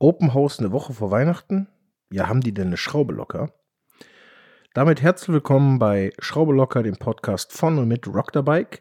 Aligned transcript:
Open 0.00 0.32
House 0.32 0.60
eine 0.60 0.70
Woche 0.70 0.92
vor 0.92 1.10
Weihnachten? 1.10 1.66
Ja, 2.10 2.28
haben 2.28 2.40
die 2.40 2.54
denn 2.54 2.68
eine 2.68 2.76
Schraube 2.76 3.12
locker? 3.12 3.52
Damit 4.72 5.02
herzlich 5.02 5.32
willkommen 5.34 5.80
bei 5.80 6.12
Schraube 6.20 6.54
locker, 6.54 6.84
dem 6.84 6.98
Podcast 6.98 7.52
von 7.52 7.78
und 7.78 7.88
mit 7.88 8.06
Rock 8.06 8.30
the 8.32 8.42
Bike. 8.42 8.80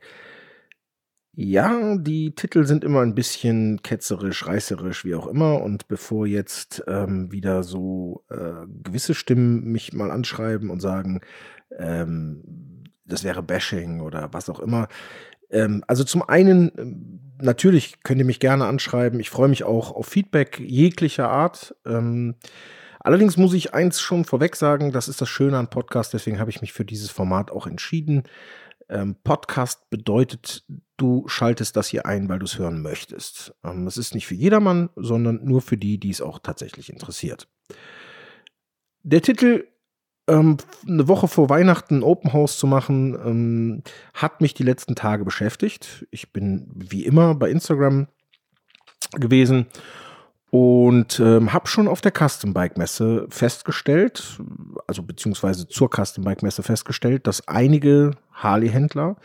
Ja, 1.34 1.98
die 1.98 2.36
Titel 2.36 2.66
sind 2.66 2.84
immer 2.84 3.02
ein 3.02 3.16
bisschen 3.16 3.82
ketzerisch, 3.82 4.46
reißerisch, 4.46 5.06
wie 5.06 5.16
auch 5.16 5.26
immer. 5.26 5.64
Und 5.64 5.88
bevor 5.88 6.28
jetzt 6.28 6.84
ähm, 6.88 7.32
wieder 7.32 7.64
so 7.64 8.24
äh, 8.30 8.68
gewisse 8.84 9.16
Stimmen 9.16 9.64
mich 9.64 9.94
mal 9.94 10.12
anschreiben 10.12 10.70
und 10.70 10.82
sagen, 10.82 11.22
ähm, 11.76 12.84
das 13.06 13.24
wäre 13.24 13.42
Bashing 13.42 14.02
oder 14.02 14.30
was 14.34 14.52
auch 14.52 14.60
immer. 14.60 14.88
Ähm, 15.50 15.84
also 15.88 16.04
zum 16.04 16.22
einen 16.24 16.72
ähm, 16.78 17.20
natürlich 17.42 18.04
könnt 18.04 18.20
ihr 18.20 18.26
mich 18.26 18.40
gerne 18.40 18.66
anschreiben. 18.66 19.20
Ich 19.20 19.30
freue 19.30 19.50
mich 19.50 19.64
auch 19.64 19.92
auf 19.92 20.08
Feedback 20.08 20.60
jeglicher 20.60 21.30
Art. 21.30 21.76
Ähm, 21.86 22.36
allerdings 23.00 23.38
muss 23.38 23.54
ich 23.54 23.74
eins 23.74 24.00
schon 24.00 24.26
vorweg 24.26 24.56
sagen, 24.56 24.92
das 24.92 25.08
ist 25.08 25.22
das 25.22 25.30
Schöne 25.30 25.58
an 25.58 25.70
Podcast, 25.70 26.14
deswegen 26.14 26.40
habe 26.40 26.50
ich 26.50 26.62
mich 26.62 26.74
für 26.74 26.86
dieses 26.86 27.10
Format 27.10 27.52
auch 27.52 27.68
entschieden. 27.68 28.24
Ähm, 28.90 29.16
Podcast 29.24 29.90
bedeutet, 29.90 30.64
du 30.96 31.28
schaltest 31.28 31.76
das 31.76 31.88
hier 31.88 32.06
ein, 32.06 32.30
weil 32.30 32.40
du 32.40 32.46
es 32.46 32.58
hören 32.58 32.82
möchtest. 32.82 33.54
Ähm, 33.64 33.86
das 33.86 33.98
ist 33.98 34.16
nicht 34.16 34.28
für 34.28 34.36
jedermann, 34.36 34.90
sondern 34.96 35.44
nur 35.44 35.62
für 35.62 35.78
die, 35.78 36.00
die 36.00 36.10
es 36.10 36.22
auch 36.22 36.40
tatsächlich 36.40 36.90
interessiert. 36.90 37.48
Der 39.04 39.22
Titel 39.22 39.68
ähm, 40.28 40.58
eine 40.88 41.08
Woche 41.08 41.28
vor 41.28 41.50
Weihnachten 41.50 42.04
Open 42.04 42.34
House 42.34 42.58
zu 42.58 42.68
machen, 42.68 43.16
ähm, 43.16 43.84
hat 44.14 44.42
mich 44.42 44.54
die 44.54 44.64
letzten 44.64 44.96
Tage 44.96 45.26
beschäftigt. 45.26 46.06
Ich 46.12 46.34
bin 46.34 46.70
wie 46.74 47.06
immer 47.06 47.36
bei 47.36 47.50
Instagram 47.50 48.08
gewesen 49.14 49.68
und 50.50 51.20
ähm, 51.20 51.54
habe 51.54 51.68
schon 51.68 51.88
auf 51.88 52.02
der 52.02 52.12
Custom 52.12 52.54
Bike 52.54 52.78
Messe 52.78 53.28
festgestellt, 53.30 54.40
also 54.88 55.04
beziehungsweise 55.04 55.68
zur 55.68 55.90
Custom 55.90 56.24
Bike 56.24 56.44
Messe 56.44 56.64
festgestellt, 56.64 57.28
dass 57.28 57.48
einige 57.48 58.12
Harley-Händler 58.32 59.18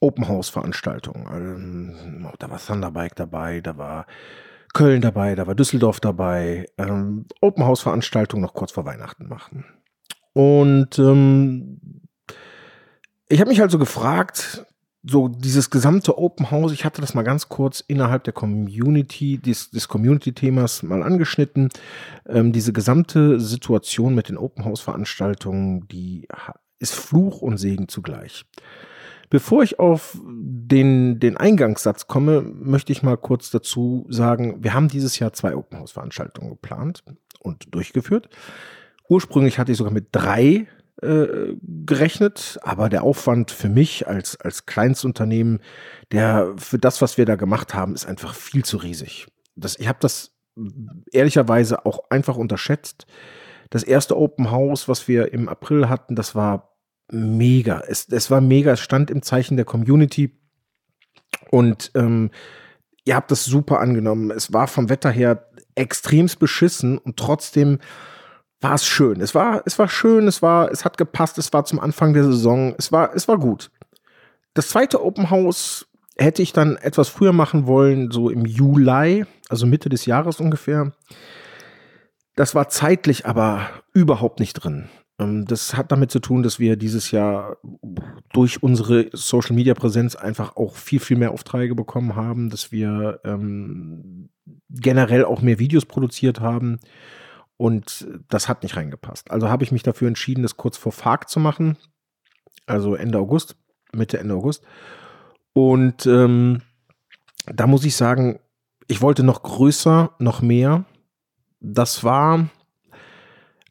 Open 0.00 0.28
House 0.28 0.48
Veranstaltungen, 0.48 1.26
also, 1.26 2.36
da 2.38 2.50
war 2.50 2.58
Thunderbike 2.58 3.16
dabei, 3.16 3.60
da 3.60 3.76
war 3.76 4.06
Köln 4.72 5.00
dabei, 5.00 5.34
da 5.34 5.46
war 5.46 5.54
Düsseldorf 5.54 6.00
dabei, 6.00 6.66
ähm, 6.78 7.26
Open 7.40 7.64
House 7.64 7.80
Veranstaltung 7.80 8.40
noch 8.40 8.54
kurz 8.54 8.72
vor 8.72 8.84
Weihnachten 8.84 9.28
machen. 9.28 9.64
Und 10.32 10.98
ähm, 10.98 11.80
ich 13.28 13.40
habe 13.40 13.50
mich 13.50 13.60
also 13.60 13.78
gefragt, 13.78 14.66
so 15.02 15.28
dieses 15.28 15.70
gesamte 15.70 16.18
Open 16.18 16.50
House, 16.50 16.72
ich 16.72 16.84
hatte 16.84 17.00
das 17.00 17.14
mal 17.14 17.22
ganz 17.22 17.48
kurz 17.48 17.80
innerhalb 17.80 18.24
der 18.24 18.32
Community, 18.32 19.38
des, 19.38 19.70
des 19.70 19.88
Community-Themas 19.88 20.82
mal 20.82 21.02
angeschnitten, 21.02 21.70
ähm, 22.28 22.52
diese 22.52 22.72
gesamte 22.72 23.40
Situation 23.40 24.14
mit 24.14 24.28
den 24.28 24.36
Open 24.36 24.64
House 24.64 24.80
Veranstaltungen, 24.80 25.88
die 25.88 26.28
ist 26.78 26.94
Fluch 26.94 27.40
und 27.40 27.58
Segen 27.58 27.88
zugleich. 27.88 28.44
Bevor 29.30 29.62
ich 29.62 29.78
auf 29.78 30.18
den, 30.24 31.20
den 31.20 31.36
Eingangssatz 31.36 32.08
komme, 32.08 32.42
möchte 32.42 32.92
ich 32.92 33.04
mal 33.04 33.16
kurz 33.16 33.50
dazu 33.50 34.04
sagen, 34.08 34.62
wir 34.62 34.74
haben 34.74 34.88
dieses 34.88 35.20
Jahr 35.20 35.32
zwei 35.32 35.54
Open 35.54 35.78
House 35.78 35.92
Veranstaltungen 35.92 36.50
geplant 36.50 37.04
und 37.38 37.72
durchgeführt. 37.72 38.28
Ursprünglich 39.08 39.58
hatte 39.58 39.70
ich 39.70 39.78
sogar 39.78 39.92
mit 39.92 40.08
drei 40.10 40.66
äh, 41.00 41.54
gerechnet, 41.62 42.58
aber 42.62 42.88
der 42.88 43.04
Aufwand 43.04 43.52
für 43.52 43.68
mich 43.68 44.08
als, 44.08 44.38
als 44.40 44.66
Kleinstunternehmen, 44.66 45.60
der 46.10 46.52
für 46.56 46.78
das, 46.78 47.00
was 47.00 47.16
wir 47.16 47.24
da 47.24 47.36
gemacht 47.36 47.72
haben, 47.72 47.94
ist 47.94 48.06
einfach 48.06 48.34
viel 48.34 48.64
zu 48.64 48.78
riesig. 48.78 49.28
Das, 49.54 49.78
ich 49.78 49.86
habe 49.86 49.98
das 50.00 50.32
ehrlicherweise 51.12 51.86
auch 51.86 52.10
einfach 52.10 52.36
unterschätzt. 52.36 53.06
Das 53.70 53.84
erste 53.84 54.16
Open 54.16 54.50
House, 54.50 54.88
was 54.88 55.06
wir 55.06 55.32
im 55.32 55.48
April 55.48 55.88
hatten, 55.88 56.16
das 56.16 56.34
war 56.34 56.69
mega. 57.12 57.82
Es, 57.86 58.08
es 58.08 58.30
war 58.30 58.40
mega. 58.40 58.72
Es 58.72 58.80
stand 58.80 59.10
im 59.10 59.22
Zeichen 59.22 59.56
der 59.56 59.64
Community. 59.64 60.36
Und 61.50 61.90
ähm, 61.94 62.30
ihr 63.04 63.16
habt 63.16 63.30
das 63.30 63.44
super 63.44 63.80
angenommen. 63.80 64.30
Es 64.30 64.52
war 64.52 64.66
vom 64.66 64.88
Wetter 64.88 65.10
her 65.10 65.50
extremst 65.74 66.38
beschissen 66.38 66.98
und 66.98 67.16
trotzdem 67.16 67.78
war 68.60 68.74
es 68.74 68.84
schön. 68.84 69.20
Es 69.20 69.34
war, 69.34 69.62
es 69.64 69.78
war 69.78 69.88
schön, 69.88 70.28
es 70.28 70.42
war, 70.42 70.70
es 70.70 70.84
hat 70.84 70.98
gepasst, 70.98 71.38
es 71.38 71.52
war 71.52 71.64
zum 71.64 71.80
Anfang 71.80 72.12
der 72.12 72.24
Saison, 72.24 72.74
es 72.76 72.92
war, 72.92 73.14
es 73.14 73.26
war 73.26 73.38
gut. 73.38 73.70
Das 74.54 74.68
zweite 74.68 75.02
Open 75.02 75.30
House 75.30 75.86
hätte 76.16 76.42
ich 76.42 76.52
dann 76.52 76.76
etwas 76.76 77.08
früher 77.08 77.32
machen 77.32 77.66
wollen, 77.66 78.10
so 78.10 78.28
im 78.28 78.44
Juli, 78.44 79.24
also 79.48 79.66
Mitte 79.66 79.88
des 79.88 80.04
Jahres 80.04 80.40
ungefähr. 80.40 80.92
Das 82.36 82.54
war 82.54 82.68
zeitlich 82.68 83.26
aber 83.26 83.68
überhaupt 83.94 84.40
nicht 84.40 84.54
drin. 84.54 84.88
Ähm, 85.20 85.44
das 85.44 85.76
hat 85.76 85.92
damit 85.92 86.10
zu 86.10 86.18
tun, 86.18 86.42
dass 86.42 86.58
wir 86.58 86.76
dieses 86.76 87.10
Jahr 87.10 87.58
durch 88.32 88.62
unsere 88.62 89.10
Social 89.12 89.54
Media 89.54 89.74
Präsenz 89.74 90.16
einfach 90.16 90.56
auch 90.56 90.74
viel, 90.74 90.98
viel 90.98 91.16
mehr 91.16 91.32
Aufträge 91.32 91.74
bekommen 91.74 92.16
haben, 92.16 92.50
dass 92.50 92.72
wir 92.72 93.20
ähm, 93.24 94.30
generell 94.70 95.24
auch 95.24 95.42
mehr 95.42 95.58
Videos 95.58 95.84
produziert 95.84 96.40
haben. 96.40 96.80
Und 97.56 98.08
das 98.28 98.48
hat 98.48 98.62
nicht 98.62 98.76
reingepasst. 98.76 99.30
Also 99.30 99.50
habe 99.50 99.64
ich 99.64 99.72
mich 99.72 99.82
dafür 99.82 100.08
entschieden, 100.08 100.42
das 100.42 100.56
kurz 100.56 100.78
vor 100.78 100.92
FARC 100.92 101.28
zu 101.28 101.40
machen. 101.40 101.76
Also 102.66 102.94
Ende 102.94 103.18
August, 103.18 103.56
Mitte, 103.92 104.18
Ende 104.18 104.34
August. 104.34 104.64
Und 105.52 106.06
ähm, 106.06 106.62
da 107.46 107.66
muss 107.66 107.84
ich 107.84 107.96
sagen, 107.96 108.40
ich 108.86 109.02
wollte 109.02 109.22
noch 109.22 109.42
größer, 109.42 110.14
noch 110.18 110.40
mehr. 110.40 110.84
Das 111.60 112.02
war 112.02 112.48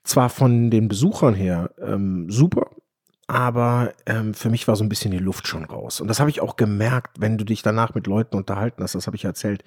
zwar 0.10 0.30
von 0.30 0.70
den 0.70 0.88
Besuchern 0.88 1.34
her 1.34 1.72
ähm, 1.82 2.30
super, 2.30 2.72
aber 3.28 3.94
ähm, 4.06 4.34
für 4.34 4.50
mich 4.50 4.68
war 4.68 4.76
so 4.76 4.84
ein 4.84 4.90
bisschen 4.90 5.12
die 5.12 5.20
Luft 5.20 5.48
schon 5.48 5.64
raus. 5.64 6.02
Und 6.02 6.08
das 6.08 6.20
habe 6.20 6.30
ich 6.30 6.42
auch 6.42 6.56
gemerkt, 6.56 7.18
wenn 7.20 7.38
du 7.38 7.46
dich 7.46 7.62
danach 7.62 7.94
mit 7.94 8.08
Leuten 8.08 8.36
unterhalten 8.36 8.82
hast, 8.82 8.96
das 8.96 9.06
habe 9.06 9.16
ich 9.16 9.26
erzählt, 9.26 9.64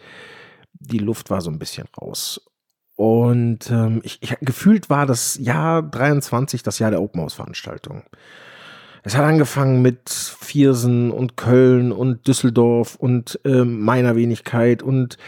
die 0.72 0.98
Luft 0.98 1.30
war 1.30 1.40
so 1.40 1.50
ein 1.50 1.58
bisschen 1.58 1.86
raus. 2.00 2.40
Und 2.96 3.70
ähm, 3.70 4.00
ich, 4.04 4.18
ich, 4.20 4.36
gefühlt 4.40 4.90
war 4.90 5.06
das 5.06 5.38
Jahr 5.38 5.82
23 5.82 6.62
das 6.62 6.78
Jahr 6.78 6.90
der 6.90 7.00
Open 7.00 7.20
House 7.22 7.34
Veranstaltung. 7.34 8.02
Es 9.04 9.16
hat 9.16 9.24
angefangen 9.24 9.82
mit 9.82 10.10
Viersen 10.10 11.10
und 11.10 11.36
Köln 11.36 11.92
und 11.92 12.26
Düsseldorf 12.26 12.96
und 12.96 13.40
äh, 13.44 13.64
meiner 13.64 14.14
Wenigkeit 14.14 14.82
und 14.82 15.18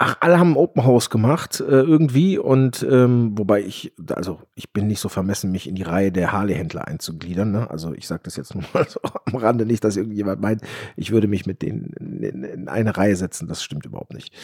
ach, 0.00 0.16
alle 0.20 0.38
haben 0.38 0.56
Open 0.56 0.84
House 0.84 1.10
gemacht, 1.10 1.60
äh, 1.60 1.64
irgendwie. 1.64 2.38
Und 2.38 2.84
ähm, 2.90 3.32
wobei 3.36 3.60
ich, 3.60 3.92
also 4.14 4.40
ich 4.54 4.72
bin 4.72 4.86
nicht 4.86 4.98
so 4.98 5.10
vermessen, 5.10 5.52
mich 5.52 5.68
in 5.68 5.74
die 5.74 5.82
Reihe 5.82 6.10
der 6.10 6.32
Harley-Händler 6.32 6.88
einzugliedern. 6.88 7.52
Ne? 7.52 7.70
Also 7.70 7.92
ich 7.92 8.06
sage 8.06 8.22
das 8.24 8.36
jetzt 8.36 8.54
nur 8.54 8.64
mal 8.72 8.86
so 8.88 8.98
am 9.02 9.36
Rande 9.36 9.66
nicht, 9.66 9.84
dass 9.84 9.98
irgendjemand 9.98 10.40
meint, 10.40 10.62
ich 10.96 11.10
würde 11.10 11.28
mich 11.28 11.44
mit 11.44 11.60
denen 11.60 11.92
in, 11.98 12.42
in 12.42 12.68
eine 12.68 12.96
Reihe 12.96 13.14
setzen. 13.14 13.46
Das 13.46 13.62
stimmt 13.62 13.84
überhaupt 13.84 14.14
nicht. 14.14 14.34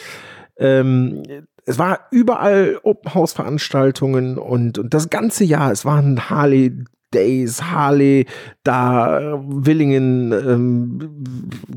Ähm, 0.57 1.23
es 1.65 1.79
war 1.79 2.01
überall 2.11 2.79
Open 2.83 3.15
House 3.15 3.33
Veranstaltungen 3.33 4.37
und, 4.37 4.77
und 4.77 4.93
das 4.93 5.09
ganze 5.09 5.43
Jahr, 5.43 5.71
es 5.71 5.85
waren 5.85 6.29
Harley 6.29 6.83
Days, 7.11 7.63
Harley, 7.63 8.27
da 8.63 9.41
Willingen, 9.43 10.31
ähm, 10.33 11.25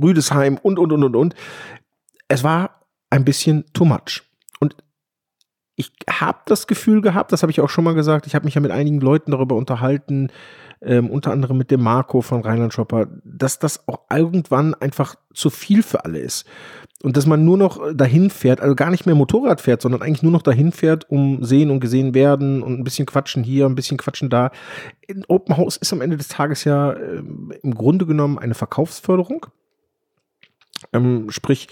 Rüdesheim 0.02 0.58
und, 0.60 0.78
und, 0.78 0.92
und, 0.92 1.04
und, 1.04 1.16
und. 1.16 1.34
Es 2.28 2.44
war 2.44 2.79
ein 3.10 3.24
bisschen 3.24 3.64
too 3.72 3.84
much. 3.84 4.22
Und 4.60 4.76
ich 5.76 5.92
habe 6.08 6.40
das 6.46 6.66
Gefühl 6.66 7.00
gehabt, 7.00 7.32
das 7.32 7.42
habe 7.42 7.50
ich 7.50 7.60
auch 7.60 7.68
schon 7.68 7.84
mal 7.84 7.94
gesagt, 7.94 8.26
ich 8.26 8.34
habe 8.34 8.44
mich 8.44 8.54
ja 8.54 8.60
mit 8.60 8.70
einigen 8.70 9.00
Leuten 9.00 9.32
darüber 9.32 9.56
unterhalten, 9.56 10.28
ähm, 10.82 11.10
unter 11.10 11.32
anderem 11.32 11.58
mit 11.58 11.70
dem 11.70 11.82
Marco 11.82 12.22
von 12.22 12.40
Rheinland 12.40 12.72
Shopper, 12.72 13.08
dass 13.24 13.58
das 13.58 13.86
auch 13.86 14.00
irgendwann 14.10 14.74
einfach 14.74 15.16
zu 15.34 15.50
viel 15.50 15.82
für 15.82 16.04
alle 16.04 16.18
ist. 16.18 16.46
Und 17.02 17.16
dass 17.16 17.26
man 17.26 17.44
nur 17.44 17.56
noch 17.56 17.80
dahin 17.94 18.28
fährt, 18.28 18.60
also 18.60 18.74
gar 18.74 18.90
nicht 18.90 19.06
mehr 19.06 19.14
Motorrad 19.14 19.62
fährt, 19.62 19.80
sondern 19.80 20.02
eigentlich 20.02 20.22
nur 20.22 20.32
noch 20.32 20.42
dahin 20.42 20.70
fährt, 20.70 21.10
um 21.10 21.42
sehen 21.42 21.70
und 21.70 21.80
gesehen 21.80 22.14
werden 22.14 22.62
und 22.62 22.78
ein 22.78 22.84
bisschen 22.84 23.06
quatschen 23.06 23.42
hier, 23.42 23.66
ein 23.66 23.74
bisschen 23.74 23.96
quatschen 23.96 24.28
da. 24.28 24.50
Ein 25.08 25.24
Open 25.28 25.56
House 25.56 25.78
ist 25.78 25.92
am 25.94 26.02
Ende 26.02 26.18
des 26.18 26.28
Tages 26.28 26.64
ja 26.64 26.92
äh, 26.92 27.22
im 27.62 27.74
Grunde 27.74 28.04
genommen 28.04 28.38
eine 28.38 28.54
Verkaufsförderung. 28.54 29.46
Ähm, 30.92 31.30
sprich, 31.30 31.68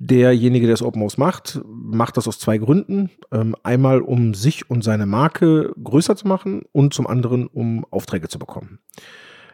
Derjenige, 0.00 0.66
der 0.66 0.74
das 0.74 0.82
Open 0.82 1.02
House 1.02 1.18
macht, 1.18 1.60
macht 1.66 2.16
das 2.16 2.28
aus 2.28 2.38
zwei 2.38 2.58
Gründen. 2.58 3.10
Ähm, 3.32 3.56
einmal, 3.64 4.00
um 4.00 4.32
sich 4.34 4.70
und 4.70 4.84
seine 4.84 5.06
Marke 5.06 5.72
größer 5.82 6.14
zu 6.14 6.28
machen 6.28 6.62
und 6.72 6.94
zum 6.94 7.06
anderen, 7.06 7.48
um 7.48 7.84
Aufträge 7.90 8.28
zu 8.28 8.38
bekommen. 8.38 8.78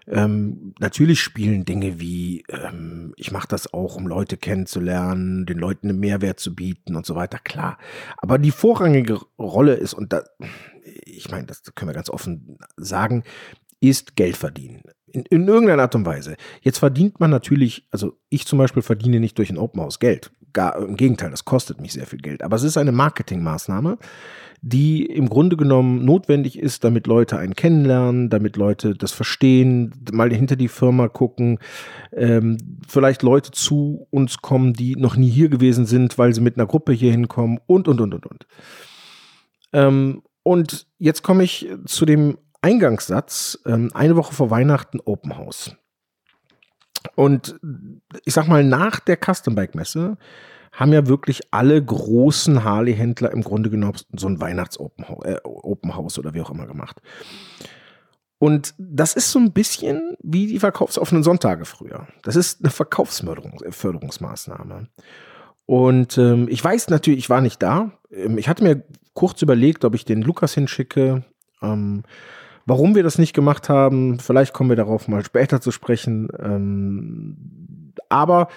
Ähm, 0.07 0.75
natürlich 0.81 1.21
spielen 1.21 1.65
Dinge 1.65 1.99
wie, 1.99 2.45
ähm, 2.51 3.15
ich 3.17 3.33
mache 3.33 3.49
das 3.49 3.73
auch, 3.73 3.97
um 3.97 4.07
Leute 4.07 4.37
kennenzulernen, 4.37 5.47
den 5.47 5.59
Leuten 5.59 5.89
einen 5.89 5.99
Mehrwert 5.99 6.41
zu 6.41 6.55
bieten 6.55 6.95
und 6.95 7.07
so 7.07 7.15
weiter, 7.15 7.39
klar. 7.39 7.79
Aber 8.19 8.39
die 8.39 8.51
vorrangige 8.51 9.21
Rolle 9.39 9.75
ist, 9.75 9.95
und 9.95 10.13
da, 10.13 10.25
ich 11.05 11.31
meine, 11.31 11.47
das 11.47 11.63
können 11.75 11.89
wir 11.89 11.95
ganz 11.95 12.11
offen 12.11 12.59
sagen, 12.77 13.25
ist 13.81 14.15
Geld 14.17 14.37
verdienen. 14.37 14.83
In, 15.15 15.23
in 15.31 15.47
irgendeiner 15.47 15.83
Art 15.83 15.95
und 15.95 16.05
Weise. 16.07 16.37
Jetzt 16.61 16.79
verdient 16.79 17.21
man 17.21 17.31
natürlich, 17.31 17.87
also 17.93 18.19
ich 18.31 18.47
zum 18.47 18.59
Beispiel 18.59 18.83
verdiene 18.83 19.21
nicht 19.21 19.39
durch 19.39 19.51
ein 19.51 19.59
Open 19.59 19.81
House 19.81 20.01
Geld. 20.01 20.33
gar, 20.53 20.77
im 20.77 20.97
Gegenteil, 20.97 21.31
das 21.31 21.45
kostet 21.45 21.81
mich 21.81 21.93
sehr 21.93 22.07
viel 22.07 22.21
Geld. 22.21 22.43
Aber 22.43 22.57
es 22.57 22.63
ist 22.65 22.77
eine 22.77 22.93
Marketingmaßnahme, 22.93 23.99
die 24.61 25.05
im 25.05 25.29
Grunde 25.29 25.57
genommen 25.57 26.05
notwendig 26.05 26.59
ist, 26.59 26.83
damit 26.85 27.07
Leute 27.07 27.37
einen 27.39 27.55
kennenlernen, 27.55 28.31
damit 28.31 28.57
Leute 28.57 28.95
das 28.95 29.13
verstehen, 29.13 29.93
mal 30.11 30.33
hinter 30.33 30.57
die 30.57 30.69
Firma 30.69 31.09
gucken, 31.09 31.59
ähm, 32.13 32.57
vielleicht 32.89 33.23
Leute 33.23 33.51
zu 33.51 34.07
uns 34.11 34.39
kommen, 34.39 34.73
die 34.73 34.97
noch 34.97 35.17
nie 35.17 35.31
hier 35.31 35.49
gewesen 35.49 35.87
sind, 35.87 36.19
weil 36.19 36.35
sie 36.35 36.41
mit 36.41 36.57
einer 36.57 36.67
Gruppe 36.67 36.93
hier 36.93 37.13
hinkommen 37.13 37.61
und, 37.67 37.87
und, 37.87 38.01
und, 38.01 38.15
und, 38.15 38.27
und. 38.27 38.47
Ähm, 39.73 40.23
und 40.43 40.87
jetzt 40.99 41.23
komme 41.23 41.45
ich 41.45 41.69
zu 41.85 42.05
dem 42.05 42.39
Eingangssatz, 42.65 43.61
ähm, 43.67 43.91
eine 43.93 44.17
Woche 44.17 44.33
vor 44.33 44.51
Weihnachten 44.51 44.99
Open 45.05 45.37
House. 45.37 45.77
Und 47.15 47.61
ich 48.25 48.33
sag 48.33 48.49
mal, 48.49 48.65
nach 48.65 49.01
der 49.01 49.19
Custom 49.19 49.55
Bike 49.55 49.75
Messe 49.75 50.17
haben 50.73 50.95
ja 50.95 51.07
wirklich 51.07 51.43
alle 51.51 51.85
großen 51.85 52.65
Harley-Händler 52.65 53.33
im 53.33 53.43
Grunde 53.43 53.69
genommen 53.69 53.99
so 54.17 54.27
ein 54.27 54.41
Weihnachts-Open 54.41 55.05
äh, 55.25 55.37
House 55.95 56.19
oder 56.19 56.33
wie 56.33 56.41
auch 56.41 56.51
immer 56.51 56.67
gemacht. 56.67 57.03
Und 58.39 58.75
das 58.79 59.15
ist 59.15 59.31
so 59.31 59.39
ein 59.39 59.53
bisschen 59.53 60.17
wie 60.23 60.47
die 60.47 60.59
verkaufsoffenen 60.59 61.23
Sonntage 61.23 61.67
früher. 61.67 62.09
Das 62.23 62.35
ist 62.35 62.63
eine 62.63 62.71
Verkaufsförderungsmaßnahme. 62.71 64.89
Äh, 64.97 65.03
Und 65.67 66.17
ähm, 66.17 66.49
ich 66.49 66.65
weiß 66.65 66.89
natürlich, 66.89 67.19
ich 67.21 67.31
war 67.31 67.43
nicht 67.43 67.63
da. 67.63 67.91
Ähm, 68.11 68.39
ich 68.39 68.49
hatte 68.49 68.65
mir 68.65 68.85
kurz 69.13 69.43
überlegt, 69.43 69.85
ob 69.85 69.95
ich 69.95 70.07
den 70.07 70.23
Lukas 70.23 70.55
hinschicke. 70.55 71.25
Ähm, 71.63 72.05
warum 72.67 72.95
wir 72.95 73.03
das 73.03 73.19
nicht 73.19 73.35
gemacht 73.35 73.69
haben, 73.69 74.19
vielleicht 74.19 74.53
kommen 74.53 74.71
wir 74.71 74.77
darauf 74.77 75.09
mal 75.09 75.25
später 75.25 75.61
zu 75.61 75.71
sprechen. 75.71 76.29
Ähm, 76.39 77.93
aber 78.09 78.49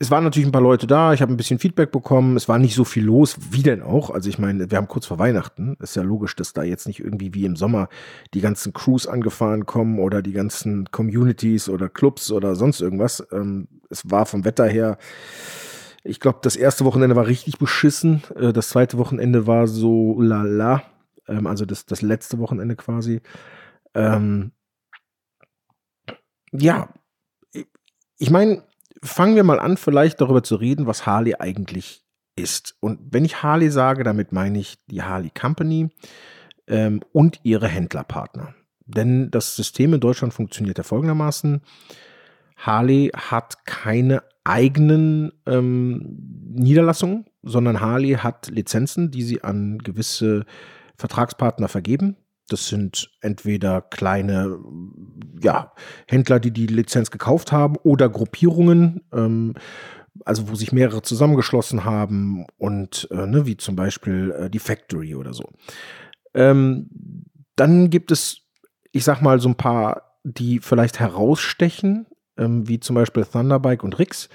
es 0.00 0.10
waren 0.12 0.22
natürlich 0.22 0.48
ein 0.48 0.52
paar 0.52 0.62
Leute 0.62 0.86
da, 0.86 1.12
ich 1.12 1.22
habe 1.22 1.32
ein 1.32 1.36
bisschen 1.36 1.58
Feedback 1.58 1.90
bekommen, 1.90 2.36
es 2.36 2.48
war 2.48 2.58
nicht 2.58 2.76
so 2.76 2.84
viel 2.84 3.04
los, 3.04 3.36
wie 3.50 3.62
denn 3.62 3.82
auch. 3.82 4.10
Also 4.10 4.28
ich 4.28 4.38
meine, 4.38 4.70
wir 4.70 4.78
haben 4.78 4.86
kurz 4.86 5.06
vor 5.06 5.18
Weihnachten, 5.18 5.76
ist 5.80 5.96
ja 5.96 6.02
logisch, 6.02 6.36
dass 6.36 6.52
da 6.52 6.62
jetzt 6.62 6.86
nicht 6.86 7.00
irgendwie 7.00 7.34
wie 7.34 7.44
im 7.44 7.56
Sommer 7.56 7.88
die 8.32 8.40
ganzen 8.40 8.72
Crews 8.72 9.08
angefahren 9.08 9.66
kommen 9.66 9.98
oder 9.98 10.22
die 10.22 10.32
ganzen 10.32 10.90
Communities 10.92 11.68
oder 11.68 11.88
Clubs 11.88 12.30
oder 12.30 12.54
sonst 12.54 12.80
irgendwas. 12.80 13.26
Ähm, 13.32 13.66
es 13.90 14.08
war 14.08 14.26
vom 14.26 14.44
Wetter 14.44 14.66
her, 14.66 14.98
ich 16.04 16.20
glaube, 16.20 16.38
das 16.42 16.54
erste 16.54 16.84
Wochenende 16.84 17.16
war 17.16 17.26
richtig 17.26 17.58
beschissen, 17.58 18.22
äh, 18.36 18.52
das 18.52 18.68
zweite 18.68 18.98
Wochenende 18.98 19.48
war 19.48 19.66
so 19.66 20.20
lala, 20.20 20.84
ähm, 21.28 21.46
also 21.46 21.64
das, 21.64 21.86
das 21.86 22.02
letzte 22.02 22.38
Wochenende 22.38 22.76
quasi. 22.76 23.20
Ähm, 23.94 24.52
ja, 26.52 26.88
ich 28.18 28.30
meine, 28.30 28.62
fangen 29.02 29.36
wir 29.36 29.44
mal 29.44 29.60
an, 29.60 29.76
vielleicht 29.76 30.20
darüber 30.20 30.42
zu 30.42 30.56
reden, 30.56 30.86
was 30.86 31.06
Harley 31.06 31.36
eigentlich 31.38 32.04
ist. 32.36 32.76
Und 32.80 33.00
wenn 33.10 33.24
ich 33.24 33.42
Harley 33.42 33.70
sage, 33.70 34.04
damit 34.04 34.32
meine 34.32 34.58
ich 34.58 34.78
die 34.86 35.02
Harley 35.02 35.30
Company 35.30 35.90
ähm, 36.66 37.00
und 37.12 37.40
ihre 37.42 37.68
Händlerpartner. 37.68 38.54
Denn 38.86 39.30
das 39.30 39.56
System 39.56 39.94
in 39.94 40.00
Deutschland 40.00 40.32
funktioniert 40.32 40.78
ja 40.78 40.84
folgendermaßen. 40.84 41.60
Harley 42.56 43.10
hat 43.14 43.66
keine 43.66 44.22
eigenen 44.44 45.32
ähm, 45.46 46.16
Niederlassungen, 46.50 47.26
sondern 47.42 47.80
Harley 47.80 48.14
hat 48.14 48.48
Lizenzen, 48.48 49.10
die 49.10 49.22
sie 49.22 49.44
an 49.44 49.78
gewisse 49.78 50.46
Vertragspartner 50.98 51.68
vergeben. 51.68 52.16
Das 52.48 52.68
sind 52.68 53.10
entweder 53.20 53.82
kleine 53.82 54.58
ja, 55.40 55.72
Händler, 56.06 56.40
die 56.40 56.50
die 56.50 56.66
Lizenz 56.66 57.10
gekauft 57.10 57.52
haben 57.52 57.76
oder 57.76 58.08
Gruppierungen, 58.08 59.02
ähm, 59.12 59.54
also 60.24 60.48
wo 60.48 60.54
sich 60.54 60.72
mehrere 60.72 61.02
zusammengeschlossen 61.02 61.84
haben 61.84 62.46
und 62.56 63.08
äh, 63.10 63.26
ne, 63.26 63.46
wie 63.46 63.56
zum 63.56 63.76
Beispiel 63.76 64.34
äh, 64.36 64.50
die 64.50 64.58
Factory 64.58 65.14
oder 65.14 65.32
so. 65.32 65.50
Ähm, 66.34 66.88
dann 67.54 67.90
gibt 67.90 68.10
es, 68.10 68.42
ich 68.92 69.04
sag 69.04 69.20
mal, 69.20 69.40
so 69.40 69.48
ein 69.48 69.56
paar, 69.56 70.18
die 70.24 70.58
vielleicht 70.58 70.98
herausstechen, 71.00 72.06
ähm, 72.36 72.66
wie 72.66 72.80
zum 72.80 72.94
Beispiel 72.94 73.24
Thunderbike 73.24 73.84
und 73.84 73.98
Rix, 73.98 74.28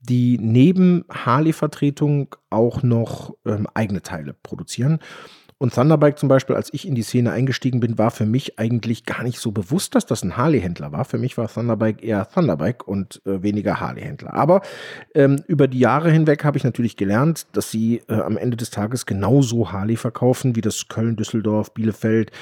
die 0.00 0.36
neben 0.38 1.04
Harley-Vertretung 1.08 2.34
auch 2.50 2.82
noch 2.82 3.36
ähm, 3.46 3.68
eigene 3.72 4.02
Teile 4.02 4.34
produzieren. 4.42 4.98
Und 5.62 5.72
Thunderbike 5.72 6.18
zum 6.18 6.28
Beispiel, 6.28 6.56
als 6.56 6.74
ich 6.74 6.88
in 6.88 6.96
die 6.96 7.04
Szene 7.04 7.30
eingestiegen 7.30 7.78
bin, 7.78 7.96
war 7.96 8.10
für 8.10 8.26
mich 8.26 8.58
eigentlich 8.58 9.06
gar 9.06 9.22
nicht 9.22 9.38
so 9.38 9.52
bewusst, 9.52 9.94
dass 9.94 10.06
das 10.06 10.24
ein 10.24 10.36
Harley-Händler 10.36 10.90
war. 10.90 11.04
Für 11.04 11.18
mich 11.18 11.38
war 11.38 11.46
Thunderbike 11.46 12.02
eher 12.02 12.28
Thunderbike 12.28 12.88
und 12.88 13.22
äh, 13.26 13.44
weniger 13.44 13.78
Harley-Händler. 13.78 14.34
Aber 14.34 14.62
ähm, 15.14 15.36
über 15.46 15.68
die 15.68 15.78
Jahre 15.78 16.10
hinweg 16.10 16.42
habe 16.42 16.58
ich 16.58 16.64
natürlich 16.64 16.96
gelernt, 16.96 17.46
dass 17.52 17.70
sie 17.70 18.02
äh, 18.08 18.14
am 18.14 18.36
Ende 18.36 18.56
des 18.56 18.70
Tages 18.70 19.06
genauso 19.06 19.70
Harley 19.70 19.94
verkaufen, 19.94 20.56
wie 20.56 20.62
das 20.62 20.88
Köln, 20.88 21.14
Düsseldorf, 21.14 21.72
Bielefeld, 21.74 22.32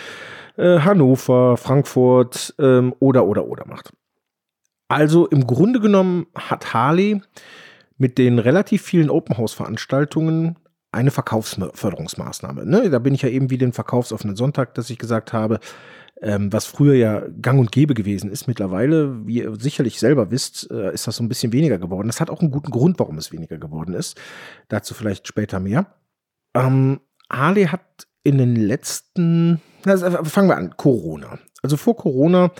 äh, 0.56 0.78
Hannover, 0.78 1.58
Frankfurt 1.58 2.54
ähm, 2.58 2.94
oder 3.00 3.26
oder 3.26 3.44
oder 3.44 3.66
macht. 3.66 3.92
Also 4.88 5.26
im 5.26 5.46
Grunde 5.46 5.80
genommen 5.80 6.26
hat 6.34 6.72
Harley 6.72 7.20
mit 7.98 8.16
den 8.16 8.38
relativ 8.38 8.80
vielen 8.80 9.10
Open 9.10 9.36
House 9.36 9.52
Veranstaltungen 9.52 10.56
eine 10.92 11.10
Verkaufsförderungsmaßnahme. 11.10 12.66
Ne? 12.66 12.90
Da 12.90 12.98
bin 12.98 13.14
ich 13.14 13.22
ja 13.22 13.28
eben 13.28 13.50
wie 13.50 13.58
den 13.58 13.72
verkaufsoffenen 13.72 14.36
Sonntag, 14.36 14.74
dass 14.74 14.90
ich 14.90 14.98
gesagt 14.98 15.32
habe, 15.32 15.60
ähm, 16.22 16.52
was 16.52 16.66
früher 16.66 16.94
ja 16.94 17.22
gang 17.40 17.58
und 17.58 17.72
gäbe 17.72 17.94
gewesen 17.94 18.30
ist. 18.30 18.46
Mittlerweile, 18.46 19.26
wie 19.26 19.38
ihr 19.38 19.54
sicherlich 19.58 19.98
selber 19.98 20.30
wisst, 20.30 20.70
äh, 20.70 20.92
ist 20.92 21.06
das 21.06 21.16
so 21.16 21.22
ein 21.22 21.28
bisschen 21.28 21.52
weniger 21.52 21.78
geworden. 21.78 22.08
Das 22.08 22.20
hat 22.20 22.30
auch 22.30 22.40
einen 22.40 22.50
guten 22.50 22.70
Grund, 22.70 22.98
warum 22.98 23.18
es 23.18 23.32
weniger 23.32 23.58
geworden 23.58 23.94
ist. 23.94 24.20
Dazu 24.68 24.94
vielleicht 24.94 25.28
später 25.28 25.60
mehr. 25.60 25.86
Ähm, 26.54 27.00
Harley 27.30 27.66
hat 27.66 28.08
in 28.22 28.38
den 28.38 28.56
letzten, 28.56 29.60
also 29.84 30.24
fangen 30.24 30.48
wir 30.48 30.56
an, 30.56 30.76
Corona. 30.76 31.38
Also 31.62 31.76
vor 31.76 31.96
Corona 31.96 32.50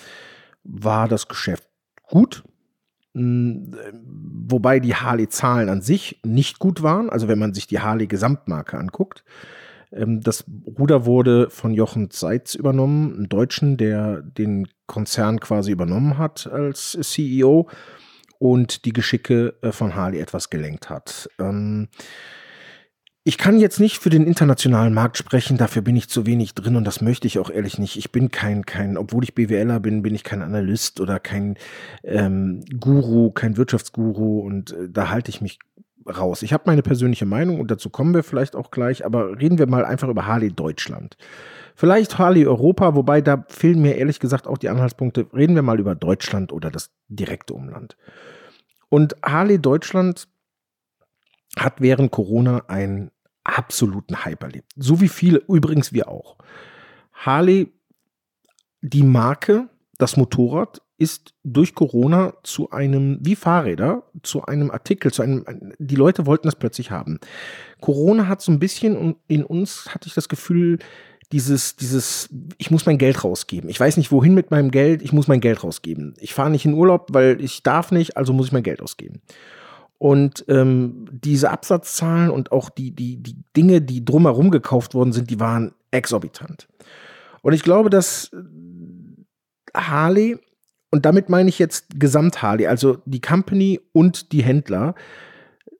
war 0.62 1.08
das 1.08 1.28
Geschäft 1.28 1.68
gut. 2.02 2.44
Hm, 3.14 3.74
wobei 4.48 4.80
die 4.80 4.94
Harley-Zahlen 4.94 5.68
an 5.68 5.82
sich 5.82 6.20
nicht 6.24 6.58
gut 6.58 6.82
waren. 6.82 7.10
Also 7.10 7.28
wenn 7.28 7.38
man 7.38 7.54
sich 7.54 7.66
die 7.66 7.80
Harley-Gesamtmarke 7.80 8.78
anguckt. 8.78 9.24
Ähm, 9.92 10.20
das 10.20 10.44
Ruder 10.78 11.06
wurde 11.06 11.50
von 11.50 11.74
Jochen 11.74 12.10
Seitz 12.12 12.54
übernommen, 12.54 13.14
einem 13.14 13.28
Deutschen, 13.28 13.76
der 13.76 14.22
den 14.22 14.68
Konzern 14.86 15.40
quasi 15.40 15.72
übernommen 15.72 16.18
hat 16.18 16.46
als 16.46 16.96
CEO 17.00 17.68
und 18.38 18.84
die 18.84 18.92
Geschicke 18.92 19.54
äh, 19.62 19.72
von 19.72 19.94
Harley 19.94 20.18
etwas 20.18 20.50
gelenkt 20.50 20.88
hat. 20.88 21.28
Ähm, 21.38 21.88
ich 23.22 23.36
kann 23.36 23.58
jetzt 23.58 23.80
nicht 23.80 23.98
für 23.98 24.08
den 24.08 24.26
internationalen 24.26 24.94
Markt 24.94 25.18
sprechen, 25.18 25.58
dafür 25.58 25.82
bin 25.82 25.94
ich 25.94 26.08
zu 26.08 26.24
wenig 26.24 26.54
drin 26.54 26.76
und 26.76 26.84
das 26.84 27.02
möchte 27.02 27.26
ich 27.26 27.38
auch 27.38 27.50
ehrlich 27.50 27.78
nicht. 27.78 27.96
Ich 27.96 28.12
bin 28.12 28.30
kein, 28.30 28.64
kein, 28.64 28.96
obwohl 28.96 29.24
ich 29.24 29.34
BWLer 29.34 29.78
bin, 29.78 30.02
bin 30.02 30.14
ich 30.14 30.24
kein 30.24 30.40
Analyst 30.40 31.00
oder 31.00 31.20
kein 31.20 31.56
ähm, 32.02 32.64
Guru, 32.80 33.30
kein 33.30 33.58
Wirtschaftsguru 33.58 34.40
und 34.40 34.72
äh, 34.72 34.88
da 34.88 35.10
halte 35.10 35.28
ich 35.28 35.42
mich 35.42 35.58
raus. 36.08 36.42
Ich 36.42 36.54
habe 36.54 36.64
meine 36.66 36.82
persönliche 36.82 37.26
Meinung 37.26 37.60
und 37.60 37.70
dazu 37.70 37.90
kommen 37.90 38.14
wir 38.14 38.22
vielleicht 38.22 38.56
auch 38.56 38.70
gleich, 38.70 39.04
aber 39.04 39.38
reden 39.38 39.58
wir 39.58 39.66
mal 39.66 39.84
einfach 39.84 40.08
über 40.08 40.26
Harley 40.26 40.50
Deutschland. 40.50 41.18
Vielleicht 41.74 42.18
Harley 42.18 42.46
Europa, 42.46 42.94
wobei 42.94 43.20
da 43.20 43.44
fehlen 43.48 43.82
mir 43.82 43.96
ehrlich 43.96 44.18
gesagt 44.18 44.46
auch 44.46 44.58
die 44.58 44.68
Anhaltspunkte. 44.70 45.26
Reden 45.34 45.54
wir 45.54 45.62
mal 45.62 45.78
über 45.78 45.94
Deutschland 45.94 46.52
oder 46.52 46.70
das 46.70 46.90
direkte 47.08 47.54
Umland. 47.54 47.96
Und 48.88 49.14
Harley 49.22 49.58
Deutschland 49.60 50.26
hat 51.56 51.80
während 51.80 52.10
Corona 52.10 52.64
einen 52.68 53.10
absoluten 53.44 54.24
Hype 54.24 54.42
erlebt. 54.42 54.72
So 54.76 55.00
wie 55.00 55.08
viele, 55.08 55.38
übrigens 55.48 55.92
wir 55.92 56.08
auch. 56.08 56.36
Harley, 57.12 57.72
die 58.82 59.02
Marke, 59.02 59.68
das 59.98 60.16
Motorrad, 60.16 60.80
ist 60.96 61.34
durch 61.44 61.74
Corona 61.74 62.34
zu 62.42 62.70
einem, 62.70 63.18
wie 63.22 63.34
Fahrräder, 63.34 64.02
zu 64.22 64.44
einem 64.44 64.70
Artikel, 64.70 65.10
zu 65.10 65.22
einem, 65.22 65.74
die 65.78 65.96
Leute 65.96 66.26
wollten 66.26 66.46
das 66.46 66.56
plötzlich 66.56 66.90
haben. 66.90 67.18
Corona 67.80 68.28
hat 68.28 68.42
so 68.42 68.52
ein 68.52 68.58
bisschen, 68.58 68.96
und 68.96 69.16
in 69.26 69.42
uns 69.42 69.94
hatte 69.94 70.08
ich 70.08 70.14
das 70.14 70.28
Gefühl, 70.28 70.78
dieses, 71.32 71.76
dieses, 71.76 72.28
ich 72.58 72.70
muss 72.70 72.86
mein 72.86 72.98
Geld 72.98 73.24
rausgeben. 73.24 73.70
Ich 73.70 73.80
weiß 73.80 73.96
nicht, 73.96 74.12
wohin 74.12 74.34
mit 74.34 74.50
meinem 74.50 74.70
Geld, 74.70 75.00
ich 75.00 75.12
muss 75.12 75.28
mein 75.28 75.40
Geld 75.40 75.64
rausgeben. 75.64 76.14
Ich 76.18 76.34
fahre 76.34 76.50
nicht 76.50 76.66
in 76.66 76.74
Urlaub, 76.74 77.08
weil 77.12 77.40
ich 77.40 77.62
darf 77.62 77.92
nicht, 77.92 78.16
also 78.16 78.32
muss 78.34 78.46
ich 78.46 78.52
mein 78.52 78.62
Geld 78.62 78.82
ausgeben. 78.82 79.22
Und 80.00 80.46
ähm, 80.48 81.04
diese 81.12 81.50
Absatzzahlen 81.50 82.30
und 82.30 82.52
auch 82.52 82.70
die, 82.70 82.90
die, 82.90 83.22
die 83.22 83.36
Dinge, 83.54 83.82
die 83.82 84.02
drumherum 84.02 84.50
gekauft 84.50 84.94
worden 84.94 85.12
sind, 85.12 85.28
die 85.28 85.38
waren 85.40 85.74
exorbitant. 85.90 86.68
Und 87.42 87.52
ich 87.52 87.62
glaube, 87.62 87.90
dass 87.90 88.32
äh, 88.32 89.76
Harley, 89.76 90.38
und 90.90 91.04
damit 91.04 91.28
meine 91.28 91.50
ich 91.50 91.58
jetzt 91.58 92.00
Gesamt 92.00 92.40
Harley, 92.40 92.66
also 92.66 92.96
die 93.04 93.20
Company 93.20 93.78
und 93.92 94.32
die 94.32 94.42
Händler, 94.42 94.94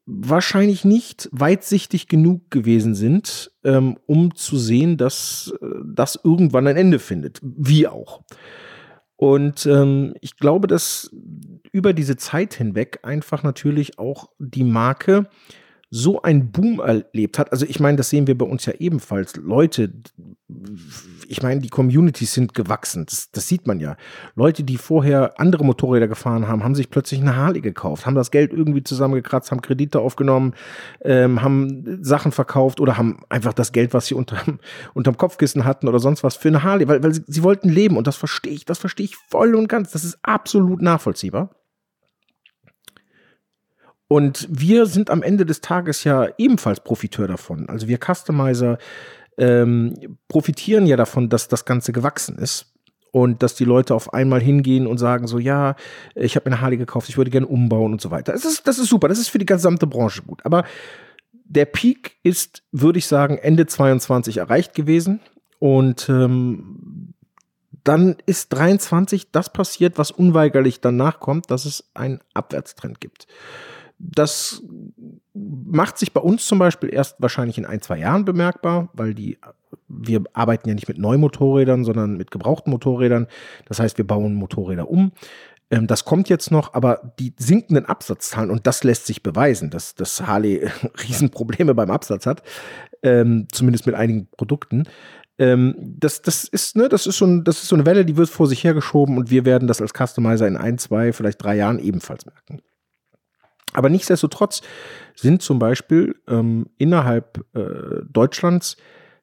wahrscheinlich 0.05 0.85
nicht 0.85 1.31
weitsichtig 1.33 2.07
genug 2.07 2.51
gewesen 2.51 2.95
sind, 2.95 3.51
ähm, 3.65 3.97
um 4.05 4.35
zu 4.35 4.59
sehen, 4.59 4.99
dass 4.99 5.51
äh, 5.63 5.67
das 5.95 6.21
irgendwann 6.23 6.67
ein 6.67 6.77
Ende 6.77 6.99
findet. 6.99 7.39
Wie 7.43 7.89
auch. 7.89 8.21
Und 9.17 9.65
ähm, 9.65 10.13
ich 10.21 10.37
glaube, 10.37 10.67
dass 10.67 11.11
über 11.73 11.93
diese 11.93 12.17
Zeit 12.17 12.55
hinweg 12.55 13.01
einfach 13.03 13.43
natürlich 13.43 13.99
auch 13.99 14.31
die 14.39 14.65
Marke 14.65 15.29
so 15.93 16.23
ein 16.23 16.53
Boom 16.53 16.79
erlebt 16.79 17.39
hat. 17.39 17.51
Also 17.51 17.67
ich 17.67 17.81
meine, 17.81 17.97
das 17.97 18.11
sehen 18.11 18.29
wir 18.29 18.39
bei 18.39 18.47
uns 18.47 18.65
ja 18.65 18.75
ebenfalls. 18.79 19.35
Leute, 19.35 19.93
ich 21.27 21.43
meine, 21.43 21.61
die 21.61 21.69
Communities 21.69 22.33
sind 22.33 22.55
gewachsen. 22.55 23.07
Das, 23.07 23.33
das, 23.33 23.49
sieht 23.49 23.67
man 23.67 23.81
ja. 23.81 23.97
Leute, 24.37 24.63
die 24.63 24.77
vorher 24.77 25.41
andere 25.41 25.65
Motorräder 25.65 26.07
gefahren 26.07 26.47
haben, 26.47 26.63
haben 26.63 26.77
sich 26.77 26.91
plötzlich 26.91 27.21
eine 27.21 27.35
Harley 27.35 27.61
gekauft, 27.61 28.07
haben 28.07 28.15
das 28.15 28.31
Geld 28.31 28.53
irgendwie 28.53 28.85
zusammengekratzt, 28.85 29.51
haben 29.51 29.63
Kredite 29.63 29.99
aufgenommen, 29.99 30.55
ähm, 31.03 31.43
haben 31.43 32.05
Sachen 32.05 32.31
verkauft 32.31 32.79
oder 32.79 32.97
haben 32.97 33.19
einfach 33.29 33.53
das 33.53 33.73
Geld, 33.73 33.93
was 33.93 34.07
sie 34.07 34.15
unterm, 34.15 34.61
unterm 34.95 35.17
Kopfkissen 35.17 35.65
hatten 35.65 35.89
oder 35.89 35.99
sonst 35.99 36.23
was 36.23 36.37
für 36.37 36.49
eine 36.49 36.63
Harley, 36.63 36.87
weil, 36.87 37.03
weil 37.03 37.15
sie, 37.15 37.25
sie 37.27 37.43
wollten 37.43 37.69
leben 37.69 37.97
und 37.97 38.07
das 38.07 38.17
verstehe 38.17 38.53
ich, 38.53 38.65
das 38.65 38.79
verstehe 38.79 39.07
ich 39.07 39.17
voll 39.17 39.57
und 39.57 39.69
ganz. 39.69 39.91
Das 39.91 40.05
ist 40.05 40.21
absolut 40.23 40.83
nachvollziehbar. 40.83 41.51
Und 44.13 44.49
wir 44.51 44.87
sind 44.87 45.09
am 45.09 45.23
Ende 45.23 45.47
des 45.47 45.61
Tages 45.61 46.03
ja 46.03 46.27
ebenfalls 46.37 46.81
Profiteur 46.81 47.29
davon. 47.29 47.69
Also 47.69 47.87
wir 47.87 47.99
Customizer 47.99 48.77
ähm, 49.39 50.19
profitieren 50.27 50.85
ja 50.85 50.97
davon, 50.97 51.29
dass 51.29 51.47
das 51.47 51.65
Ganze 51.65 51.93
gewachsen 51.93 52.37
ist. 52.37 52.75
Und 53.13 53.45
dass 53.45 53.55
die 53.55 53.65
Leute 53.65 53.95
auf 53.95 54.13
einmal 54.13 54.41
hingehen 54.41 54.89
und 54.89 54.99
sagen 54.99 55.29
so, 55.29 55.39
ja, 55.39 55.77
ich 56.17 56.35
habe 56.35 56.51
mir 56.51 56.57
eine 56.57 56.61
Harley 56.61 56.77
gekauft, 56.77 57.09
ich 57.09 57.19
würde 57.19 57.31
gerne 57.31 57.47
umbauen 57.47 57.93
und 57.93 58.01
so 58.01 58.11
weiter. 58.11 58.33
Das 58.33 58.45
ist, 58.45 58.67
das 58.67 58.81
ist 58.81 58.89
super, 58.89 59.07
das 59.07 59.21
ist 59.21 59.29
für 59.29 59.39
die 59.39 59.47
gesamte 59.47 59.87
Branche 59.87 60.23
gut. 60.23 60.45
Aber 60.45 60.65
der 61.45 61.67
Peak 61.67 62.17
ist, 62.25 62.65
würde 62.73 62.99
ich 62.99 63.07
sagen, 63.07 63.39
Ende 63.39 63.67
22 63.67 64.39
erreicht 64.39 64.75
gewesen. 64.75 65.21
Und 65.61 66.09
ähm, 66.09 67.15
dann 67.85 68.17
ist 68.27 68.53
23 68.53 69.31
das 69.31 69.53
passiert, 69.53 69.99
was 69.99 70.11
unweigerlich 70.11 70.81
danach 70.81 71.21
kommt, 71.21 71.53
dass 71.53 71.65
es 71.65 71.91
einen 71.95 72.19
Abwärtstrend 72.35 73.01
gibt. 73.01 73.29
Das 74.03 74.63
macht 75.35 75.99
sich 75.99 76.13
bei 76.13 76.21
uns 76.21 76.47
zum 76.47 76.59
Beispiel 76.59 76.93
erst 76.93 77.17
wahrscheinlich 77.21 77.59
in 77.59 77.67
ein, 77.67 77.81
zwei 77.81 77.99
Jahren 77.99 78.25
bemerkbar, 78.25 78.89
weil 78.95 79.15
die, 79.15 79.39
wir 79.89 80.23
arbeiten 80.33 80.69
ja 80.69 80.75
nicht 80.75 80.89
mit 80.89 80.99
Neumotorrädern, 80.99 81.85
sondern 81.85 82.17
mit 82.17 82.31
gebrauchten 82.31 82.71
Motorrädern. 82.71 83.27
Das 83.67 83.79
heißt, 83.79 83.99
wir 83.99 84.07
bauen 84.07 84.35
Motorräder 84.35 84.91
um. 84.91 85.13
Ähm, 85.71 85.87
das 85.87 86.05
kommt 86.05 86.29
jetzt 86.29 86.51
noch, 86.51 86.75
aber 86.75 87.13
die 87.19 87.35
sinkenden 87.39 87.87
Absatzzahlen, 87.87 88.51
und 88.51 88.67
das 88.67 88.85
lässt 88.85 89.07
sich 89.07 89.23
beweisen, 89.23 89.71
dass, 89.71 89.95
dass 89.95 90.27
Harley 90.27 90.69
Riesenprobleme 91.09 91.75
beim 91.75 91.91
Absatz 91.91 92.27
hat, 92.27 92.43
ähm, 93.03 93.47
zumindest 93.53 93.87
mit 93.87 93.95
einigen 93.95 94.29
Produkten. 94.37 94.85
Ähm, 95.39 95.75
das, 95.79 96.23
das, 96.23 96.45
ist, 96.45 96.77
ne, 96.77 96.89
das, 96.89 97.07
ist 97.07 97.19
so 97.19 97.27
ein, 97.27 97.45
das 97.45 97.63
ist 97.63 97.69
so 97.69 97.77
eine 97.77 97.87
Welle, 97.87 98.05
die 98.05 98.17
wird 98.17 98.29
vor 98.29 98.47
sich 98.47 98.65
hergeschoben 98.65 99.17
und 99.17 99.31
wir 99.31 99.45
werden 99.45 99.69
das 99.69 99.81
als 99.81 99.93
Customizer 99.95 100.47
in 100.47 100.57
ein, 100.57 100.79
zwei, 100.79 101.13
vielleicht 101.13 101.43
drei 101.43 101.57
Jahren 101.57 101.79
ebenfalls 101.79 102.27
merken. 102.27 102.61
Aber 103.73 103.89
nichtsdestotrotz 103.89 104.63
sind 105.15 105.43
zum 105.43 105.59
Beispiel 105.59 106.17
ähm, 106.29 106.67
innerhalb 106.77 107.45
äh, 107.55 108.03
Deutschlands 108.09 108.77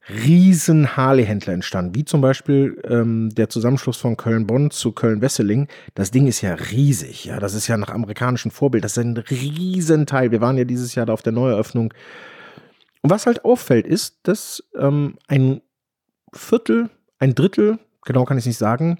riesen 0.09 0.95
Harley-Händler 0.95 1.53
entstanden, 1.53 1.95
wie 1.95 2.05
zum 2.05 2.21
Beispiel 2.21 2.81
ähm, 2.87 3.29
der 3.29 3.49
Zusammenschluss 3.49 3.97
von 3.97 4.15
Köln-Bonn 4.15 4.71
zu 4.71 4.93
Köln-Wesseling. 4.93 5.67
Das 5.95 6.11
Ding 6.11 6.27
ist 6.27 6.41
ja 6.41 6.53
riesig, 6.53 7.25
ja, 7.25 7.39
das 7.39 7.53
ist 7.53 7.67
ja 7.67 7.77
nach 7.77 7.89
amerikanischem 7.89 8.51
Vorbild, 8.51 8.83
das 8.83 8.93
ist 8.93 9.03
ein 9.03 9.17
Riesenteil. 9.17 10.31
Wir 10.31 10.39
waren 10.39 10.57
ja 10.57 10.63
dieses 10.63 10.95
Jahr 10.95 11.05
da 11.05 11.13
auf 11.13 11.23
der 11.23 11.33
Neueröffnung. 11.33 11.93
Und 13.01 13.09
was 13.09 13.25
halt 13.25 13.43
auffällt, 13.43 13.85
ist, 13.85 14.19
dass 14.23 14.63
ähm, 14.77 15.17
ein 15.27 15.61
Viertel, 16.33 16.89
ein 17.19 17.35
Drittel, 17.35 17.79
genau 18.05 18.23
kann 18.23 18.37
ich 18.37 18.43
es 18.43 18.47
nicht 18.47 18.57
sagen, 18.57 18.99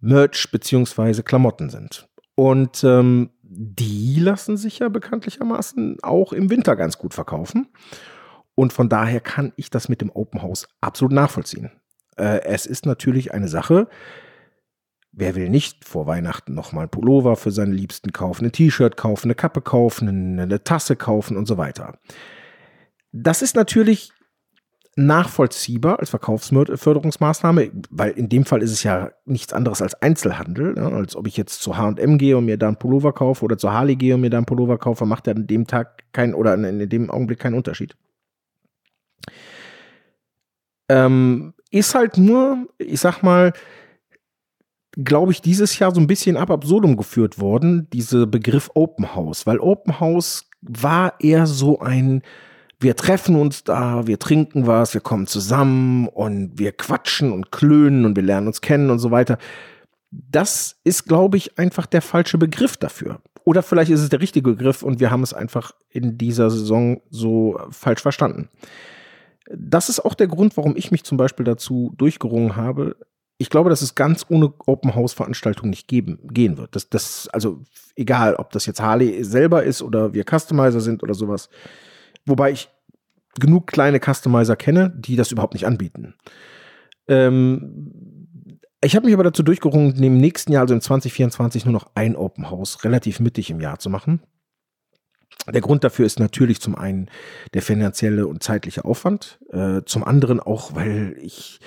Merch 0.00 0.50
beziehungsweise 0.50 1.22
Klamotten 1.22 1.70
sind. 1.70 2.08
Und 2.34 2.82
ähm, 2.82 3.30
die 3.54 4.18
lassen 4.18 4.56
sich 4.56 4.78
ja 4.78 4.88
bekanntlichermaßen 4.88 5.98
auch 6.02 6.32
im 6.32 6.50
Winter 6.50 6.76
ganz 6.76 6.98
gut 6.98 7.14
verkaufen. 7.14 7.68
Und 8.54 8.72
von 8.72 8.88
daher 8.88 9.20
kann 9.20 9.52
ich 9.56 9.70
das 9.70 9.88
mit 9.88 10.00
dem 10.00 10.10
Open 10.10 10.42
House 10.42 10.68
absolut 10.80 11.12
nachvollziehen. 11.12 11.70
Äh, 12.16 12.42
es 12.44 12.66
ist 12.66 12.86
natürlich 12.86 13.32
eine 13.32 13.48
Sache, 13.48 13.88
wer 15.12 15.34
will 15.34 15.48
nicht 15.48 15.84
vor 15.84 16.06
Weihnachten 16.06 16.54
nochmal 16.54 16.88
Pullover 16.88 17.36
für 17.36 17.50
seine 17.50 17.74
Liebsten 17.74 18.12
kaufen, 18.12 18.46
ein 18.46 18.52
T-Shirt 18.52 18.96
kaufen, 18.96 19.28
eine 19.28 19.34
Kappe 19.34 19.60
kaufen, 19.60 20.08
eine 20.38 20.64
Tasse 20.64 20.96
kaufen 20.96 21.36
und 21.36 21.46
so 21.46 21.56
weiter. 21.56 21.98
Das 23.12 23.42
ist 23.42 23.56
natürlich 23.56 24.12
nachvollziehbar 24.96 26.00
als 26.00 26.10
Verkaufsförderungsmaßnahme, 26.10 27.70
weil 27.90 28.10
in 28.10 28.28
dem 28.28 28.44
Fall 28.44 28.62
ist 28.62 28.72
es 28.72 28.82
ja 28.82 29.10
nichts 29.24 29.52
anderes 29.52 29.80
als 29.80 29.94
Einzelhandel, 29.94 30.74
ja, 30.76 30.88
als 30.88 31.16
ob 31.16 31.26
ich 31.26 31.36
jetzt 31.36 31.62
zu 31.62 31.76
H&M 31.76 32.18
gehe 32.18 32.36
und 32.36 32.44
mir 32.44 32.58
da 32.58 32.68
einen 32.68 32.76
Pullover 32.76 33.12
kaufe 33.12 33.44
oder 33.44 33.56
zu 33.56 33.72
Harley 33.72 33.96
gehe 33.96 34.14
und 34.14 34.20
mir 34.20 34.30
da 34.30 34.36
einen 34.36 34.46
Pullover 34.46 34.76
kaufe, 34.76 35.06
macht 35.06 35.26
ja 35.26 35.32
an 35.32 35.46
dem 35.46 35.66
Tag 35.66 36.12
keinen 36.12 36.34
oder 36.34 36.54
in 36.54 36.88
dem 36.88 37.10
Augenblick 37.10 37.38
keinen 37.38 37.54
Unterschied. 37.54 37.96
Ähm, 40.90 41.54
ist 41.70 41.94
halt 41.94 42.18
nur, 42.18 42.68
ich 42.76 43.00
sag 43.00 43.22
mal, 43.22 43.54
glaube 44.92 45.32
ich, 45.32 45.40
dieses 45.40 45.78
Jahr 45.78 45.94
so 45.94 46.00
ein 46.02 46.06
bisschen 46.06 46.36
ab 46.36 46.50
absurdum 46.50 46.98
geführt 46.98 47.38
worden, 47.38 47.88
dieser 47.94 48.26
Begriff 48.26 48.70
Open 48.74 49.14
House, 49.14 49.46
weil 49.46 49.58
Open 49.58 50.00
House 50.00 50.50
war 50.60 51.14
eher 51.18 51.46
so 51.46 51.80
ein 51.80 52.22
wir 52.82 52.96
treffen 52.96 53.36
uns 53.36 53.64
da, 53.64 54.06
wir 54.06 54.18
trinken 54.18 54.66
was, 54.66 54.94
wir 54.94 55.00
kommen 55.00 55.26
zusammen 55.26 56.08
und 56.08 56.58
wir 56.58 56.72
quatschen 56.72 57.32
und 57.32 57.52
klönen 57.52 58.04
und 58.04 58.16
wir 58.16 58.22
lernen 58.22 58.48
uns 58.48 58.60
kennen 58.60 58.90
und 58.90 58.98
so 58.98 59.10
weiter. 59.10 59.38
Das 60.10 60.76
ist, 60.84 61.04
glaube 61.06 61.36
ich, 61.36 61.58
einfach 61.58 61.86
der 61.86 62.02
falsche 62.02 62.38
Begriff 62.38 62.76
dafür. 62.76 63.20
Oder 63.44 63.62
vielleicht 63.62 63.90
ist 63.90 64.00
es 64.00 64.08
der 64.08 64.20
richtige 64.20 64.50
Begriff 64.50 64.82
und 64.82 65.00
wir 65.00 65.10
haben 65.10 65.22
es 65.22 65.34
einfach 65.34 65.72
in 65.88 66.18
dieser 66.18 66.50
Saison 66.50 67.00
so 67.10 67.58
falsch 67.70 68.02
verstanden. 68.02 68.48
Das 69.50 69.88
ist 69.88 70.04
auch 70.04 70.14
der 70.14 70.28
Grund, 70.28 70.56
warum 70.56 70.76
ich 70.76 70.90
mich 70.90 71.04
zum 71.04 71.18
Beispiel 71.18 71.44
dazu 71.44 71.92
durchgerungen 71.96 72.56
habe. 72.56 72.96
Ich 73.38 73.50
glaube, 73.50 73.70
dass 73.70 73.82
es 73.82 73.94
ganz 73.94 74.26
ohne 74.28 74.52
Open 74.66 74.94
House 74.94 75.12
Veranstaltung 75.12 75.70
nicht 75.70 75.88
geben, 75.88 76.20
gehen 76.22 76.58
wird. 76.58 76.76
Das, 76.76 76.88
das, 76.88 77.28
also 77.32 77.60
egal, 77.96 78.36
ob 78.36 78.50
das 78.50 78.66
jetzt 78.66 78.80
Harley 78.80 79.24
selber 79.24 79.64
ist 79.64 79.82
oder 79.82 80.14
wir 80.14 80.24
Customizer 80.24 80.80
sind 80.80 81.02
oder 81.02 81.14
sowas. 81.14 81.48
Wobei 82.26 82.52
ich 82.52 82.68
genug 83.38 83.66
kleine 83.66 84.00
Customizer 84.00 84.56
kenne, 84.56 84.92
die 84.96 85.16
das 85.16 85.32
überhaupt 85.32 85.54
nicht 85.54 85.66
anbieten. 85.66 86.14
Ähm, 87.08 88.28
ich 88.84 88.96
habe 88.96 89.06
mich 89.06 89.14
aber 89.14 89.24
dazu 89.24 89.42
durchgerungen, 89.42 89.94
im 90.02 90.18
nächsten 90.18 90.52
Jahr, 90.52 90.62
also 90.62 90.74
im 90.74 90.80
2024, 90.80 91.64
nur 91.64 91.72
noch 91.72 91.92
ein 91.94 92.16
Open 92.16 92.50
House 92.50 92.84
relativ 92.84 93.20
mittig 93.20 93.50
im 93.50 93.60
Jahr 93.60 93.78
zu 93.78 93.90
machen. 93.90 94.22
Der 95.52 95.60
Grund 95.60 95.82
dafür 95.82 96.06
ist 96.06 96.20
natürlich 96.20 96.60
zum 96.60 96.74
einen 96.74 97.08
der 97.54 97.62
finanzielle 97.62 98.26
und 98.26 98.42
zeitliche 98.42 98.84
Aufwand, 98.84 99.40
äh, 99.50 99.82
zum 99.86 100.04
anderen 100.04 100.40
auch, 100.40 100.74
weil 100.74 101.16
ich 101.20 101.58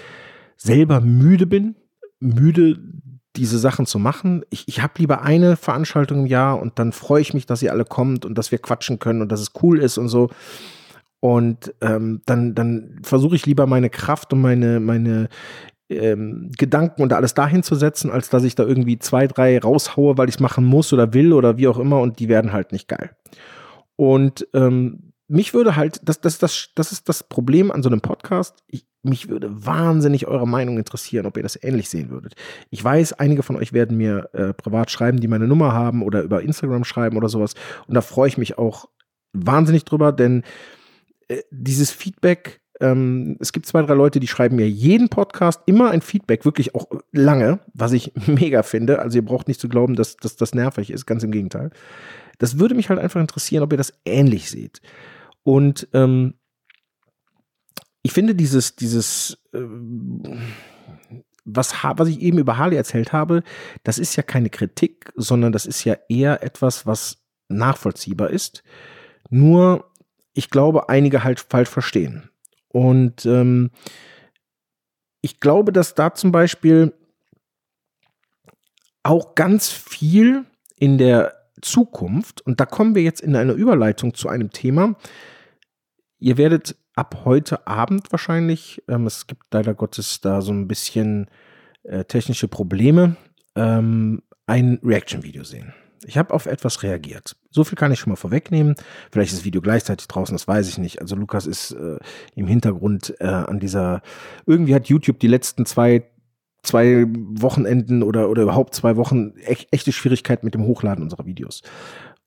selber 0.55 1.01
müde 1.01 1.45
bin, 1.45 1.75
müde 2.19 2.77
diese 3.35 3.59
Sachen 3.59 3.85
zu 3.85 3.99
machen. 3.99 4.43
Ich, 4.49 4.67
ich 4.67 4.81
habe 4.81 4.93
lieber 4.97 5.21
eine 5.21 5.55
Veranstaltung 5.55 6.21
im 6.21 6.25
Jahr 6.25 6.59
und 6.59 6.79
dann 6.79 6.91
freue 6.91 7.21
ich 7.21 7.33
mich, 7.33 7.45
dass 7.45 7.61
ihr 7.61 7.71
alle 7.71 7.85
kommt 7.85 8.25
und 8.25 8.37
dass 8.37 8.51
wir 8.51 8.59
quatschen 8.59 8.99
können 8.99 9.21
und 9.21 9.31
dass 9.31 9.41
es 9.41 9.51
cool 9.61 9.79
ist 9.79 9.97
und 9.97 10.09
so. 10.09 10.29
Und 11.19 11.73
ähm, 11.81 12.21
dann, 12.25 12.53
dann 12.55 12.99
versuche 13.03 13.35
ich 13.35 13.45
lieber 13.45 13.65
meine 13.65 13.89
Kraft 13.89 14.31
und 14.33 14.41
meine, 14.41 14.79
meine 14.79 15.29
ähm, 15.89 16.51
Gedanken 16.57 17.01
und 17.01 17.13
alles 17.13 17.33
dahin 17.33 17.63
zu 17.63 17.75
setzen, 17.75 18.11
als 18.11 18.29
dass 18.29 18.43
ich 18.43 18.55
da 18.55 18.63
irgendwie 18.63 18.99
zwei, 18.99 19.27
drei 19.27 19.59
raushaue, 19.59 20.17
weil 20.17 20.29
ich 20.29 20.35
es 20.35 20.41
machen 20.41 20.65
muss 20.65 20.93
oder 20.93 21.13
will 21.13 21.33
oder 21.33 21.57
wie 21.57 21.67
auch 21.67 21.79
immer 21.79 21.99
und 22.01 22.19
die 22.19 22.29
werden 22.29 22.53
halt 22.53 22.71
nicht 22.71 22.87
geil. 22.87 23.11
Und 23.95 24.47
ähm, 24.53 25.13
mich 25.27 25.53
würde 25.53 25.75
halt, 25.75 26.01
das, 26.03 26.21
das, 26.21 26.37
das, 26.37 26.69
das 26.75 26.91
ist 26.91 27.09
das 27.09 27.23
Problem 27.23 27.71
an 27.71 27.81
so 27.81 27.89
einem 27.89 28.01
Podcast. 28.01 28.63
Ich, 28.67 28.85
mich 29.01 29.27
würde 29.27 29.65
wahnsinnig 29.65 30.27
eure 30.27 30.47
Meinung 30.47 30.77
interessieren, 30.77 31.25
ob 31.25 31.37
ihr 31.37 31.43
das 31.43 31.61
ähnlich 31.61 31.89
sehen 31.89 32.09
würdet. 32.09 32.35
Ich 32.69 32.83
weiß, 32.83 33.13
einige 33.13 33.43
von 33.43 33.55
euch 33.55 33.73
werden 33.73 33.97
mir 33.97 34.29
äh, 34.33 34.53
privat 34.53 34.91
schreiben, 34.91 35.19
die 35.19 35.27
meine 35.27 35.47
Nummer 35.47 35.73
haben 35.73 36.03
oder 36.03 36.21
über 36.21 36.41
Instagram 36.41 36.83
schreiben 36.83 37.17
oder 37.17 37.29
sowas. 37.29 37.53
Und 37.87 37.95
da 37.95 38.01
freue 38.01 38.27
ich 38.27 38.37
mich 38.37 38.57
auch 38.57 38.87
wahnsinnig 39.33 39.83
drüber, 39.85 40.11
denn 40.11 40.43
äh, 41.27 41.41
dieses 41.49 41.91
Feedback, 41.91 42.61
ähm, 42.79 43.37
es 43.39 43.51
gibt 43.51 43.65
zwei, 43.65 43.81
drei 43.81 43.95
Leute, 43.95 44.19
die 44.19 44.27
schreiben 44.27 44.57
mir 44.57 44.69
jeden 44.69 45.09
Podcast 45.09 45.61
immer 45.65 45.89
ein 45.89 46.01
Feedback, 46.01 46.45
wirklich 46.45 46.75
auch 46.75 46.87
lange, 47.11 47.59
was 47.73 47.93
ich 47.93 48.13
mega 48.27 48.61
finde. 48.61 48.99
Also 48.99 49.17
ihr 49.17 49.25
braucht 49.25 49.47
nicht 49.47 49.59
zu 49.59 49.69
glauben, 49.69 49.95
dass, 49.95 50.17
dass 50.17 50.35
das 50.35 50.53
nervig 50.53 50.91
ist, 50.91 51.07
ganz 51.07 51.23
im 51.23 51.31
Gegenteil. 51.31 51.71
Das 52.37 52.59
würde 52.59 52.75
mich 52.75 52.89
halt 52.89 52.99
einfach 52.99 53.21
interessieren, 53.21 53.63
ob 53.63 53.71
ihr 53.71 53.77
das 53.77 53.93
ähnlich 54.05 54.51
seht. 54.51 54.81
Und 55.45 55.87
ähm, 55.93 56.33
ich 58.01 58.11
finde 58.11 58.33
dieses, 58.33 58.75
dieses, 58.75 59.37
äh, 59.53 59.61
was, 61.45 61.73
was 61.83 62.07
ich 62.07 62.19
eben 62.19 62.39
über 62.39 62.57
Harley 62.57 62.75
erzählt 62.75 63.13
habe, 63.13 63.43
das 63.83 63.99
ist 63.99 64.15
ja 64.15 64.23
keine 64.23 64.49
Kritik, 64.49 65.11
sondern 65.15 65.51
das 65.51 65.67
ist 65.67 65.83
ja 65.83 65.95
eher 66.09 66.41
etwas, 66.41 66.87
was 66.87 67.23
nachvollziehbar 67.47 68.31
ist. 68.31 68.63
Nur 69.29 69.91
ich 70.33 70.49
glaube, 70.49 70.89
einige 70.89 71.23
halt 71.23 71.39
falsch 71.39 71.69
verstehen. 71.69 72.29
Und 72.69 73.25
ähm, 73.27 73.69
ich 75.21 75.39
glaube, 75.39 75.71
dass 75.71 75.93
da 75.93 76.13
zum 76.15 76.31
Beispiel 76.31 76.91
auch 79.03 79.35
ganz 79.35 79.69
viel 79.69 80.45
in 80.77 80.97
der 80.97 81.35
Zukunft. 81.61 82.41
Und 82.41 82.59
da 82.59 82.65
kommen 82.65 82.95
wir 82.95 83.03
jetzt 83.03 83.21
in 83.21 83.35
einer 83.35 83.53
Überleitung 83.53 84.15
zu 84.15 84.27
einem 84.27 84.49
Thema. 84.49 84.95
Ihr 86.19 86.37
werdet 86.37 86.75
ab 86.95 87.23
heute 87.25 87.67
Abend 87.67 88.11
wahrscheinlich, 88.11 88.81
ähm, 88.87 89.05
es 89.05 89.27
gibt 89.27 89.43
leider 89.51 89.73
Gottes 89.73 90.21
da 90.21 90.41
so 90.41 90.51
ein 90.51 90.67
bisschen 90.67 91.29
äh, 91.83 92.05
technische 92.05 92.47
Probleme, 92.47 93.17
ähm, 93.55 94.21
ein 94.47 94.79
Reaction-Video 94.83 95.43
sehen. 95.43 95.73
Ich 96.05 96.17
habe 96.17 96.33
auf 96.33 96.45
etwas 96.45 96.83
reagiert. 96.83 97.35
So 97.49 97.63
viel 97.63 97.77
kann 97.77 97.91
ich 97.91 97.99
schon 97.99 98.11
mal 98.11 98.15
vorwegnehmen. 98.17 98.75
Vielleicht 99.11 99.31
ist 99.31 99.39
das 99.39 99.45
Video 99.45 99.61
gleichzeitig 99.61 100.07
draußen, 100.07 100.35
das 100.35 100.47
weiß 100.47 100.69
ich 100.69 100.77
nicht. 100.77 101.01
Also 101.01 101.15
Lukas 101.15 101.47
ist 101.47 101.71
äh, 101.71 101.97
im 102.35 102.47
Hintergrund 102.47 103.15
äh, 103.19 103.25
an 103.25 103.59
dieser. 103.59 104.01
Irgendwie 104.45 104.75
hat 104.75 104.87
YouTube 104.87 105.19
die 105.19 105.27
letzten 105.27 105.65
zwei 105.65 106.05
zwei 106.65 107.05
Wochenenden 107.07 108.03
oder, 108.03 108.29
oder 108.29 108.43
überhaupt 108.43 108.73
zwei 108.73 108.95
Wochen 108.97 109.33
echt, 109.37 109.71
echte 109.71 109.91
Schwierigkeiten 109.91 110.45
mit 110.45 110.53
dem 110.53 110.65
Hochladen 110.65 111.03
unserer 111.03 111.25
Videos. 111.25 111.61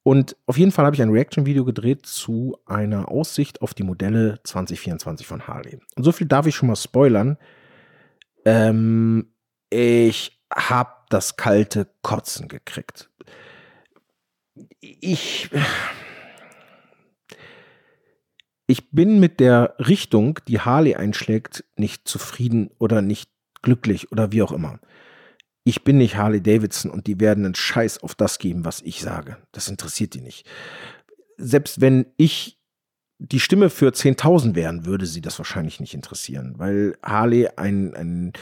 Und 0.08 0.36
auf 0.46 0.56
jeden 0.56 0.72
Fall 0.72 0.86
habe 0.86 0.96
ich 0.96 1.02
ein 1.02 1.10
Reaction-Video 1.10 1.64
gedreht 1.64 2.06
zu 2.06 2.56
einer 2.64 3.10
Aussicht 3.10 3.60
auf 3.60 3.74
die 3.74 3.82
Modelle 3.82 4.40
2024 4.42 5.26
von 5.26 5.46
Harley. 5.46 5.78
Und 5.96 6.04
so 6.04 6.12
viel 6.12 6.26
darf 6.26 6.46
ich 6.46 6.54
schon 6.54 6.68
mal 6.68 6.76
spoilern. 6.76 7.36
Ähm, 8.46 9.32
ich 9.68 10.40
habe 10.50 10.90
das 11.10 11.36
kalte 11.36 11.88
Kotzen 12.00 12.48
gekriegt 12.48 13.10
ich, 14.80 15.50
ich 18.66 18.90
bin 18.90 19.20
mit 19.20 19.40
der 19.40 19.74
Richtung, 19.78 20.40
die 20.48 20.60
Harley 20.60 20.94
einschlägt, 20.94 21.64
nicht 21.76 22.08
zufrieden 22.08 22.70
oder 22.78 23.02
nicht 23.02 23.30
glücklich 23.62 24.12
oder 24.12 24.32
wie 24.32 24.42
auch 24.42 24.52
immer. 24.52 24.78
Ich 25.68 25.84
bin 25.84 25.98
nicht 25.98 26.16
Harley 26.16 26.40
Davidson 26.40 26.90
und 26.90 27.06
die 27.06 27.20
werden 27.20 27.44
einen 27.44 27.54
Scheiß 27.54 28.02
auf 28.02 28.14
das 28.14 28.38
geben, 28.38 28.64
was 28.64 28.80
ich 28.80 29.02
sage. 29.02 29.36
Das 29.52 29.68
interessiert 29.68 30.14
die 30.14 30.22
nicht. 30.22 30.46
Selbst 31.36 31.82
wenn 31.82 32.06
ich 32.16 32.58
die 33.18 33.38
Stimme 33.38 33.68
für 33.68 33.90
10.000 33.90 34.54
wären, 34.54 34.86
würde 34.86 35.04
sie 35.04 35.20
das 35.20 35.38
wahrscheinlich 35.38 35.78
nicht 35.78 35.92
interessieren, 35.92 36.54
weil 36.56 36.96
Harley 37.02 37.50
ein, 37.56 37.94
ein 37.94 38.32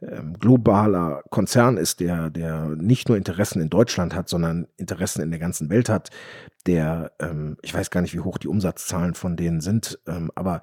ähm, 0.00 0.38
globaler 0.40 1.22
Konzern 1.28 1.76
ist, 1.76 2.00
der, 2.00 2.30
der 2.30 2.68
nicht 2.68 3.08
nur 3.08 3.18
Interessen 3.18 3.60
in 3.60 3.68
Deutschland 3.68 4.14
hat, 4.14 4.30
sondern 4.30 4.66
Interessen 4.78 5.20
in 5.20 5.30
der 5.30 5.38
ganzen 5.38 5.68
Welt 5.68 5.90
hat, 5.90 6.08
der, 6.64 7.12
ähm, 7.18 7.58
ich 7.60 7.74
weiß 7.74 7.90
gar 7.90 8.00
nicht, 8.00 8.14
wie 8.14 8.20
hoch 8.20 8.38
die 8.38 8.48
Umsatzzahlen 8.48 9.12
von 9.12 9.36
denen 9.36 9.60
sind, 9.60 9.98
ähm, 10.06 10.30
aber 10.34 10.62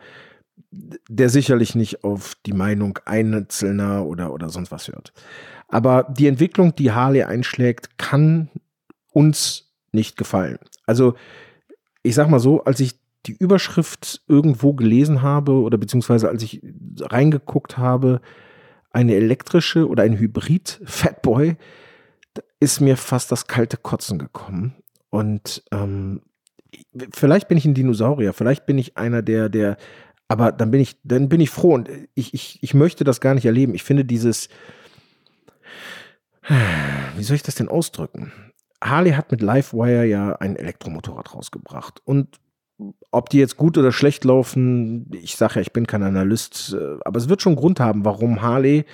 der 0.72 1.30
sicherlich 1.30 1.76
nicht 1.76 2.04
auf 2.04 2.34
die 2.48 2.54
Meinung 2.54 2.98
Einzelner 3.06 4.04
oder, 4.06 4.34
oder 4.34 4.50
sonst 4.50 4.72
was 4.72 4.88
hört. 4.88 5.14
Aber 5.68 6.04
die 6.10 6.28
Entwicklung, 6.28 6.76
die 6.76 6.92
Harley 6.92 7.24
einschlägt, 7.24 7.98
kann 7.98 8.50
uns 9.12 9.74
nicht 9.92 10.18
gefallen. 10.18 10.60
Also, 10.86 11.16
ich 12.04 12.16
sag 12.16 12.30
mal 12.30 12.40
so, 12.40 12.64
als 12.64 12.80
ich 12.80 13.00
die 13.26 13.36
Überschrift 13.38 14.22
irgendwo 14.28 14.74
gelesen 14.74 15.22
habe 15.22 15.54
oder 15.62 15.78
beziehungsweise 15.78 16.30
als 16.30 16.44
ich 16.44 16.62
reingeguckt 17.02 17.78
habe, 17.78 18.22
eine 18.92 19.16
elektrische 19.16 19.88
oder 19.88 20.04
ein 20.04 20.18
Hybrid 20.18 20.82
Fatboy, 20.86 21.58
ist 22.60 22.80
mir 22.80 22.98
fast 22.98 23.32
das 23.32 23.48
kalte 23.48 23.78
Kotzen 23.78 24.18
gekommen. 24.18 24.76
Und 25.10 25.64
ähm, 25.72 26.22
vielleicht 27.14 27.48
bin 27.48 27.58
ich 27.58 27.66
ein 27.66 27.74
Dinosaurier, 27.74 28.34
vielleicht 28.34 28.66
bin 28.66 28.78
ich 28.78 28.98
einer 28.98 29.22
der, 29.22 29.50
der, 29.50 29.78
aber 30.28 30.52
dann 30.52 30.72
bin 30.72 30.82
ich, 30.82 30.98
dann 31.04 31.30
bin 31.30 31.42
ich 31.42 31.50
froh 31.50 31.74
und 31.74 31.90
ich, 32.14 32.34
ich, 32.34 32.60
ich 32.62 32.74
möchte 32.74 33.04
das 33.04 33.22
gar 33.22 33.34
nicht 33.34 33.46
erleben. 33.46 33.74
Ich 33.76 33.84
finde 33.84 34.06
dieses, 34.06 34.50
wie 37.16 37.24
soll 37.24 37.36
ich 37.36 37.44
das 37.44 37.56
denn 37.56 37.70
ausdrücken? 37.70 38.32
Harley 38.82 39.12
hat 39.12 39.32
mit 39.32 39.42
Livewire 39.42 40.06
ja 40.06 40.34
ein 40.34 40.56
Elektromotorrad 40.56 41.34
rausgebracht 41.34 42.02
und 42.06 42.40
ob 43.12 43.30
die 43.30 43.40
jetzt 43.40 43.58
gut 43.58 43.78
oder 43.78 43.92
schlecht 43.92 44.24
laufen, 44.24 45.10
ich 45.12 45.36
sage 45.36 45.56
ja, 45.56 45.62
ich 45.62 45.74
bin 45.74 45.88
kein 45.88 46.04
Analyst, 46.04 46.76
äh, 46.80 46.98
aber 47.04 47.18
es 47.18 47.28
wird 47.28 47.42
schon 47.42 47.56
Grund 47.56 47.80
haben, 47.80 48.06
warum 48.06 48.42
Harley 48.42 48.86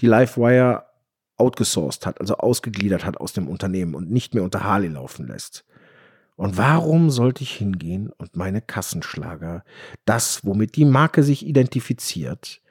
die 0.00 0.06
Livewire 0.06 0.84
outgesourced 1.38 2.06
hat, 2.06 2.20
also 2.20 2.36
ausgegliedert 2.36 3.04
hat 3.04 3.18
aus 3.18 3.32
dem 3.32 3.48
Unternehmen 3.48 3.94
und 3.94 4.10
nicht 4.10 4.34
mehr 4.34 4.44
unter 4.44 4.62
Harley 4.62 4.88
laufen 4.88 5.26
lässt. 5.26 5.64
Und 6.36 6.56
warum 6.56 7.10
sollte 7.10 7.42
ich 7.42 7.52
hingehen 7.52 8.10
und 8.16 8.36
meine 8.36 8.62
Kassenschlager, 8.62 9.64
das, 10.04 10.44
womit 10.44 10.76
die 10.76 10.84
Marke 10.84 11.22
sich 11.22 11.46
identifiziert, 11.46 12.61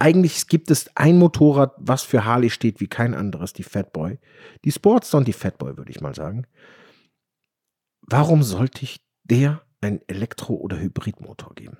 eigentlich 0.00 0.48
gibt 0.48 0.70
es 0.70 0.90
ein 0.96 1.18
Motorrad, 1.18 1.74
was 1.78 2.02
für 2.02 2.24
Harley 2.24 2.50
steht 2.50 2.80
wie 2.80 2.88
kein 2.88 3.14
anderes, 3.14 3.52
die 3.52 3.62
Fatboy. 3.62 4.18
Die 4.64 4.72
Sportster 4.72 5.18
und 5.18 5.28
die 5.28 5.32
Fatboy, 5.32 5.76
würde 5.76 5.90
ich 5.90 6.00
mal 6.00 6.14
sagen. 6.14 6.46
Warum 8.02 8.42
sollte 8.42 8.82
ich 8.82 9.00
der 9.30 9.62
ein 9.80 10.00
Elektro- 10.08 10.56
oder 10.56 10.78
Hybridmotor 10.78 11.54
geben. 11.54 11.78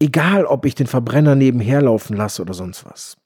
Egal, 0.00 0.46
ob 0.46 0.64
ich 0.64 0.74
den 0.74 0.86
Verbrenner 0.86 1.36
nebenher 1.36 1.82
laufen 1.82 2.16
lasse 2.16 2.42
oder 2.42 2.54
sonst 2.54 2.84
was. 2.84 3.16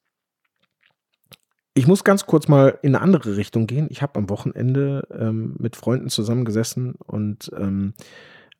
Ich 1.74 1.86
muss 1.86 2.04
ganz 2.04 2.26
kurz 2.26 2.48
mal 2.48 2.78
in 2.82 2.94
eine 2.94 3.02
andere 3.02 3.36
Richtung 3.36 3.66
gehen. 3.66 3.88
Ich 3.90 4.02
habe 4.02 4.18
am 4.18 4.28
Wochenende 4.30 5.06
ähm, 5.10 5.56
mit 5.58 5.76
Freunden 5.76 6.08
zusammengesessen 6.08 6.94
und 6.94 7.50
ähm, 7.56 7.94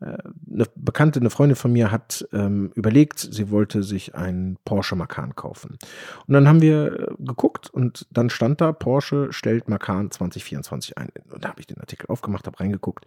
eine 0.00 0.66
Bekannte, 0.74 1.20
eine 1.20 1.30
Freundin 1.30 1.56
von 1.56 1.72
mir 1.72 1.90
hat 1.90 2.26
ähm, 2.32 2.70
überlegt, 2.74 3.18
sie 3.18 3.50
wollte 3.50 3.82
sich 3.82 4.14
einen 4.14 4.58
Porsche 4.64 4.94
Macan 4.94 5.34
kaufen. 5.34 5.78
Und 6.26 6.34
dann 6.34 6.46
haben 6.46 6.60
wir 6.60 6.92
äh, 6.92 7.14
geguckt 7.18 7.70
und 7.70 8.06
dann 8.10 8.28
stand 8.28 8.60
da, 8.60 8.72
Porsche 8.72 9.32
stellt 9.32 9.68
Macan 9.68 10.10
2024 10.10 10.98
ein. 10.98 11.08
Und 11.32 11.44
da 11.44 11.48
habe 11.48 11.60
ich 11.60 11.66
den 11.66 11.78
Artikel 11.78 12.06
aufgemacht, 12.08 12.46
habe 12.46 12.60
reingeguckt. 12.60 13.06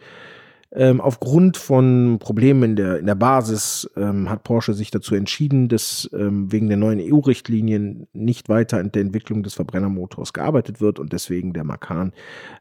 Ähm, 0.72 1.02
aufgrund 1.02 1.58
von 1.58 2.18
Problemen 2.20 2.64
in 2.64 2.76
der, 2.76 3.00
in 3.00 3.08
der 3.08 3.16
Basis 3.16 3.90
ähm, 3.96 4.30
hat 4.30 4.44
Porsche 4.44 4.74
sich 4.74 4.92
dazu 4.92 5.16
entschieden, 5.16 5.68
dass 5.68 6.10
ähm, 6.14 6.52
wegen 6.52 6.68
der 6.68 6.78
neuen 6.78 7.00
EU-Richtlinien 7.00 8.08
nicht 8.14 8.50
weiter 8.50 8.80
in 8.80 8.92
der 8.92 9.02
Entwicklung 9.02 9.42
des 9.42 9.56
Verbrennermotors 9.56 10.34
gearbeitet 10.34 10.80
wird 10.80 11.00
und 11.00 11.12
deswegen 11.12 11.54
der 11.54 11.64
Macan 11.64 12.14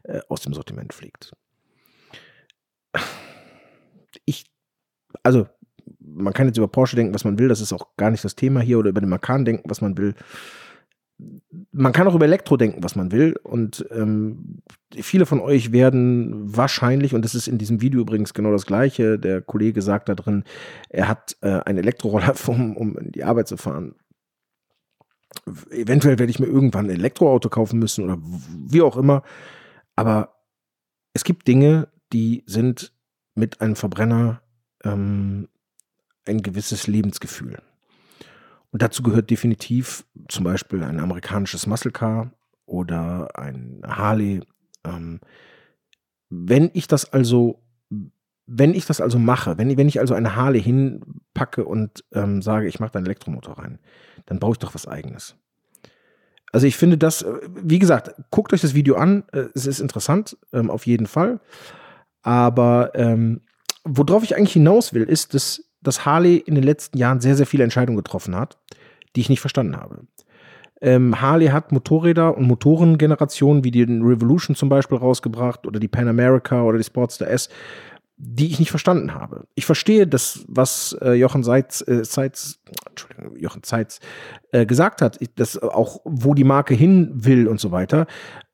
äh, 0.03 0.19
aus 0.27 0.41
dem 0.41 0.53
Sortiment 0.53 0.93
fliegt 0.93 1.33
ich, 4.25 4.45
also 5.23 5.47
man 5.99 6.33
kann 6.33 6.47
jetzt 6.47 6.57
über 6.57 6.67
Porsche 6.67 6.95
denken, 6.95 7.13
was 7.13 7.23
man 7.23 7.39
will, 7.39 7.47
das 7.47 7.61
ist 7.61 7.73
auch 7.73 7.95
gar 7.97 8.11
nicht 8.11 8.23
das 8.23 8.35
Thema 8.35 8.61
hier, 8.61 8.79
oder 8.79 8.89
über 8.89 9.01
den 9.01 9.09
Macan 9.09 9.45
denken, 9.45 9.69
was 9.69 9.81
man 9.81 9.97
will. 9.97 10.15
Man 11.71 11.91
kann 11.91 12.07
auch 12.07 12.15
über 12.15 12.25
Elektro 12.25 12.55
denken, 12.55 12.81
was 12.81 12.95
man 12.95 13.11
will. 13.11 13.35
Und 13.43 13.85
ähm, 13.91 14.61
viele 14.93 15.25
von 15.25 15.41
euch 15.41 15.71
werden 15.73 16.55
wahrscheinlich, 16.55 17.13
und 17.13 17.25
das 17.25 17.35
ist 17.35 17.47
in 17.47 17.57
diesem 17.57 17.81
Video 17.81 18.01
übrigens 18.01 18.33
genau 18.33 18.51
das 18.51 18.65
Gleiche, 18.65 19.19
der 19.19 19.41
Kollege 19.41 19.81
sagt 19.81 20.07
da 20.07 20.15
drin, 20.15 20.43
er 20.89 21.09
hat 21.09 21.35
äh, 21.41 21.59
einen 21.65 21.79
Elektroroller, 21.79 22.35
um, 22.47 22.77
um 22.77 22.97
in 22.97 23.11
die 23.11 23.23
Arbeit 23.23 23.47
zu 23.47 23.57
fahren. 23.57 23.95
Eventuell 25.69 26.17
werde 26.19 26.31
ich 26.31 26.39
mir 26.39 26.47
irgendwann 26.47 26.85
ein 26.85 26.95
Elektroauto 26.95 27.49
kaufen 27.49 27.79
müssen 27.79 28.05
oder 28.05 28.17
wie 28.67 28.81
auch 28.81 28.97
immer. 28.97 29.23
Aber 29.95 30.39
es 31.13 31.23
gibt 31.23 31.47
Dinge, 31.47 31.89
die 32.13 32.43
sind 32.45 32.93
mit 33.39 33.61
einem 33.61 33.75
Verbrenner 33.75 34.41
ähm, 34.83 35.47
ein 36.25 36.43
gewisses 36.43 36.87
Lebensgefühl. 36.87 37.57
Und 38.71 38.81
dazu 38.81 39.01
gehört 39.01 39.29
definitiv 39.29 40.05
zum 40.27 40.43
Beispiel 40.43 40.83
ein 40.83 40.99
amerikanisches 40.99 41.65
Muscle 41.65 41.91
Car 41.91 42.31
oder 42.65 43.29
ein 43.35 43.81
Harley. 43.83 44.41
Ähm, 44.85 45.19
wenn 46.29 46.69
ich 46.73 46.87
das 46.87 47.11
also, 47.11 47.63
wenn 48.45 48.75
ich 48.75 48.85
das 48.85 49.01
also 49.01 49.17
mache, 49.17 49.57
wenn, 49.57 49.75
wenn 49.75 49.87
ich 49.87 49.99
also 49.99 50.13
eine 50.13 50.35
Harley 50.35 50.61
hinpacke 50.61 51.65
und 51.65 52.03
ähm, 52.13 52.43
sage, 52.43 52.67
ich 52.67 52.79
mache 52.79 52.91
da 52.91 52.99
einen 52.99 53.07
Elektromotor 53.07 53.57
rein, 53.57 53.79
dann 54.27 54.39
brauche 54.39 54.53
ich 54.53 54.59
doch 54.59 54.75
was 54.75 54.87
eigenes. 54.87 55.35
Also 56.51 56.67
ich 56.67 56.77
finde 56.77 56.97
das, 56.97 57.23
äh, 57.23 57.39
wie 57.63 57.79
gesagt, 57.79 58.13
guckt 58.29 58.53
euch 58.53 58.61
das 58.61 58.75
Video 58.75 58.95
an, 58.95 59.23
äh, 59.31 59.45
es 59.55 59.65
ist 59.65 59.79
interessant, 59.79 60.37
ähm, 60.53 60.69
auf 60.69 60.85
jeden 60.85 61.07
Fall. 61.07 61.39
Aber 62.21 62.91
ähm, 62.95 63.41
worauf 63.83 64.23
ich 64.23 64.35
eigentlich 64.35 64.53
hinaus 64.53 64.93
will, 64.93 65.03
ist, 65.03 65.33
dass, 65.33 65.63
dass 65.81 66.05
Harley 66.05 66.37
in 66.37 66.55
den 66.55 66.63
letzten 66.63 66.97
Jahren 66.97 67.21
sehr, 67.21 67.35
sehr 67.35 67.45
viele 67.45 67.63
Entscheidungen 67.63 67.97
getroffen 67.97 68.35
hat, 68.35 68.57
die 69.15 69.21
ich 69.21 69.29
nicht 69.29 69.41
verstanden 69.41 69.77
habe. 69.77 70.01
Ähm, 70.81 71.19
Harley 71.19 71.47
hat 71.47 71.71
Motorräder 71.71 72.37
und 72.37 72.47
Motorengenerationen 72.47 73.63
wie 73.63 73.71
den 73.71 74.01
Revolution 74.01 74.55
zum 74.55 74.69
Beispiel 74.69 74.97
rausgebracht 74.97 75.67
oder 75.67 75.79
die 75.79 75.89
Pan 75.89 76.07
America 76.07 76.63
oder 76.63 76.77
die 76.77 76.85
Sportster 76.85 77.27
S, 77.27 77.49
die 78.21 78.47
ich 78.47 78.59
nicht 78.59 78.69
verstanden 78.69 79.13
habe. 79.13 79.47
Ich 79.55 79.65
verstehe 79.65 80.05
das, 80.05 80.43
was 80.49 80.95
äh, 81.01 81.13
Jochen 81.13 81.41
Seitz, 81.41 81.81
äh, 81.87 82.03
Seitz, 82.03 82.59
Entschuldigung, 82.89 83.37
Jochen 83.37 83.61
Seitz 83.63 84.01
äh, 84.51 84.65
gesagt 84.65 85.01
hat, 85.01 85.17
dass 85.35 85.57
auch 85.57 86.01
wo 86.03 86.33
die 86.33 86.43
Marke 86.43 86.73
hin 86.73 87.11
will 87.13 87.47
und 87.47 87.61
so 87.61 87.71
weiter, 87.71 88.07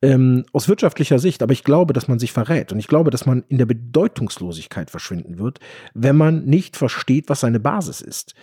ähm, 0.03 0.45
aus 0.53 0.69
wirtschaftlicher 0.69 1.17
Sicht. 1.17 1.41
Aber 1.41 1.51
ich 1.51 1.63
glaube, 1.63 1.93
dass 1.93 2.07
man 2.07 2.19
sich 2.19 2.31
verrät 2.31 2.71
und 2.71 2.77
ich 2.77 2.87
glaube, 2.87 3.09
dass 3.09 3.25
man 3.25 3.43
in 3.47 3.57
der 3.57 3.65
Bedeutungslosigkeit 3.65 4.91
verschwinden 4.91 5.39
wird, 5.39 5.59
wenn 5.95 6.15
man 6.15 6.45
nicht 6.45 6.77
versteht, 6.77 7.27
was 7.27 7.39
seine 7.39 7.59
Basis 7.59 8.01
ist. 8.01 8.35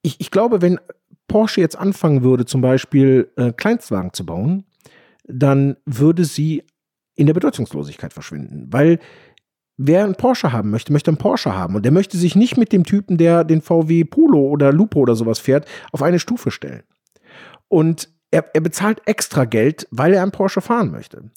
Ich, 0.00 0.20
ich 0.20 0.30
glaube, 0.30 0.62
wenn 0.62 0.80
Porsche 1.28 1.60
jetzt 1.60 1.76
anfangen 1.76 2.22
würde, 2.22 2.46
zum 2.46 2.62
Beispiel 2.62 3.30
äh, 3.36 3.52
Kleinstwagen 3.52 4.14
zu 4.14 4.24
bauen, 4.24 4.64
dann 5.24 5.76
würde 5.84 6.24
sie 6.24 6.64
in 7.14 7.26
der 7.26 7.34
Bedeutungslosigkeit 7.34 8.14
verschwinden, 8.14 8.68
weil 8.70 8.98
wer 9.82 10.04
einen 10.04 10.14
Porsche 10.14 10.52
haben 10.52 10.70
möchte, 10.70 10.92
möchte 10.92 11.10
einen 11.10 11.18
Porsche 11.18 11.54
haben 11.54 11.74
und 11.74 11.84
der 11.84 11.92
möchte 11.92 12.18
sich 12.18 12.36
nicht 12.36 12.58
mit 12.58 12.70
dem 12.72 12.84
Typen, 12.84 13.16
der 13.16 13.44
den 13.44 13.62
VW 13.62 14.04
Polo 14.04 14.40
oder 14.40 14.72
Lupo 14.72 15.00
oder 15.00 15.14
sowas 15.14 15.38
fährt, 15.38 15.66
auf 15.90 16.02
eine 16.02 16.18
Stufe 16.18 16.50
stellen. 16.50 16.82
Und 17.68 18.10
er, 18.30 18.44
er 18.54 18.60
bezahlt 18.60 19.00
extra 19.06 19.46
Geld, 19.46 19.88
weil 19.90 20.12
er 20.12 20.22
einen 20.22 20.32
Porsche 20.32 20.60
fahren 20.60 20.90
möchte. 20.90 21.30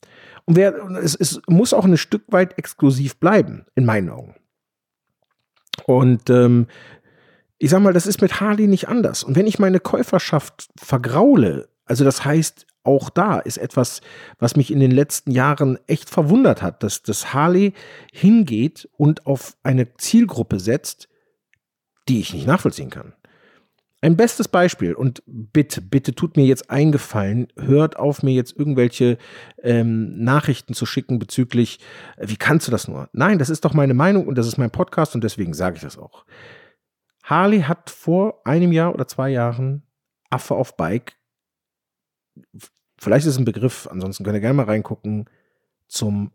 Und 0.46 0.58
wer, 0.58 0.76
es, 1.02 1.16
es 1.16 1.42
muss 1.48 1.74
auch 1.74 1.86
ein 1.86 1.98
Stück 1.98 2.24
weit 2.28 2.58
exklusiv 2.58 3.16
bleiben, 3.18 3.66
in 3.76 3.86
meinen 3.86 4.10
Augen. 4.10 4.36
Und 5.86 6.30
ähm, 6.30 6.68
ich 7.60 7.70
sag 7.70 7.82
mal, 7.82 7.94
das 7.94 8.08
ist 8.08 8.22
mit 8.22 8.42
Harley 8.42 8.68
nicht 8.68 8.90
anders. 8.90 9.24
Und 9.24 9.38
wenn 9.38 9.48
ich 9.48 9.58
meine 9.58 9.80
Käuferschaft 9.80 10.68
vergraule, 10.78 11.70
also 11.86 12.04
das 12.04 12.26
heißt, 12.26 12.68
auch 12.84 13.10
da 13.10 13.40
ist 13.40 13.58
etwas, 13.58 14.02
was 14.40 14.56
mich 14.56 14.72
in 14.72 14.80
den 14.80 14.92
letzten 14.92 15.32
Jahren 15.32 15.80
echt 15.88 16.10
verwundert 16.10 16.62
hat, 16.62 16.84
dass 16.84 17.02
das 17.02 17.34
Harley 17.34 17.74
hingeht 18.12 18.90
und 18.98 19.26
auf 19.26 19.56
eine 19.64 19.94
Zielgruppe 19.96 20.60
setzt, 20.60 21.08
die 22.10 22.20
ich 22.20 22.34
nicht 22.34 22.48
nachvollziehen 22.48 22.90
kann. 22.90 23.14
Ein 24.02 24.18
bestes 24.18 24.50
Beispiel 24.50 24.96
und 24.96 25.24
bitte, 25.26 25.80
bitte 25.80 26.14
tut 26.14 26.36
mir 26.36 26.46
jetzt 26.46 26.70
eingefallen, 26.70 27.48
hört 27.58 27.96
auf 27.96 28.22
mir 28.22 28.34
jetzt 28.34 28.54
irgendwelche 28.54 29.18
ähm, 29.62 30.22
Nachrichten 30.22 30.74
zu 30.74 30.86
schicken 30.86 31.20
bezüglich, 31.20 31.80
äh, 32.18 32.28
wie 32.28 32.36
kannst 32.36 32.68
du 32.68 32.72
das 32.72 32.90
nur? 32.90 33.08
Nein, 33.14 33.40
das 33.40 33.50
ist 33.50 33.64
doch 33.64 33.74
meine 33.74 33.94
Meinung 33.94 34.28
und 34.28 34.38
das 34.38 34.46
ist 34.46 34.58
mein 34.58 34.72
Podcast 34.72 35.16
und 35.16 35.24
deswegen 35.24 35.54
sage 35.54 35.78
ich 35.78 35.84
das 35.84 35.98
auch. 35.98 36.26
Harley 37.24 37.62
hat 37.62 37.90
vor 37.90 38.42
einem 38.44 38.74
Jahr 38.74 38.94
oder 38.94 39.08
zwei 39.08 39.30
Jahren 39.30 39.84
Affe 40.30 40.56
auf 40.56 40.76
Bike, 40.76 41.16
vielleicht 43.04 43.26
ist 43.26 43.34
es 43.34 43.40
ein 43.40 43.46
Begriff, 43.46 43.88
ansonsten 43.92 44.24
könnt 44.24 44.36
ihr 44.36 44.42
gerne 44.42 44.56
mal 44.56 44.66
reingucken, 44.66 45.30
zum 45.88 46.32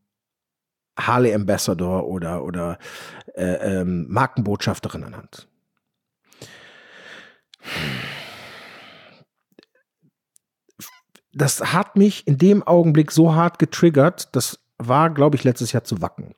Harley 0.98 1.34
Ambassador 1.34 2.06
oder, 2.06 2.44
oder 2.44 2.78
äh, 3.34 3.80
ähm, 3.80 4.06
Markenbotschafterin 4.08 5.02
ernannt. 5.02 5.48
Das 11.32 11.72
hat 11.72 11.96
mich 11.96 12.26
in 12.26 12.38
dem 12.38 12.62
Augenblick 12.62 13.12
so 13.12 13.34
hart 13.34 13.58
getriggert, 13.58 14.34
das 14.34 14.60
war, 14.78 15.10
glaube 15.10 15.36
ich, 15.36 15.44
letztes 15.44 15.72
Jahr 15.72 15.84
zu 15.84 16.00
Wacken. 16.00 16.34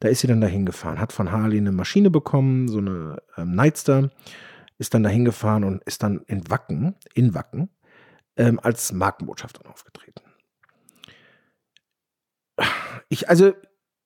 Da 0.00 0.08
ist 0.08 0.20
sie 0.20 0.26
dann 0.26 0.40
dahin 0.40 0.66
gefahren, 0.66 0.98
hat 0.98 1.12
von 1.12 1.30
Harley 1.30 1.58
eine 1.58 1.72
Maschine 1.72 2.10
bekommen, 2.10 2.68
so 2.68 2.78
eine 2.78 3.22
ähm, 3.36 3.54
Nightster, 3.54 4.10
ist 4.78 4.94
dann 4.94 5.02
dahin 5.02 5.24
gefahren 5.24 5.64
und 5.64 5.82
ist 5.84 6.02
dann 6.02 6.22
in 6.26 6.50
Wacken, 6.50 6.96
in 7.14 7.34
Wacken, 7.34 7.70
ähm, 8.36 8.60
als 8.60 8.92
Markenbotschafterin 8.92 9.70
aufgetreten. 9.70 10.22
Ich, 13.08 13.28
also, 13.28 13.52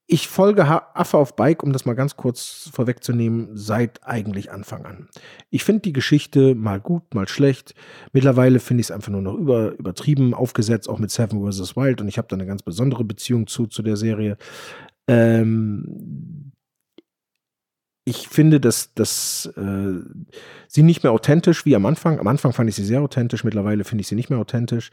ich 0.09 0.29
folge 0.29 0.65
Affe 0.65 1.17
auf 1.17 1.35
Bike, 1.35 1.65
um 1.65 1.73
das 1.73 1.85
mal 1.85 1.95
ganz 1.95 2.17
kurz 2.17 2.71
vorwegzunehmen, 2.73 3.57
seit 3.57 4.05
eigentlich 4.05 4.53
Anfang 4.53 4.87
an. 4.87 5.09
Ich 5.51 5.65
finde 5.65 5.83
die 5.83 5.93
Geschichte 5.93 6.55
mal 6.55 6.81
gut, 6.81 7.15
mal 7.15 7.27
schlecht. 7.27 7.75
Mittlerweile 8.13 8.61
finde 8.61 8.83
ich 8.83 8.87
es 8.87 8.91
einfach 8.93 9.11
nur 9.11 9.23
noch 9.23 9.35
über, 9.35 9.73
übertrieben, 9.73 10.33
aufgesetzt, 10.33 10.89
auch 10.89 11.01
mit 11.01 11.11
Seven 11.11 11.51
vs. 11.51 11.77
Wild. 11.77 12.01
Und 12.01 12.09
ich 12.09 12.19
habe 12.19 12.29
da 12.29 12.37
eine 12.37 12.47
ganz 12.47 12.63
besondere 12.63 13.05
Beziehung 13.05 13.49
zu, 13.49 13.67
zu 13.67 13.83
der 13.83 13.97
Serie. 13.97 14.37
Ähm, 15.09 16.53
ich 18.09 18.29
finde, 18.29 18.61
dass, 18.61 18.95
dass 18.95 19.53
äh, 19.57 20.01
sie 20.69 20.83
nicht 20.85 21.03
mehr 21.03 21.11
authentisch 21.11 21.67
wie 21.67 21.75
am 21.75 21.85
Anfang. 21.87 22.21
Am 22.21 22.29
Anfang 22.29 22.53
fand 22.53 22.71
ich 22.71 22.77
sie 22.77 22.85
sehr 22.85 23.03
authentisch, 23.03 23.43
mittlerweile 23.43 23.83
finde 23.83 24.03
ich 24.03 24.09
sie 24.09 24.15
nicht 24.15 24.31
mehr 24.31 24.39
authentisch. 24.39 24.93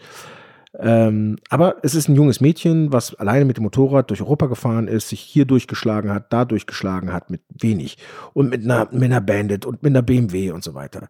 Ähm, 0.80 1.38
aber 1.49 1.76
es 1.84 1.93
ist 1.93 2.10
ein 2.10 2.15
junges 2.15 2.41
Mädchen, 2.41 2.91
was 2.91 3.13
alleine 3.13 3.45
mit 3.45 3.58
dem 3.58 3.63
Motorrad 3.63 4.10
durch 4.10 4.21
Europa 4.21 4.47
gefahren 4.47 4.88
ist, 4.88 5.10
sich 5.10 5.19
hier 5.19 5.45
durchgeschlagen 5.45 6.10
hat, 6.10 6.34
da 6.34 6.43
durchgeschlagen 6.43 7.13
hat 7.13 7.30
mit 7.30 7.41
wenig 7.49 7.99
und 8.34 8.49
mit 8.49 8.63
einer, 8.63 8.88
mit 8.91 9.04
einer 9.04 9.21
Bandit 9.21 9.67
und 9.67 9.84
mit 9.84 9.91
einer 9.91 10.02
BMW 10.02 10.49
und 10.49 10.63
so 10.63 10.73
weiter. 10.73 11.08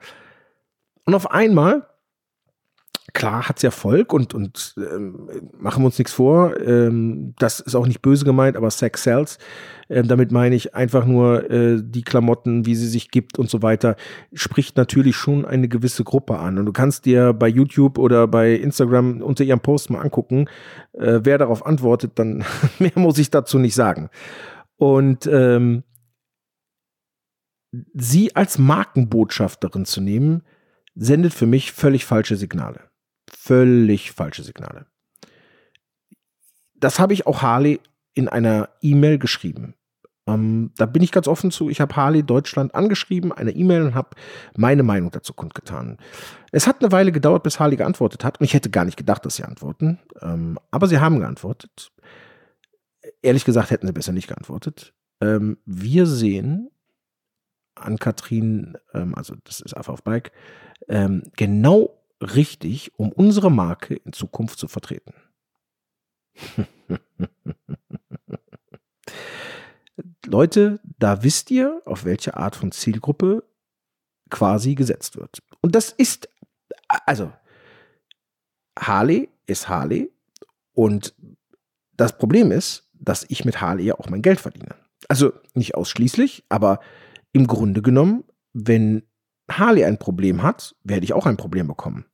Und 1.06 1.16
auf 1.16 1.32
einmal 1.32 1.88
klar 3.14 3.48
hat 3.48 3.58
es 3.58 3.64
Erfolg 3.64 4.12
und, 4.12 4.34
und 4.34 4.76
ähm, 4.78 5.30
machen 5.58 5.84
wir 5.84 5.86
uns 5.86 6.00
nichts 6.00 6.14
vor. 6.14 6.60
Ähm, 6.60 7.34
das 7.38 7.60
ist 7.60 7.76
auch 7.76 7.86
nicht 7.86 8.02
böse 8.02 8.26
gemeint, 8.26 8.58
aber 8.58 8.72
Sex 8.72 9.04
sells. 9.04 9.38
Ähm, 9.88 10.08
damit 10.08 10.32
meine 10.32 10.56
ich 10.56 10.74
einfach 10.74 11.06
nur 11.06 11.50
äh, 11.50 11.82
die 11.84 12.02
Klamotten, 12.02 12.66
wie 12.66 12.76
sie 12.76 12.88
sich 12.88 13.12
gibt 13.12 13.38
und 13.38 13.50
so 13.50 13.62
weiter, 13.62 13.96
spricht 14.34 14.78
natürlich 14.78 15.16
schon 15.16 15.46
eine 15.46 15.68
gewisse 15.68 16.04
Gruppe 16.04 16.40
an. 16.40 16.58
Und 16.58 16.66
du 16.66 16.74
kannst 16.74 17.06
dir 17.06 17.34
bei 17.34 17.48
YouTube 17.48 18.00
oder 18.00 18.28
bei 18.28 18.54
Instagram 18.54 19.22
unter 19.22 19.44
ihrem 19.44 19.60
Post 19.60 19.92
mal 19.92 20.02
angucken, 20.02 20.50
äh, 20.94 21.20
wer 21.24 21.38
darauf 21.38 21.66
antwortet, 21.66 22.14
dann 22.16 22.44
mehr 22.80 22.92
muss 22.96 23.20
ich 23.20 23.30
dazu 23.30 23.60
nicht 23.60 23.76
sagen. 23.76 24.10
Und 24.78 25.28
ähm, 25.28 25.84
sie 27.94 28.36
als 28.36 28.58
Markenbotschafterin 28.58 29.86
zu 29.86 30.02
nehmen, 30.02 30.42
sendet 30.96 31.34
für 31.34 31.48
mich 31.48 31.72
völlig 31.72 32.06
falsche 32.06 32.36
Signale 32.36 32.93
völlig 33.36 34.12
falsche 34.12 34.44
Signale. 34.44 34.86
Das 36.76 37.00
habe 37.00 37.14
ich 37.14 37.26
auch 37.28 37.42
Harley 37.42 37.80
in 38.14 38.28
einer 38.28 38.70
E-Mail 38.82 39.18
geschrieben. 39.18 39.76
Ähm, 40.26 40.72
da 40.78 40.86
bin 40.86 41.04
ich 41.04 41.12
ganz 41.12 41.28
offen 41.28 41.52
zu. 41.52 41.70
Ich 41.70 41.82
habe 41.82 41.96
Harley 41.96 42.24
Deutschland 42.24 42.76
angeschrieben, 42.76 43.32
eine 43.32 43.52
E-Mail 43.52 43.84
und 43.84 43.96
habe 43.96 44.12
meine 44.56 44.84
Meinung 44.84 45.12
dazu 45.12 45.34
kundgetan. 45.34 45.98
Es 46.52 46.68
hat 46.68 46.82
eine 46.82 46.92
Weile 46.92 47.12
gedauert, 47.12 47.44
bis 47.44 47.60
Harley 47.60 47.76
geantwortet 47.76 48.24
hat. 48.24 48.40
Und 48.40 48.46
ich 48.46 48.54
hätte 48.54 48.70
gar 48.70 48.86
nicht 48.86 48.98
gedacht, 48.98 49.26
dass 49.26 49.36
sie 49.36 49.44
antworten. 49.44 50.00
Ähm, 50.22 50.58
aber 50.72 50.88
sie 50.88 51.00
haben 51.00 51.20
geantwortet. 51.20 51.92
Ehrlich 53.22 53.44
gesagt 53.44 53.72
hätten 53.72 53.88
sie 53.88 53.94
besser 53.94 54.14
nicht 54.14 54.28
geantwortet. 54.28 54.94
Ähm, 55.20 55.58
wir 55.66 56.06
sehen 56.06 56.70
an 57.76 57.98
Katrin, 57.98 58.78
ähm, 58.94 59.16
also 59.16 59.36
das 59.44 59.60
ist 59.60 59.76
einfach 59.76 59.94
auf 59.94 60.04
Bike, 60.04 60.32
ähm, 60.88 61.24
genau 61.36 62.03
richtig, 62.22 62.98
um 62.98 63.12
unsere 63.12 63.52
Marke 63.52 63.96
in 63.96 64.14
Zukunft 64.14 64.60
zu 64.60 64.68
vertreten. 64.68 65.14
Leute, 70.26 70.80
da 70.98 71.24
wisst 71.24 71.52
ihr, 71.52 71.82
auf 71.86 72.06
welche 72.06 72.36
Art 72.38 72.56
von 72.56 72.72
Zielgruppe 72.72 73.44
quasi 74.30 74.74
gesetzt 74.76 75.18
wird. 75.18 75.44
Und 75.62 75.76
das 75.76 75.92
ist, 75.92 76.30
also, 76.88 77.32
Harley 78.78 79.30
ist 79.46 79.70
Harley 79.70 80.12
und 80.74 81.14
das 81.96 82.18
Problem 82.18 82.52
ist, 82.52 82.90
dass 82.94 83.26
ich 83.30 83.46
mit 83.46 83.62
Harley 83.62 83.86
ja 83.86 83.96
auch 83.96 84.10
mein 84.10 84.22
Geld 84.22 84.40
verdiene. 84.40 84.76
Also 85.08 85.34
nicht 85.54 85.76
ausschließlich, 85.76 86.46
aber 86.50 86.80
im 87.34 87.46
Grunde 87.48 87.82
genommen, 87.82 88.24
wenn 88.54 89.04
Harley 89.50 89.86
ein 89.86 89.98
Problem 89.98 90.44
hat, 90.44 90.76
werde 90.84 91.04
ich 91.04 91.14
auch 91.14 91.26
ein 91.26 91.38
Problem 91.38 91.68
bekommen. 91.68 92.06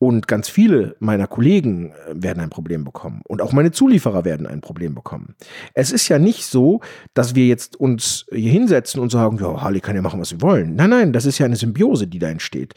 Und 0.00 0.28
ganz 0.28 0.48
viele 0.48 0.94
meiner 1.00 1.26
Kollegen 1.26 1.90
äh, 1.90 2.14
werden 2.14 2.40
ein 2.40 2.50
Problem 2.50 2.84
bekommen. 2.84 3.22
Und 3.26 3.42
auch 3.42 3.52
meine 3.52 3.72
Zulieferer 3.72 4.24
werden 4.24 4.46
ein 4.46 4.60
Problem 4.60 4.94
bekommen. 4.94 5.34
Es 5.74 5.90
ist 5.90 6.08
ja 6.08 6.20
nicht 6.20 6.44
so, 6.44 6.80
dass 7.14 7.34
wir 7.34 7.46
jetzt 7.48 7.74
uns 7.74 8.26
hier 8.30 8.52
hinsetzen 8.52 9.00
und 9.00 9.10
sagen, 9.10 9.38
ja, 9.40 9.60
Harley 9.60 9.80
kann 9.80 9.96
ja 9.96 10.02
machen, 10.02 10.20
was 10.20 10.28
sie 10.28 10.40
wollen. 10.40 10.76
Nein, 10.76 10.90
nein, 10.90 11.12
das 11.12 11.24
ist 11.24 11.38
ja 11.38 11.46
eine 11.46 11.56
Symbiose, 11.56 12.06
die 12.06 12.20
da 12.20 12.28
entsteht. 12.28 12.74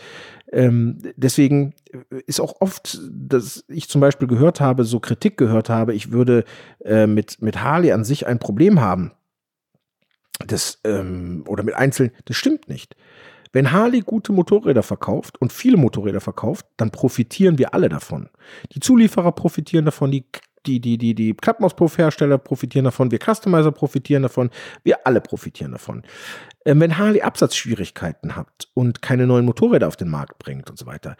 Ähm, 0.52 0.98
deswegen 1.16 1.76
ist 2.26 2.42
auch 2.42 2.56
oft, 2.60 3.00
dass 3.12 3.66
ich 3.68 3.88
zum 3.88 4.02
Beispiel 4.02 4.28
gehört 4.28 4.60
habe, 4.60 4.84
so 4.84 5.00
Kritik 5.00 5.38
gehört 5.38 5.70
habe, 5.70 5.94
ich 5.94 6.12
würde 6.12 6.44
äh, 6.84 7.06
mit, 7.06 7.40
mit 7.42 7.62
Harley 7.62 7.92
an 7.92 8.04
sich 8.04 8.26
ein 8.26 8.40
Problem 8.40 8.82
haben. 8.82 9.12
Das, 10.48 10.80
ähm, 10.84 11.44
oder 11.48 11.62
mit 11.62 11.76
Einzelnen, 11.76 12.12
das 12.26 12.36
stimmt 12.36 12.68
nicht. 12.68 12.96
Wenn 13.54 13.72
Harley 13.72 14.02
gute 14.02 14.32
Motorräder 14.32 14.84
verkauft 14.84 15.40
und 15.42 15.52
viele 15.52 15.78
Motorräder 15.78 16.22
verkauft, 16.22 16.66
dann 16.78 16.92
profitieren 16.92 17.58
wir 17.58 17.74
alle 17.74 17.90
davon. 17.90 18.30
Die 18.74 18.80
Zulieferer 18.80 19.32
profitieren 19.34 19.86
davon, 19.86 20.12
die 20.12 20.26
die, 20.66 20.80
die, 20.80 20.98
die, 20.98 21.16
die 21.16 21.34
Klappmauspuff-Hersteller 21.34 22.38
profitieren 22.38 22.86
davon, 22.86 23.10
wir 23.10 23.20
Customizer 23.20 23.72
profitieren 23.72 24.24
davon, 24.24 24.52
wir 24.84 25.08
alle 25.08 25.22
profitieren 25.22 25.72
davon. 25.72 26.04
Ähm, 26.66 26.80
wenn 26.80 26.98
Harley 27.00 27.22
Absatzschwierigkeiten 27.22 28.36
hat 28.36 28.68
und 28.74 29.02
keine 29.02 29.26
neuen 29.26 29.46
Motorräder 29.46 29.88
auf 29.88 29.96
den 29.96 30.10
Markt 30.10 30.38
bringt 30.38 30.70
und 30.70 30.78
so 30.78 30.86
weiter, 30.86 31.16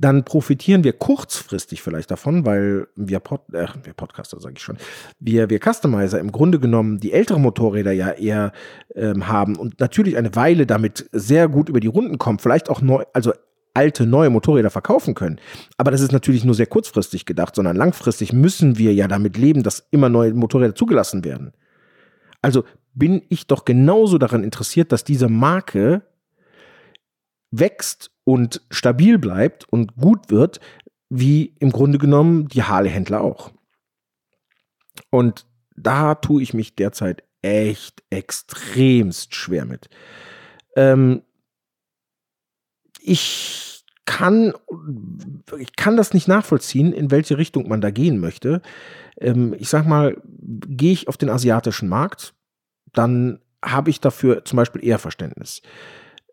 dann 0.00 0.24
profitieren 0.24 0.82
wir 0.82 0.94
kurzfristig 0.94 1.82
vielleicht 1.82 2.10
davon, 2.10 2.46
weil 2.46 2.88
wir, 2.96 3.20
Pod, 3.20 3.42
äh, 3.52 3.66
wir 3.82 3.92
Podcaster, 3.92 4.40
sage 4.40 4.54
ich 4.56 4.62
schon, 4.62 4.78
wir, 5.18 5.50
wir 5.50 5.60
Customizer 5.60 6.18
im 6.18 6.32
Grunde 6.32 6.58
genommen 6.58 7.00
die 7.00 7.12
älteren 7.12 7.42
Motorräder 7.42 7.92
ja 7.92 8.10
eher 8.10 8.52
ähm, 8.94 9.28
haben 9.28 9.56
und 9.56 9.78
natürlich 9.78 10.16
eine 10.16 10.34
Weile 10.34 10.66
damit 10.66 11.08
sehr 11.12 11.48
gut 11.48 11.68
über 11.68 11.80
die 11.80 11.86
Runden 11.86 12.16
kommen, 12.16 12.38
vielleicht 12.38 12.70
auch 12.70 12.80
neu, 12.80 13.04
also 13.12 13.32
alte, 13.74 14.06
neue 14.06 14.30
Motorräder 14.30 14.70
verkaufen 14.70 15.14
können. 15.14 15.38
Aber 15.76 15.90
das 15.90 16.00
ist 16.00 16.12
natürlich 16.12 16.44
nur 16.44 16.54
sehr 16.54 16.66
kurzfristig 16.66 17.26
gedacht, 17.26 17.54
sondern 17.54 17.76
langfristig 17.76 18.32
müssen 18.32 18.78
wir 18.78 18.94
ja 18.94 19.06
damit 19.06 19.36
leben, 19.36 19.62
dass 19.62 19.86
immer 19.90 20.08
neue 20.08 20.32
Motorräder 20.32 20.74
zugelassen 20.74 21.24
werden. 21.24 21.52
Also 22.40 22.64
bin 22.94 23.22
ich 23.28 23.46
doch 23.46 23.66
genauso 23.66 24.16
daran 24.16 24.44
interessiert, 24.44 24.92
dass 24.92 25.04
diese 25.04 25.28
Marke 25.28 26.02
wächst 27.50 28.10
und 28.24 28.62
stabil 28.70 29.18
bleibt 29.18 29.64
und 29.68 29.96
gut 29.96 30.30
wird, 30.30 30.60
wie 31.08 31.56
im 31.58 31.70
Grunde 31.70 31.98
genommen 31.98 32.48
die 32.48 32.62
Harley-Händler 32.62 33.20
auch. 33.20 33.52
Und 35.10 35.46
da 35.76 36.14
tue 36.14 36.42
ich 36.42 36.54
mich 36.54 36.76
derzeit 36.76 37.24
echt 37.42 38.02
extremst 38.10 39.34
schwer 39.34 39.64
mit. 39.64 39.88
Ähm, 40.76 41.22
ich 43.00 43.84
kann, 44.04 44.52
ich 45.58 45.76
kann 45.76 45.96
das 45.96 46.12
nicht 46.12 46.28
nachvollziehen, 46.28 46.92
in 46.92 47.10
welche 47.10 47.38
Richtung 47.38 47.68
man 47.68 47.80
da 47.80 47.90
gehen 47.90 48.18
möchte. 48.18 48.60
Ähm, 49.18 49.54
ich 49.58 49.68
sag 49.68 49.86
mal, 49.86 50.20
gehe 50.24 50.92
ich 50.92 51.08
auf 51.08 51.16
den 51.16 51.30
asiatischen 51.30 51.88
Markt, 51.88 52.34
dann 52.92 53.40
habe 53.64 53.90
ich 53.90 54.00
dafür 54.00 54.44
zum 54.44 54.56
Beispiel 54.56 54.84
eher 54.84 54.98
Verständnis. 54.98 55.62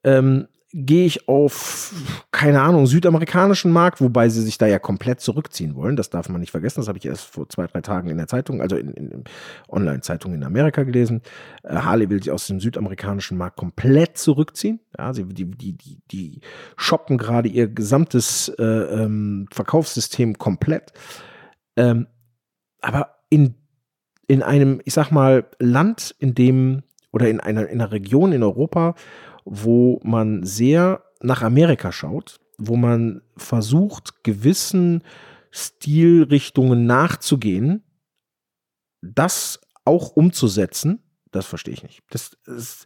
Ähm, 0.04 0.48
gehe 0.74 1.06
ich 1.06 1.30
auf, 1.30 1.94
keine 2.32 2.62
Ahnung, 2.62 2.88
südamerikanischen 2.88 3.72
Markt, 3.72 4.02
wobei 4.02 4.28
sie 4.28 4.42
sich 4.42 4.58
da 4.58 4.68
ja 4.68 4.80
komplett 4.80 5.22
zurückziehen 5.22 5.76
wollen. 5.76 5.96
Das 5.96 6.10
darf 6.10 6.28
man 6.28 6.42
nicht 6.42 6.52
vergessen. 6.52 6.82
Das 6.82 6.90
habe 6.90 6.98
ich 6.98 7.06
erst 7.06 7.24
vor 7.26 7.48
zwei, 7.48 7.68
drei 7.68 7.80
Tagen 7.80 8.10
in 8.10 8.18
der 8.18 8.28
Zeitung, 8.28 8.62
also 8.62 8.76
in, 8.76 8.90
in, 8.92 9.12
in 9.12 9.24
Online-Zeitung 9.70 10.34
in 10.34 10.44
Amerika 10.44 10.84
gelesen. 10.84 11.22
Äh, 11.64 11.78
Harley 11.78 12.10
will 12.10 12.22
sich 12.22 12.32
aus 12.32 12.48
dem 12.48 12.60
südamerikanischen 12.60 13.38
Markt 13.38 13.56
komplett 13.56 14.18
zurückziehen. 14.18 14.82
Ja, 14.98 15.14
sie, 15.14 15.24
die, 15.26 15.46
die, 15.46 15.74
die, 15.74 16.00
die 16.12 16.42
shoppen 16.76 17.18
gerade 17.18 17.48
ihr 17.48 17.70
gesamtes 17.70 18.50
äh, 18.60 18.64
ähm, 18.64 19.48
Verkaufssystem 19.52 20.38
komplett. 20.38 20.92
Ähm, 21.78 22.08
aber 22.82 23.16
in, 23.30 23.56
in 24.28 24.44
einem, 24.44 24.82
ich 24.84 24.94
sag 24.94 25.12
mal, 25.12 25.46
Land, 25.60 26.14
in 26.20 26.36
dem 26.36 26.84
oder 27.14 27.30
in 27.30 27.40
einer, 27.40 27.68
in 27.68 27.82
einer 27.82 27.92
Region 27.92 28.34
in 28.34 28.44
Europa, 28.44 28.96
wo 29.50 30.00
man 30.04 30.44
sehr 30.44 31.04
nach 31.22 31.42
Amerika 31.42 31.92
schaut, 31.92 32.40
wo 32.58 32.76
man 32.76 33.22
versucht, 33.38 34.24
gewissen 34.24 35.04
Stilrichtungen 35.52 36.86
nachzugehen, 36.86 37.84
das 39.02 39.62
auch 39.86 40.10
umzusetzen, 40.16 41.02
das 41.32 41.46
verstehe 41.46 41.74
ich 41.74 41.84
nicht. 41.84 42.04
Das, 42.10 42.38
es, 42.46 42.86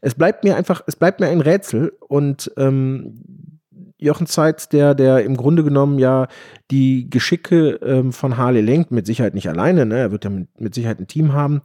es 0.00 0.14
bleibt 0.14 0.42
mir 0.42 0.56
einfach, 0.56 0.82
es 0.86 0.96
bleibt 0.96 1.20
mir 1.20 1.28
ein 1.28 1.40
Rätsel 1.40 1.92
und 2.08 2.50
ähm, 2.56 3.60
Jochen 3.98 4.26
Zeitz, 4.26 4.68
der, 4.68 4.94
der 4.94 5.24
im 5.24 5.36
Grunde 5.36 5.62
genommen 5.62 5.98
ja 5.98 6.26
die 6.70 7.08
Geschicke 7.10 7.78
ähm, 7.82 8.12
von 8.12 8.36
Harley 8.36 8.62
lenkt, 8.62 8.90
mit 8.90 9.06
Sicherheit 9.06 9.34
nicht 9.34 9.48
alleine, 9.48 9.86
ne? 9.86 9.98
er 9.98 10.10
wird 10.10 10.24
ja 10.24 10.30
mit, 10.30 10.60
mit 10.60 10.74
Sicherheit 10.74 10.98
ein 10.98 11.06
Team 11.06 11.34
haben, 11.34 11.60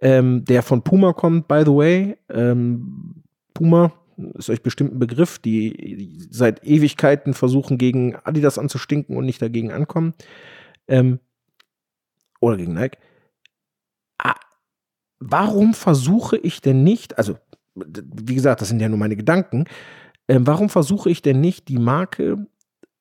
ähm, 0.00 0.44
der 0.44 0.62
von 0.62 0.82
Puma 0.82 1.14
kommt, 1.14 1.48
by 1.48 1.62
the 1.64 1.72
way. 1.72 2.18
Ähm, 2.28 3.23
Puma 3.54 3.92
ist 4.34 4.50
euch 4.50 4.62
bestimmt 4.62 4.94
ein 4.94 4.98
Begriff, 4.98 5.38
die 5.38 6.28
seit 6.30 6.64
Ewigkeiten 6.64 7.34
versuchen, 7.34 7.78
gegen 7.78 8.16
Adidas 8.16 8.58
anzustinken 8.58 9.16
und 9.16 9.24
nicht 9.24 9.42
dagegen 9.42 9.72
ankommen. 9.72 10.14
Ähm, 10.86 11.18
oder 12.40 12.56
gegen 12.56 12.74
Nike. 12.74 12.98
Ah, 14.18 14.36
warum 15.18 15.74
versuche 15.74 16.36
ich 16.36 16.60
denn 16.60 16.84
nicht, 16.84 17.18
also 17.18 17.38
wie 17.74 18.34
gesagt, 18.34 18.60
das 18.60 18.68
sind 18.68 18.80
ja 18.80 18.88
nur 18.88 18.98
meine 18.98 19.16
Gedanken, 19.16 19.64
äh, 20.26 20.38
warum 20.40 20.68
versuche 20.68 21.10
ich 21.10 21.22
denn 21.22 21.40
nicht, 21.40 21.68
die 21.68 21.78
Marke 21.78 22.46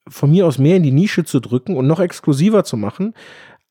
von 0.07 0.31
mir 0.31 0.45
aus 0.47 0.57
mehr 0.57 0.77
in 0.77 0.83
die 0.83 0.91
Nische 0.91 1.23
zu 1.23 1.39
drücken 1.39 1.75
und 1.75 1.87
noch 1.87 1.99
exklusiver 1.99 2.63
zu 2.63 2.75
machen, 2.77 3.13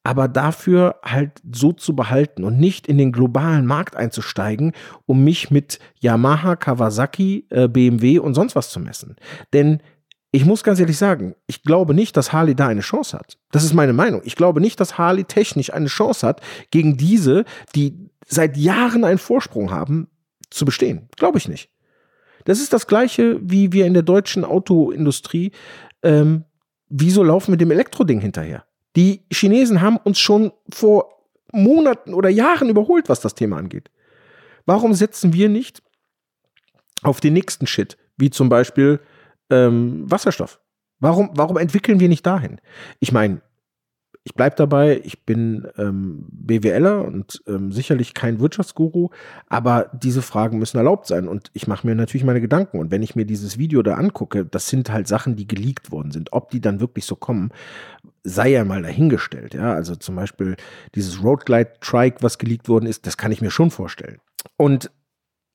aber 0.04 0.28
dafür 0.28 0.96
halt 1.04 1.40
so 1.52 1.72
zu 1.72 1.94
behalten 1.94 2.44
und 2.44 2.58
nicht 2.58 2.88
in 2.88 2.98
den 2.98 3.12
globalen 3.12 3.66
Markt 3.66 3.96
einzusteigen, 3.96 4.72
um 5.06 5.22
mich 5.22 5.50
mit 5.50 5.78
Yamaha, 6.00 6.56
Kawasaki, 6.56 7.46
äh, 7.50 7.68
BMW 7.68 8.18
und 8.18 8.34
sonst 8.34 8.56
was 8.56 8.70
zu 8.70 8.80
messen. 8.80 9.16
Denn 9.52 9.80
ich 10.32 10.44
muss 10.44 10.64
ganz 10.64 10.80
ehrlich 10.80 10.96
sagen, 10.96 11.34
ich 11.46 11.62
glaube 11.62 11.94
nicht, 11.94 12.16
dass 12.16 12.32
Harley 12.32 12.54
da 12.54 12.66
eine 12.68 12.80
Chance 12.80 13.18
hat. 13.18 13.38
Das 13.52 13.64
ist 13.64 13.74
meine 13.74 13.92
Meinung. 13.92 14.22
Ich 14.24 14.34
glaube 14.34 14.60
nicht, 14.60 14.80
dass 14.80 14.96
Harley 14.96 15.24
technisch 15.24 15.72
eine 15.72 15.88
Chance 15.88 16.26
hat, 16.26 16.40
gegen 16.70 16.96
diese, 16.96 17.44
die 17.74 18.10
seit 18.26 18.56
Jahren 18.56 19.04
einen 19.04 19.18
Vorsprung 19.18 19.70
haben, 19.70 20.08
zu 20.50 20.64
bestehen. 20.64 21.08
Glaube 21.16 21.38
ich 21.38 21.48
nicht. 21.48 21.70
Das 22.44 22.60
ist 22.60 22.72
das 22.72 22.86
Gleiche, 22.86 23.38
wie 23.42 23.72
wir 23.72 23.86
in 23.86 23.94
der 23.94 24.02
deutschen 24.02 24.44
Autoindustrie. 24.44 25.52
Ähm, 26.02 26.44
wieso 26.88 27.22
laufen 27.22 27.52
wir 27.52 27.58
dem 27.58 27.70
Elektroding 27.70 28.20
hinterher? 28.20 28.64
Die 28.96 29.24
Chinesen 29.32 29.80
haben 29.80 29.96
uns 29.98 30.18
schon 30.18 30.52
vor 30.70 31.18
Monaten 31.52 32.14
oder 32.14 32.28
Jahren 32.28 32.68
überholt, 32.68 33.08
was 33.08 33.20
das 33.20 33.34
Thema 33.34 33.58
angeht. 33.58 33.90
Warum 34.66 34.94
setzen 34.94 35.32
wir 35.32 35.48
nicht 35.48 35.82
auf 37.02 37.20
den 37.20 37.32
nächsten 37.32 37.66
Shit, 37.66 37.96
wie 38.16 38.30
zum 38.30 38.48
Beispiel 38.48 39.00
ähm, 39.50 40.10
Wasserstoff? 40.10 40.60
Warum, 41.00 41.30
warum 41.34 41.56
entwickeln 41.56 42.00
wir 42.00 42.08
nicht 42.08 42.24
dahin? 42.24 42.60
Ich 43.00 43.12
meine, 43.12 43.42
ich 44.24 44.34
bleibe 44.34 44.54
dabei, 44.54 45.00
ich 45.02 45.24
bin 45.24 45.66
ähm, 45.76 46.26
BWLer 46.30 47.04
und 47.04 47.42
ähm, 47.48 47.72
sicherlich 47.72 48.14
kein 48.14 48.38
Wirtschaftsguru, 48.38 49.10
aber 49.48 49.90
diese 49.92 50.22
Fragen 50.22 50.58
müssen 50.58 50.76
erlaubt 50.76 51.08
sein 51.08 51.26
und 51.26 51.50
ich 51.54 51.66
mache 51.66 51.86
mir 51.86 51.96
natürlich 51.96 52.24
meine 52.24 52.40
Gedanken. 52.40 52.78
Und 52.78 52.92
wenn 52.92 53.02
ich 53.02 53.16
mir 53.16 53.24
dieses 53.24 53.58
Video 53.58 53.82
da 53.82 53.94
angucke, 53.94 54.44
das 54.46 54.68
sind 54.68 54.90
halt 54.90 55.08
Sachen, 55.08 55.34
die 55.34 55.48
geleakt 55.48 55.90
worden 55.90 56.12
sind. 56.12 56.32
Ob 56.32 56.50
die 56.50 56.60
dann 56.60 56.78
wirklich 56.78 57.04
so 57.04 57.16
kommen, 57.16 57.50
sei 58.22 58.50
ja 58.50 58.64
mal 58.64 58.82
dahingestellt. 58.82 59.54
Ja, 59.54 59.74
also 59.74 59.96
zum 59.96 60.14
Beispiel 60.14 60.56
dieses 60.94 61.22
Roadglide 61.22 61.72
Trike, 61.80 62.18
was 62.20 62.38
geleakt 62.38 62.68
worden 62.68 62.86
ist, 62.86 63.06
das 63.08 63.16
kann 63.16 63.32
ich 63.32 63.40
mir 63.40 63.50
schon 63.50 63.72
vorstellen. 63.72 64.20
Und 64.56 64.92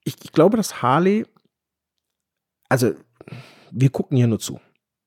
ich, 0.04 0.16
ich 0.24 0.34
glaube, 0.34 0.58
dass 0.58 0.82
Harley, 0.82 1.26
also 2.68 2.92
wir 3.72 3.90
gucken 3.92 4.18
hier 4.18 4.28
nur 4.28 4.40
zu. 4.40 4.60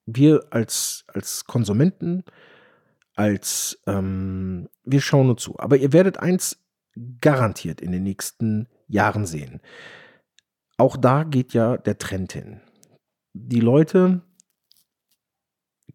Wir 0.07 0.47
als, 0.51 1.05
als 1.09 1.45
Konsumenten, 1.45 2.25
als 3.21 3.79
ähm, 3.87 4.71
wir 4.83 5.03
schauen 5.03 5.27
nur 5.27 5.37
zu. 5.37 5.59
Aber 5.59 5.77
ihr 5.77 5.93
werdet 5.93 6.19
eins 6.19 6.59
garantiert 7.21 7.83
in 7.83 7.93
den 7.93 8.03
nächsten 8.03 8.67
Jahren 8.89 9.27
sehen. 9.27 9.61
Auch 10.79 10.97
da 10.97 11.25
geht 11.25 11.53
ja 11.53 11.77
der 11.77 11.99
Trend 11.99 12.33
hin. 12.33 12.63
Die 13.35 13.61
Leute 13.61 14.23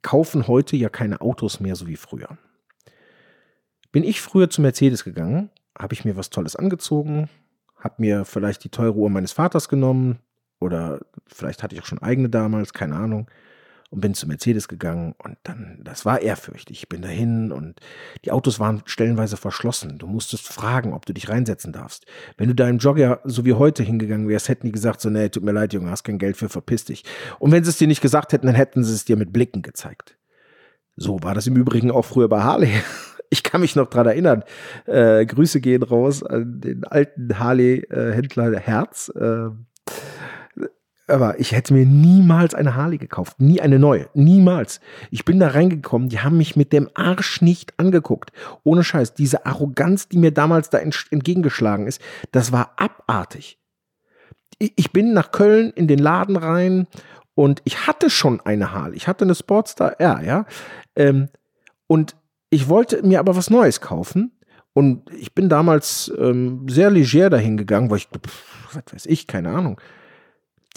kaufen 0.04 0.48
heute 0.48 0.76
ja 0.76 0.90
keine 0.90 1.22
Autos 1.22 1.60
mehr 1.60 1.76
so 1.76 1.88
wie 1.88 1.96
früher. 1.96 2.38
Bin 3.92 4.04
ich 4.04 4.22
früher 4.22 4.52
zu 4.52 4.62
Mercedes 4.62 5.04
gegangen, 5.04 5.50
habe 5.76 5.96
ich 5.96 6.06
mir 6.06 6.18
was 6.18 6.30
Tolles 6.30 6.56
angezogen, 6.56 7.28
habe 7.76 7.96
mir 7.98 8.26
vielleicht 8.26 8.64
die 8.64 8.70
teure 8.70 8.98
Uhr 8.98 9.10
meines 9.10 9.32
Vaters 9.32 9.68
genommen 9.68 10.20
oder 10.60 11.00
vielleicht 11.26 11.64
hatte 11.64 11.74
ich 11.74 11.82
auch 11.82 11.88
schon 11.88 12.04
eigene 12.04 12.30
damals, 12.30 12.72
keine 12.72 12.98
Ahnung 12.98 13.28
und 13.90 14.02
bin 14.02 14.14
zu 14.14 14.28
Mercedes 14.28 14.68
gegangen 14.68 15.16
und 15.18 15.38
dann, 15.44 15.80
das 15.84 16.06
war 16.06 16.22
ehrfürchtig. 16.22 16.80
Ich 16.80 16.90
bin 16.90 17.02
dahin 17.02 17.52
und 17.52 17.80
die 18.24 18.32
Autos 18.32 18.60
waren 18.60 18.82
stellenweise 18.86 19.38
verschlossen. 19.38 19.98
Du 19.98 20.08
musstest 20.08 20.48
fragen, 20.48 20.94
ob 20.94 21.06
du 21.06 21.14
dich 21.14 21.30
reinsetzen 21.30 21.72
darfst. 21.72 22.06
Wenn 22.38 22.50
du 22.50 22.56
da 22.56 22.68
im 22.68 22.80
Jogger 22.80 23.22
so 23.24 23.46
wie 23.46 23.54
heute 23.54 23.84
hingegangen 23.84 24.28
wärst, 24.28 24.50
hätten 24.50 24.68
die 24.68 24.72
gesagt 24.72 25.02
so, 25.02 25.10
nee, 25.10 25.30
tut 25.30 25.44
mir 25.44 25.52
leid, 25.52 25.74
Junge, 25.74 25.92
hast 25.92 26.04
kein 26.04 26.18
Geld 26.18 26.38
für, 26.38 26.50
verpiss 26.50 26.86
dich. 26.86 27.04
Und 27.40 27.52
wenn 27.52 27.64
sie 27.64 27.70
es 27.70 27.78
dir 27.78 27.88
nicht 27.88 28.02
gesagt 28.02 28.34
hätten, 28.34 28.48
dann 28.48 28.56
hätten 28.56 28.84
sie 28.84 28.94
es 28.94 29.06
dir 29.06 29.18
mit 29.18 29.32
Blicken 29.32 29.62
gezeigt. 29.62 30.18
So 30.98 31.22
war 31.24 31.36
das 31.36 31.48
im 31.48 31.56
Übrigen 31.56 31.92
auch 31.92 32.06
früher 32.06 32.30
bei 32.30 32.42
Harley. 32.42 32.72
Ich 33.32 33.42
kann 33.42 33.60
mich 33.60 33.76
noch 33.76 33.90
dran 33.90 34.06
erinnern. 34.06 34.44
Äh, 34.86 35.26
Grüße 35.26 35.60
gehen 35.60 35.82
raus 35.82 36.22
an 36.22 36.62
den 36.62 36.86
alten 36.86 37.40
Harley-Händler 37.40 38.60
Herz. 38.60 39.12
Äh, 39.16 39.50
aber 41.08 41.40
ich 41.40 41.52
hätte 41.52 41.74
mir 41.74 41.86
niemals 41.86 42.56
eine 42.56 42.76
Harley 42.76 42.98
gekauft. 42.98 43.40
Nie 43.40 43.62
eine 43.62 43.78
neue. 43.78 44.10
Niemals. 44.14 44.80
Ich 45.12 45.24
bin 45.24 45.40
da 45.40 45.50
reingekommen, 45.50 46.10
die 46.10 46.20
haben 46.20 46.38
mich 46.38 46.56
mit 46.56 46.74
dem 46.74 46.90
Arsch 46.96 47.42
nicht 47.42 47.80
angeguckt. 47.80 48.32
Ohne 48.64 48.84
Scheiß. 48.84 49.14
Diese 49.14 49.46
Arroganz, 49.46 50.08
die 50.08 50.18
mir 50.18 50.32
damals 50.32 50.70
da 50.70 50.80
entgegengeschlagen 50.80 51.86
ist, 51.88 52.02
das 52.32 52.52
war 52.52 52.74
abartig. 52.78 53.60
Ich 54.58 54.92
bin 54.92 55.14
nach 55.14 55.32
Köln 55.32 55.72
in 55.76 55.88
den 55.88 56.00
Laden 56.00 56.38
rein 56.38 56.88
und 57.36 57.62
ich 57.66 57.86
hatte 57.88 58.10
schon 58.10 58.40
eine 58.42 58.72
Harley. 58.72 58.96
Ich 58.96 59.08
hatte 59.08 59.26
eine 59.26 59.36
Sportstar 59.36 60.00
R, 60.00 60.24
ja. 60.24 60.46
Ähm, 60.96 61.30
und 61.88 62.16
ich 62.50 62.70
wollte 62.70 63.06
mir 63.06 63.20
aber 63.20 63.36
was 63.36 63.50
Neues 63.50 63.82
kaufen. 63.82 64.32
Und 64.74 65.10
ich 65.14 65.34
bin 65.34 65.50
damals 65.50 66.12
ähm, 66.18 66.68
sehr 66.68 66.90
leger 66.90 67.30
dahin 67.30 67.58
gegangen, 67.58 67.90
weil 67.90 67.98
ich, 67.98 68.08
pff, 68.08 68.76
was 68.76 68.94
weiß 68.94 69.06
ich, 69.06 69.28
keine 69.28 69.50
Ahnung 69.50 69.80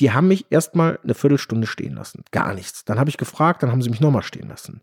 die 0.00 0.12
haben 0.12 0.28
mich 0.28 0.46
erstmal 0.50 0.98
eine 1.02 1.14
Viertelstunde 1.14 1.66
stehen 1.66 1.94
lassen. 1.94 2.24
Gar 2.30 2.54
nichts. 2.54 2.84
Dann 2.84 2.98
habe 2.98 3.11
ich 3.11 3.16
gefragt, 3.16 3.62
dann 3.62 3.72
haben 3.72 3.82
sie 3.82 3.90
mich 3.90 4.00
nochmal 4.00 4.22
stehen 4.22 4.48
lassen. 4.48 4.80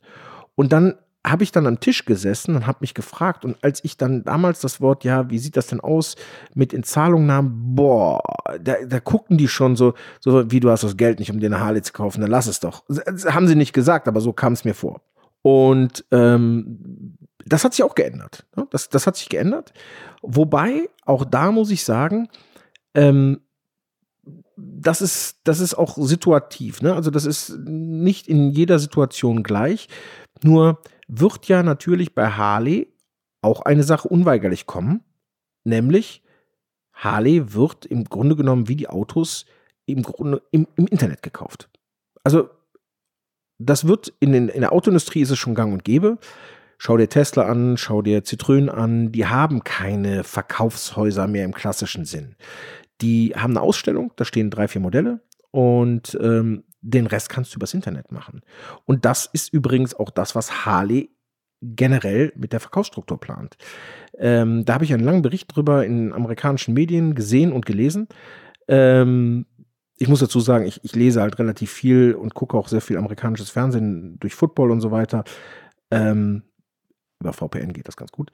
Und 0.56 0.74
dann 0.74 0.96
habe 1.26 1.44
ich 1.44 1.52
dann 1.52 1.66
am 1.66 1.80
Tisch 1.80 2.06
gesessen 2.06 2.56
und 2.56 2.68
habe 2.68 2.80
mich 2.82 2.94
gefragt. 2.94 3.46
Und 3.46 3.58
als 3.64 3.84
ich 3.84 3.98
dann 3.98 4.24
damals 4.24 4.62
das 4.62 4.80
Wort, 4.80 5.04
ja, 5.04 5.30
wie 5.30 5.40
sieht 5.40 5.58
das 5.58 5.68
denn 5.68 5.80
aus, 5.80 6.16
mit 6.54 6.72
in 6.72 6.84
Zahlung 6.84 7.26
nahm, 7.26 7.76
boah, 7.76 8.22
da, 8.62 8.76
da 8.86 9.00
guckten 9.00 9.38
die 9.38 9.48
schon 9.48 9.76
so, 9.76 9.96
so 10.20 10.52
wie 10.52 10.60
du 10.60 10.70
hast 10.70 10.84
das 10.84 10.98
Geld 10.98 11.20
nicht, 11.20 11.32
um 11.32 11.40
dir 11.40 11.48
eine 11.48 11.60
Harley 11.60 11.82
zu 11.82 11.94
kaufen, 11.94 12.22
dann 12.22 12.30
lass 12.30 12.48
es 12.48 12.60
doch. 12.60 12.84
Das 12.88 13.26
haben 13.26 13.48
sie 13.48 13.56
nicht 13.56 13.74
gesagt, 13.74 14.08
aber 14.08 14.22
so 14.22 14.34
kam 14.34 14.54
es 14.54 14.66
mir 14.66 14.76
vor. 14.76 15.02
Und 15.42 16.06
ähm, 16.12 17.18
das 17.46 17.64
hat 17.64 17.74
sich 17.74 17.84
auch 17.84 17.96
geändert. 17.96 18.46
Ne? 18.56 18.68
Das, 18.72 18.90
das 18.90 19.08
hat 19.08 19.16
sich 19.16 19.30
geändert. 19.30 19.74
Wobei, 20.22 20.90
auch 21.06 21.26
da 21.26 21.52
muss 21.52 21.72
ich 21.72 21.84
sagen, 21.84 22.30
ähm, 22.94 23.42
das 24.58 25.02
ist, 25.02 25.40
das 25.44 25.60
ist 25.60 25.74
auch 25.76 25.98
situativ, 25.98 26.82
ne? 26.82 26.94
Also 26.94 27.12
das 27.12 27.26
ist 27.26 27.58
nicht 27.60 28.28
in 28.28 28.52
jeder 28.52 28.80
Situation 28.80 29.44
gleich. 29.44 29.88
Nur 30.44 30.80
wird 31.08 31.48
ja 31.48 31.64
natürlich 31.64 32.16
bei 32.16 32.30
Harley 32.30 32.94
auch 33.42 33.62
eine 33.62 33.84
Sache 33.84 34.08
unweigerlich 34.08 34.66
kommen, 34.66 35.04
nämlich 35.64 36.24
Harley 36.94 37.54
wird 37.54 37.86
im 37.86 38.06
Grunde 38.06 38.36
genommen 38.36 38.68
wie 38.68 38.76
die 38.76 38.88
Autos 38.88 39.46
im 39.86 40.02
Grunde 40.02 40.42
im, 40.52 40.68
im 40.76 40.88
Internet 40.88 41.22
gekauft. 41.22 41.70
Also 42.24 42.50
das 43.60 43.88
wird 43.88 44.14
in, 44.20 44.32
den, 44.32 44.50
in 44.50 44.62
der 44.62 44.74
Autoindustrie 44.74 45.22
ist 45.22 45.32
es 45.32 45.38
schon 45.38 45.56
gang 45.56 45.72
und 45.74 45.84
gäbe. 45.84 46.18
Schau 46.78 46.98
dir 46.98 47.08
Tesla 47.08 47.44
an, 47.44 47.78
schau 47.78 48.02
dir 48.02 48.24
Citroën 48.24 48.68
an, 48.68 49.12
die 49.12 49.26
haben 49.26 49.64
keine 49.64 50.24
Verkaufshäuser 50.24 51.28
mehr 51.28 51.46
im 51.46 51.54
klassischen 51.54 52.06
Sinn. 52.06 52.36
Die 53.02 53.34
haben 53.36 53.52
eine 53.52 53.62
Ausstellung, 53.62 54.14
da 54.16 54.26
stehen 54.26 54.50
drei, 54.50 54.68
vier 54.68 54.82
Modelle 54.82 55.22
und 55.52 56.18
ähm, 56.22 56.64
den 56.82 57.08
Rest 57.08 57.30
kannst 57.30 57.54
du 57.54 57.58
übers 57.58 57.74
Internet 57.74 58.12
machen. 58.12 58.42
Und 58.86 59.06
das 59.06 59.26
ist 59.26 59.52
übrigens 59.52 59.96
auch 59.96 60.10
das, 60.10 60.36
was 60.36 60.66
Harley 60.66 61.10
generell 61.62 62.32
mit 62.36 62.54
der 62.54 62.60
Verkaufsstruktur 62.60 63.20
plant. 63.20 63.58
Ähm, 64.18 64.66
da 64.66 64.76
habe 64.76 64.86
ich 64.86 64.94
einen 64.94 65.04
langen 65.04 65.22
Bericht 65.22 65.56
drüber 65.56 65.86
in 65.86 66.14
amerikanischen 66.14 66.74
Medien 66.74 67.16
gesehen 67.16 67.52
und 67.52 67.66
gelesen. 67.66 68.08
Ähm, 68.68 69.46
ich 69.98 70.08
muss 70.08 70.20
dazu 70.20 70.40
sagen, 70.40 70.66
ich, 70.66 70.84
ich, 70.84 70.96
lese 70.96 71.22
halt 71.22 71.40
relativ 71.40 71.72
viel 71.72 72.14
und 72.14 72.34
gucke 72.34 72.58
auch 72.58 72.68
sehr 72.68 72.82
viel 72.82 72.98
amerikanisches 72.98 73.50
Fernsehen 73.50 74.20
durch 74.20 74.36
Football 74.36 74.72
und 74.72 74.82
so 74.82 74.92
weiter. 74.92 75.24
Ähm, 75.90 76.44
über 77.20 77.34
VPN 77.34 77.74
geht 77.74 77.88
das 77.88 77.96
ganz 77.96 78.12
gut. 78.12 78.32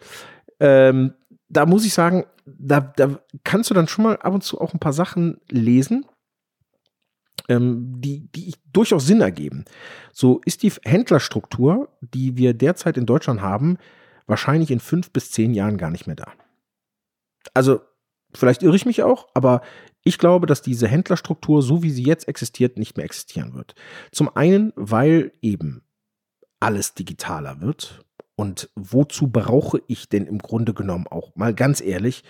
Da 1.51 1.65
muss 1.65 1.85
ich 1.85 1.93
sagen, 1.93 2.25
da, 2.45 2.79
da 2.79 3.19
kannst 3.43 3.69
du 3.69 3.73
dann 3.73 3.87
schon 3.87 4.03
mal 4.03 4.17
ab 4.17 4.33
und 4.33 4.43
zu 4.43 4.59
auch 4.59 4.73
ein 4.73 4.79
paar 4.79 4.93
Sachen 4.93 5.39
lesen, 5.49 6.05
ähm, 7.49 7.99
die, 8.01 8.31
die 8.31 8.55
durchaus 8.71 9.05
Sinn 9.05 9.21
ergeben. 9.21 9.65
So 10.13 10.41
ist 10.45 10.63
die 10.63 10.71
Händlerstruktur, 10.83 11.89
die 12.01 12.37
wir 12.37 12.53
derzeit 12.53 12.97
in 12.97 13.05
Deutschland 13.05 13.41
haben, 13.41 13.77
wahrscheinlich 14.27 14.71
in 14.71 14.79
fünf 14.79 15.11
bis 15.11 15.31
zehn 15.31 15.53
Jahren 15.53 15.77
gar 15.77 15.91
nicht 15.91 16.07
mehr 16.07 16.15
da. 16.15 16.31
Also, 17.53 17.81
vielleicht 18.33 18.63
irre 18.63 18.75
ich 18.75 18.85
mich 18.85 19.03
auch, 19.03 19.27
aber 19.33 19.61
ich 20.03 20.17
glaube, 20.17 20.47
dass 20.47 20.61
diese 20.61 20.87
Händlerstruktur, 20.87 21.61
so 21.61 21.83
wie 21.83 21.91
sie 21.91 22.03
jetzt 22.03 22.27
existiert, 22.27 22.77
nicht 22.77 22.97
mehr 22.97 23.05
existieren 23.05 23.53
wird. 23.53 23.75
Zum 24.11 24.35
einen, 24.35 24.71
weil 24.75 25.33
eben 25.41 25.83
alles 26.59 26.93
digitaler 26.93 27.59
wird. 27.61 28.05
Und 28.41 28.71
wozu 28.73 29.27
brauche 29.27 29.83
ich 29.85 30.09
denn 30.09 30.25
im 30.25 30.39
Grunde 30.39 30.73
genommen 30.73 31.05
auch, 31.05 31.35
mal 31.35 31.53
ganz 31.53 31.79
ehrlich, 31.79 32.23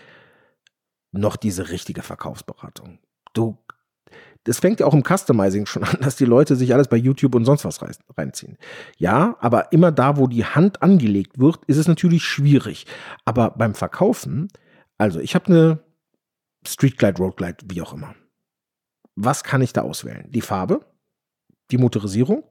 noch 1.14 1.38
diese 1.38 1.70
richtige 1.70 2.02
Verkaufsberatung? 2.02 3.00
Du, 3.32 3.58
das 4.44 4.60
fängt 4.60 4.82
ja 4.82 4.88
auch 4.88 4.94
im 4.94 5.06
Customizing 5.06 5.68
schon 5.68 5.84
an, 5.86 6.00
dass 6.02 6.18
die 6.18 6.26
Leute 6.26 6.58
sich 6.58 6.74
alles 6.74 6.90
bei 6.90 6.98
YouTube 6.98 7.34
und 7.34 7.46
sonst 7.46 7.64
was 7.64 7.80
reinziehen. 8.18 8.58
Ja, 8.98 9.38
aber 9.40 9.72
immer 9.72 9.94
da, 9.94 10.18
wo 10.18 10.28
die 10.28 10.44
Hand 10.44 10.82
angelegt 10.82 11.40
wird, 11.40 11.64
ist 11.68 11.78
es 11.78 11.88
natürlich 11.88 12.26
schwierig. 12.26 12.88
Aber 13.24 13.52
beim 13.52 13.74
Verkaufen, 13.74 14.50
also 14.98 15.22
ich 15.22 15.34
habe 15.34 15.46
eine 15.46 15.80
Street 16.68 16.98
Glide, 16.98 17.20
Road 17.20 17.38
Glide, 17.38 17.60
wie 17.68 17.82
auch 17.82 17.94
immer. 17.94 18.16
Was 19.16 19.46
kann 19.46 19.62
ich 19.62 19.72
da 19.72 19.84
auswählen? 19.84 20.30
Die 20.30 20.42
Farbe, 20.42 20.86
die 21.72 21.78
Motorisierung, 21.78 22.44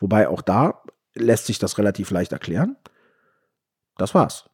wobei 0.00 0.26
auch 0.26 0.42
da 0.42 0.82
lässt 1.14 1.46
sich 1.46 1.60
das 1.60 1.78
relativ 1.78 2.10
leicht 2.10 2.32
erklären. 2.32 2.76
Das 3.96 4.14
war's. 4.14 4.48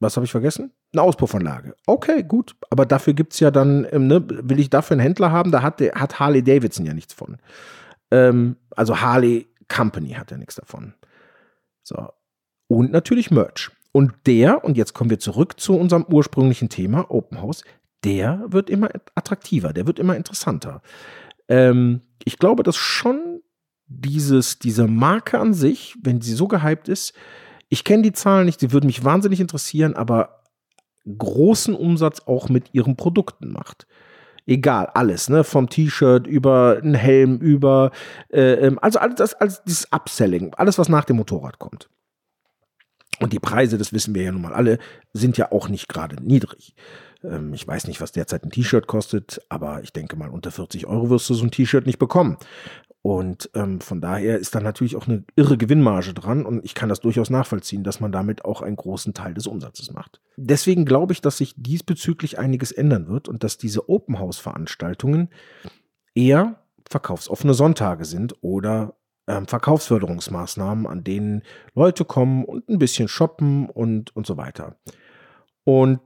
Was 0.00 0.16
habe 0.16 0.26
ich 0.26 0.32
vergessen? 0.32 0.72
Eine 0.92 1.02
Auspuffanlage. 1.02 1.76
Okay, 1.86 2.22
gut. 2.24 2.56
Aber 2.70 2.86
dafür 2.86 3.14
gibt 3.14 3.34
es 3.34 3.40
ja 3.40 3.50
dann, 3.50 3.86
ähm, 3.92 4.08
ne, 4.08 4.24
will 4.28 4.58
ich 4.58 4.68
dafür 4.68 4.94
einen 4.94 5.02
Händler 5.02 5.30
haben, 5.30 5.52
da 5.52 5.62
hat, 5.62 5.80
hat 5.80 6.18
Harley 6.18 6.42
Davidson 6.42 6.84
ja 6.84 6.92
nichts 6.92 7.14
von. 7.14 7.38
Ähm, 8.10 8.56
also 8.74 9.00
Harley 9.00 9.48
Company 9.68 10.10
hat 10.10 10.30
ja 10.30 10.38
nichts 10.38 10.56
davon. 10.56 10.94
So. 11.82 12.08
Und 12.66 12.90
natürlich 12.90 13.30
Merch. 13.30 13.70
Und 13.92 14.12
der, 14.26 14.64
und 14.64 14.76
jetzt 14.76 14.94
kommen 14.94 15.10
wir 15.10 15.18
zurück 15.18 15.60
zu 15.60 15.76
unserem 15.76 16.04
ursprünglichen 16.04 16.68
Thema, 16.68 17.10
Open 17.10 17.40
House, 17.40 17.62
der 18.04 18.42
wird 18.46 18.70
immer 18.70 18.88
attraktiver, 19.14 19.72
der 19.72 19.86
wird 19.86 19.98
immer 19.98 20.16
interessanter. 20.16 20.82
Ähm, 21.48 22.00
ich 22.24 22.38
glaube, 22.38 22.62
dass 22.62 22.76
schon 22.76 23.42
dieses, 23.86 24.58
diese 24.58 24.88
Marke 24.88 25.38
an 25.38 25.54
sich, 25.54 25.96
wenn 26.02 26.20
sie 26.20 26.32
so 26.32 26.48
gehypt 26.48 26.88
ist, 26.88 27.14
ich 27.72 27.84
kenne 27.84 28.02
die 28.02 28.12
Zahlen 28.12 28.44
nicht, 28.44 28.60
die 28.60 28.70
würden 28.70 28.84
mich 28.84 29.02
wahnsinnig 29.02 29.40
interessieren, 29.40 29.94
aber 29.94 30.42
großen 31.06 31.74
Umsatz 31.74 32.20
auch 32.26 32.50
mit 32.50 32.74
ihren 32.74 32.96
Produkten 32.96 33.50
macht. 33.50 33.86
Egal, 34.46 34.88
alles, 34.92 35.30
ne? 35.30 35.42
Vom 35.42 35.70
T-Shirt 35.70 36.26
über 36.26 36.76
einen 36.82 36.94
Helm, 36.94 37.38
über, 37.38 37.90
äh, 38.30 38.66
ähm, 38.66 38.78
also 38.82 38.98
alles, 38.98 39.14
das, 39.14 39.32
alles 39.32 39.62
dieses 39.64 39.90
Upselling, 39.90 40.52
alles, 40.52 40.78
was 40.78 40.90
nach 40.90 41.06
dem 41.06 41.16
Motorrad 41.16 41.58
kommt. 41.58 41.88
Und 43.20 43.32
die 43.32 43.38
Preise, 43.38 43.78
das 43.78 43.94
wissen 43.94 44.14
wir 44.14 44.24
ja 44.24 44.32
nun 44.32 44.42
mal 44.42 44.52
alle, 44.52 44.78
sind 45.14 45.38
ja 45.38 45.50
auch 45.50 45.70
nicht 45.70 45.88
gerade 45.88 46.22
niedrig. 46.22 46.74
Ähm, 47.24 47.54
ich 47.54 47.66
weiß 47.66 47.86
nicht, 47.86 48.02
was 48.02 48.12
derzeit 48.12 48.44
ein 48.44 48.50
T-Shirt 48.50 48.86
kostet, 48.86 49.40
aber 49.48 49.82
ich 49.82 49.94
denke 49.94 50.16
mal, 50.16 50.28
unter 50.28 50.50
40 50.50 50.86
Euro 50.86 51.08
wirst 51.08 51.30
du 51.30 51.34
so 51.34 51.44
ein 51.44 51.50
T-Shirt 51.50 51.86
nicht 51.86 51.98
bekommen. 51.98 52.36
Und 53.02 53.50
ähm, 53.54 53.80
von 53.80 54.00
daher 54.00 54.38
ist 54.38 54.54
da 54.54 54.60
natürlich 54.60 54.94
auch 54.94 55.08
eine 55.08 55.24
irre 55.34 55.58
Gewinnmarge 55.58 56.14
dran 56.14 56.46
und 56.46 56.64
ich 56.64 56.74
kann 56.74 56.88
das 56.88 57.00
durchaus 57.00 57.30
nachvollziehen, 57.30 57.82
dass 57.82 57.98
man 57.98 58.12
damit 58.12 58.44
auch 58.44 58.62
einen 58.62 58.76
großen 58.76 59.12
Teil 59.12 59.34
des 59.34 59.48
Umsatzes 59.48 59.92
macht. 59.92 60.20
Deswegen 60.36 60.84
glaube 60.84 61.12
ich, 61.12 61.20
dass 61.20 61.38
sich 61.38 61.54
diesbezüglich 61.56 62.38
einiges 62.38 62.70
ändern 62.70 63.08
wird 63.08 63.28
und 63.28 63.42
dass 63.42 63.58
diese 63.58 63.88
Open 63.88 64.20
House 64.20 64.38
Veranstaltungen 64.38 65.30
eher 66.14 66.62
verkaufsoffene 66.88 67.54
Sonntage 67.54 68.04
sind 68.04 68.36
oder 68.40 68.94
ähm, 69.26 69.48
Verkaufsförderungsmaßnahmen, 69.48 70.86
an 70.86 71.02
denen 71.02 71.42
Leute 71.74 72.04
kommen 72.04 72.44
und 72.44 72.68
ein 72.68 72.78
bisschen 72.78 73.08
shoppen 73.08 73.68
und, 73.68 74.14
und 74.14 74.26
so 74.26 74.36
weiter. 74.36 74.76
Und 75.64 76.00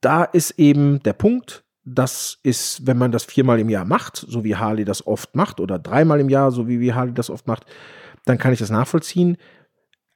da 0.00 0.24
ist 0.24 0.58
eben 0.58 1.00
der 1.04 1.12
Punkt, 1.12 1.64
das 1.86 2.38
ist, 2.42 2.86
wenn 2.86 2.98
man 2.98 3.12
das 3.12 3.24
viermal 3.24 3.60
im 3.60 3.68
Jahr 3.68 3.84
macht, 3.84 4.16
so 4.16 4.42
wie 4.44 4.56
Harley 4.56 4.84
das 4.84 5.06
oft 5.06 5.36
macht, 5.36 5.60
oder 5.60 5.78
dreimal 5.78 6.20
im 6.20 6.28
Jahr, 6.28 6.50
so 6.50 6.68
wie, 6.68 6.80
wie 6.80 6.92
Harley 6.92 7.14
das 7.14 7.30
oft 7.30 7.46
macht, 7.46 7.64
dann 8.24 8.38
kann 8.38 8.52
ich 8.52 8.58
das 8.58 8.70
nachvollziehen. 8.70 9.36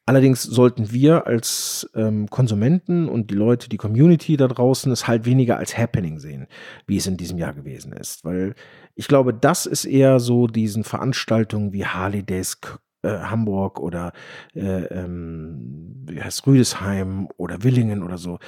Allerdings 0.04 0.42
sollten 0.42 0.90
wir 0.90 1.28
als 1.28 1.88
ähm, 1.94 2.28
Konsumenten 2.28 3.08
und 3.08 3.30
die 3.30 3.36
Leute, 3.36 3.68
die 3.68 3.76
Community 3.76 4.36
da 4.36 4.48
draußen, 4.48 4.90
es 4.90 5.06
halt 5.06 5.24
weniger 5.24 5.58
als 5.58 5.78
Happening 5.78 6.18
sehen, 6.18 6.48
wie 6.88 6.96
es 6.96 7.06
in 7.06 7.16
diesem 7.16 7.38
Jahr 7.38 7.52
gewesen 7.52 7.92
ist. 7.92 8.24
Weil 8.24 8.56
ich 8.96 9.06
glaube, 9.06 9.32
das 9.32 9.66
ist 9.66 9.84
eher 9.84 10.18
so 10.18 10.48
diesen 10.48 10.82
Veranstaltungen 10.82 11.72
wie 11.72 11.86
Harley 11.86 12.24
Days 12.24 12.58
äh, 13.02 13.10
Hamburg 13.10 13.78
oder 13.78 14.12
äh, 14.56 14.86
ähm, 14.86 16.04
wie 16.08 16.20
heißt 16.20 16.44
Rüdesheim 16.48 17.28
oder 17.36 17.62
Willingen 17.62 18.02
oder 18.02 18.18
so 18.18 18.40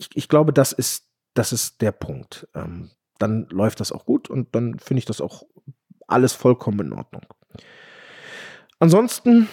ich, 0.00 0.08
ich 0.14 0.28
glaube, 0.28 0.52
das 0.52 0.72
ist, 0.72 1.09
das 1.34 1.52
ist 1.52 1.80
der 1.80 1.92
Punkt. 1.92 2.48
Ähm, 2.54 2.90
dann 3.18 3.46
läuft 3.50 3.80
das 3.80 3.92
auch 3.92 4.04
gut 4.04 4.30
und 4.30 4.54
dann 4.54 4.78
finde 4.78 5.00
ich 5.00 5.04
das 5.04 5.20
auch 5.20 5.44
alles 6.06 6.32
vollkommen 6.32 6.80
in 6.80 6.92
Ordnung. 6.92 7.22
Ansonsten 8.78 9.48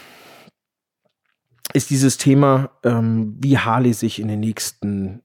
ist 1.74 1.90
dieses 1.90 2.18
Thema, 2.18 2.72
ähm, 2.84 3.36
wie 3.40 3.58
Harley 3.58 3.94
sich 3.94 4.20
in 4.20 4.30
den 4.30 4.40
nächsten 4.40 5.22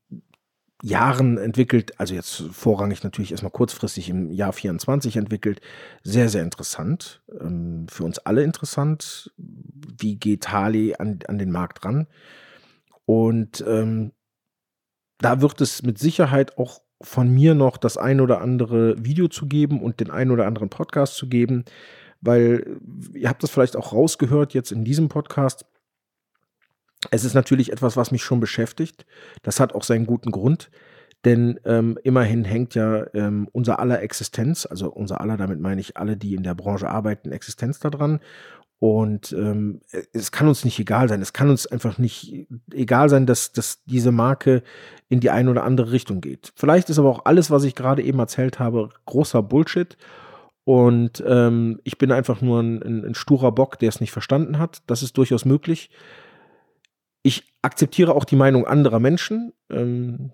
Jahren 0.83 1.39
entwickelt, 1.39 1.99
also 2.01 2.13
jetzt 2.13 2.43
vorrangig 2.51 3.05
natürlich 3.05 3.31
erstmal 3.31 3.53
kurzfristig 3.53 4.09
im 4.09 4.33
Jahr 4.33 4.53
24 4.53 5.17
entwickelt, 5.17 5.61
sehr, 6.03 6.29
sehr 6.29 6.43
interessant. 6.43 7.23
Ähm, 7.41 7.87
für 7.89 8.03
uns 8.03 8.19
alle 8.19 8.43
interessant. 8.43 9.33
Wie 9.37 10.17
geht 10.17 10.51
Harley 10.51 10.97
an, 10.99 11.21
an 11.29 11.39
den 11.39 11.53
Markt 11.53 11.85
ran? 11.85 12.09
Und 13.07 13.65
ähm, 13.67 14.11
da 15.25 15.41
wird 15.41 15.61
es 15.61 15.83
mit 15.83 15.99
Sicherheit 15.99 16.59
auch 16.59 16.81
von 17.01 17.33
mir 17.33 17.55
noch 17.55 17.77
das 17.77 17.97
ein 17.97 18.21
oder 18.21 18.41
andere 18.41 18.95
Video 19.05 19.29
zu 19.29 19.47
geben 19.47 19.83
und 19.83 20.01
den 20.01 20.11
ein 20.11 20.31
oder 20.31 20.47
anderen 20.47 20.69
Podcast 20.69 21.17
zu 21.17 21.29
geben, 21.29 21.65
weil 22.21 22.79
ihr 23.15 23.29
habt 23.29 23.43
das 23.43 23.51
vielleicht 23.51 23.77
auch 23.77 23.93
rausgehört 23.93 24.55
jetzt 24.55 24.73
in 24.73 24.85
diesem 24.85 25.09
Podcast. 25.09 25.65
Es 27.11 27.25
ist 27.25 27.35
natürlich 27.35 27.73
etwas, 27.73 27.97
was 27.97 28.13
mich 28.13 28.23
schon 28.23 28.39
beschäftigt. 28.39 29.05
Das 29.43 29.59
hat 29.59 29.75
auch 29.75 29.83
seinen 29.83 30.07
guten 30.07 30.31
Grund, 30.31 30.71
denn 31.25 31.59
ähm, 31.65 31.99
immerhin 32.05 32.45
hängt 32.45 32.75
ja 32.77 33.07
ähm, 33.15 33.49
unser 33.53 33.81
aller 33.81 34.03
Existenz, 34.03 34.67
also 34.67 34.91
unser 34.91 35.21
aller, 35.21 35.37
damit 35.37 35.61
meine 35.61 35.81
ich 35.81 35.97
alle, 35.97 36.17
die 36.17 36.35
in 36.35 36.45
der 36.45 36.55
Branche 36.55 36.89
arbeiten, 36.89 37.33
Existenz 37.33 37.81
daran. 37.81 38.21
Und 38.83 39.33
ähm, 39.39 39.81
es 40.13 40.33
kann 40.33 40.49
uns 40.49 40.65
nicht 40.65 40.77
egal 40.81 41.09
sein. 41.09 41.23
Es 41.23 41.33
kann 41.33 41.49
uns 41.51 41.69
einfach 41.69 41.99
nicht 41.99 42.49
egal 42.73 43.09
sein, 43.09 43.27
dass, 43.27 43.53
dass 43.53 43.85
diese 43.85 44.11
Marke 44.11 44.65
in 45.09 45.21
die 45.21 45.31
eine 45.31 45.53
oder 45.53 45.63
andere 45.63 45.93
Richtung 45.93 46.21
geht. 46.21 46.53
Vielleicht 46.57 46.91
ist 46.91 46.99
aber 46.99 47.09
auch 47.09 47.25
alles, 47.25 47.49
was 47.53 47.63
ich 47.63 47.77
gerade 47.77 48.03
eben 48.03 48.19
erzählt 48.19 48.59
habe, 48.59 48.89
großer 49.07 49.41
Bullshit. 49.41 49.97
Und 50.65 51.23
ähm, 51.25 51.79
ich 51.85 51.97
bin 51.97 52.11
einfach 52.11 52.41
nur 52.41 52.61
ein, 52.61 52.83
ein, 52.83 53.05
ein 53.05 53.15
sturer 53.15 53.53
Bock, 53.53 53.79
der 53.79 53.89
es 53.89 54.01
nicht 54.01 54.11
verstanden 54.11 54.59
hat. 54.59 54.83
Das 54.89 55.05
ist 55.05 55.17
durchaus 55.17 55.45
möglich. 55.45 55.89
Ich 57.23 57.55
akzeptiere 57.63 58.17
auch 58.17 58.25
die 58.25 58.35
Meinung 58.35 58.67
anderer 58.67 58.99
Menschen, 58.99 59.53
ähm, 59.71 60.33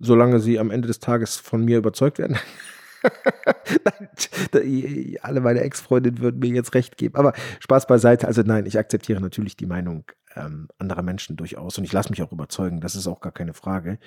solange 0.00 0.40
sie 0.40 0.58
am 0.58 0.72
Ende 0.72 0.88
des 0.88 0.98
Tages 0.98 1.36
von 1.36 1.64
mir 1.64 1.78
überzeugt 1.78 2.18
werden. 2.18 2.38
alle 5.22 5.40
meine 5.40 5.60
Ex-Freundinnen 5.60 6.20
würden 6.20 6.40
mir 6.40 6.54
jetzt 6.54 6.74
recht 6.74 6.96
geben. 6.96 7.16
Aber 7.16 7.32
Spaß 7.60 7.86
beiseite. 7.86 8.26
Also 8.26 8.42
nein, 8.42 8.66
ich 8.66 8.78
akzeptiere 8.78 9.20
natürlich 9.20 9.56
die 9.56 9.66
Meinung 9.66 10.04
ähm, 10.36 10.68
anderer 10.78 11.02
Menschen 11.02 11.36
durchaus 11.36 11.78
und 11.78 11.84
ich 11.84 11.92
lasse 11.92 12.10
mich 12.10 12.22
auch 12.22 12.32
überzeugen. 12.32 12.80
Das 12.80 12.94
ist 12.94 13.06
auch 13.06 13.20
gar 13.20 13.32
keine 13.32 13.54
Frage. 13.54 13.98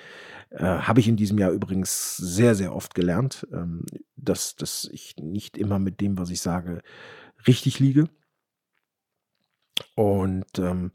Äh, 0.50 0.64
Habe 0.64 1.00
ich 1.00 1.08
in 1.08 1.16
diesem 1.16 1.38
Jahr 1.38 1.50
übrigens 1.50 2.16
sehr, 2.16 2.54
sehr 2.54 2.74
oft 2.74 2.94
gelernt, 2.94 3.46
ähm, 3.52 3.84
dass, 4.16 4.56
dass 4.56 4.88
ich 4.92 5.16
nicht 5.16 5.56
immer 5.56 5.78
mit 5.78 6.00
dem, 6.00 6.18
was 6.18 6.30
ich 6.30 6.40
sage, 6.40 6.82
richtig 7.46 7.78
liege. 7.78 8.08
Und 9.94 10.58
ähm, 10.58 10.92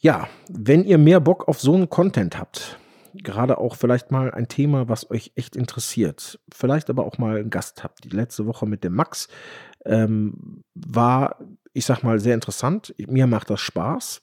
ja, 0.00 0.28
wenn 0.48 0.84
ihr 0.84 0.98
mehr 0.98 1.20
Bock 1.20 1.48
auf 1.48 1.60
so 1.60 1.74
einen 1.74 1.88
Content 1.88 2.38
habt, 2.38 2.78
gerade 3.22 3.58
auch 3.58 3.76
vielleicht 3.76 4.10
mal 4.10 4.32
ein 4.32 4.48
Thema, 4.48 4.88
was 4.88 5.10
euch 5.10 5.32
echt 5.34 5.56
interessiert, 5.56 6.40
vielleicht 6.52 6.90
aber 6.90 7.06
auch 7.06 7.18
mal 7.18 7.38
einen 7.38 7.50
Gast 7.50 7.84
habt. 7.84 8.04
Die 8.04 8.16
letzte 8.16 8.46
Woche 8.46 8.66
mit 8.66 8.84
dem 8.84 8.94
Max 8.94 9.28
ähm, 9.84 10.64
war, 10.74 11.36
ich 11.72 11.84
sag 11.84 12.02
mal, 12.02 12.18
sehr 12.20 12.34
interessant. 12.34 12.94
Mir 13.06 13.26
macht 13.26 13.50
das 13.50 13.60
Spaß. 13.60 14.22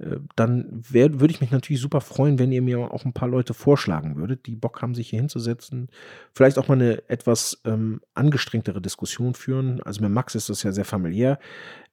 Äh, 0.00 0.20
dann 0.34 0.82
würde 0.88 1.32
ich 1.32 1.40
mich 1.40 1.50
natürlich 1.50 1.80
super 1.80 2.00
freuen, 2.00 2.38
wenn 2.38 2.52
ihr 2.52 2.62
mir 2.62 2.78
auch 2.78 3.04
ein 3.04 3.12
paar 3.12 3.28
Leute 3.28 3.54
vorschlagen 3.54 4.16
würdet, 4.16 4.46
die 4.46 4.56
Bock 4.56 4.82
haben, 4.82 4.94
sich 4.94 5.10
hier 5.10 5.18
hinzusetzen. 5.18 5.88
Vielleicht 6.32 6.58
auch 6.58 6.68
mal 6.68 6.74
eine 6.74 7.08
etwas 7.08 7.60
ähm, 7.64 8.00
angestrengtere 8.14 8.80
Diskussion 8.80 9.34
führen. 9.34 9.82
Also 9.82 10.00
mit 10.02 10.10
Max 10.10 10.34
ist 10.34 10.48
das 10.48 10.62
ja 10.62 10.72
sehr 10.72 10.84
familiär. 10.84 11.38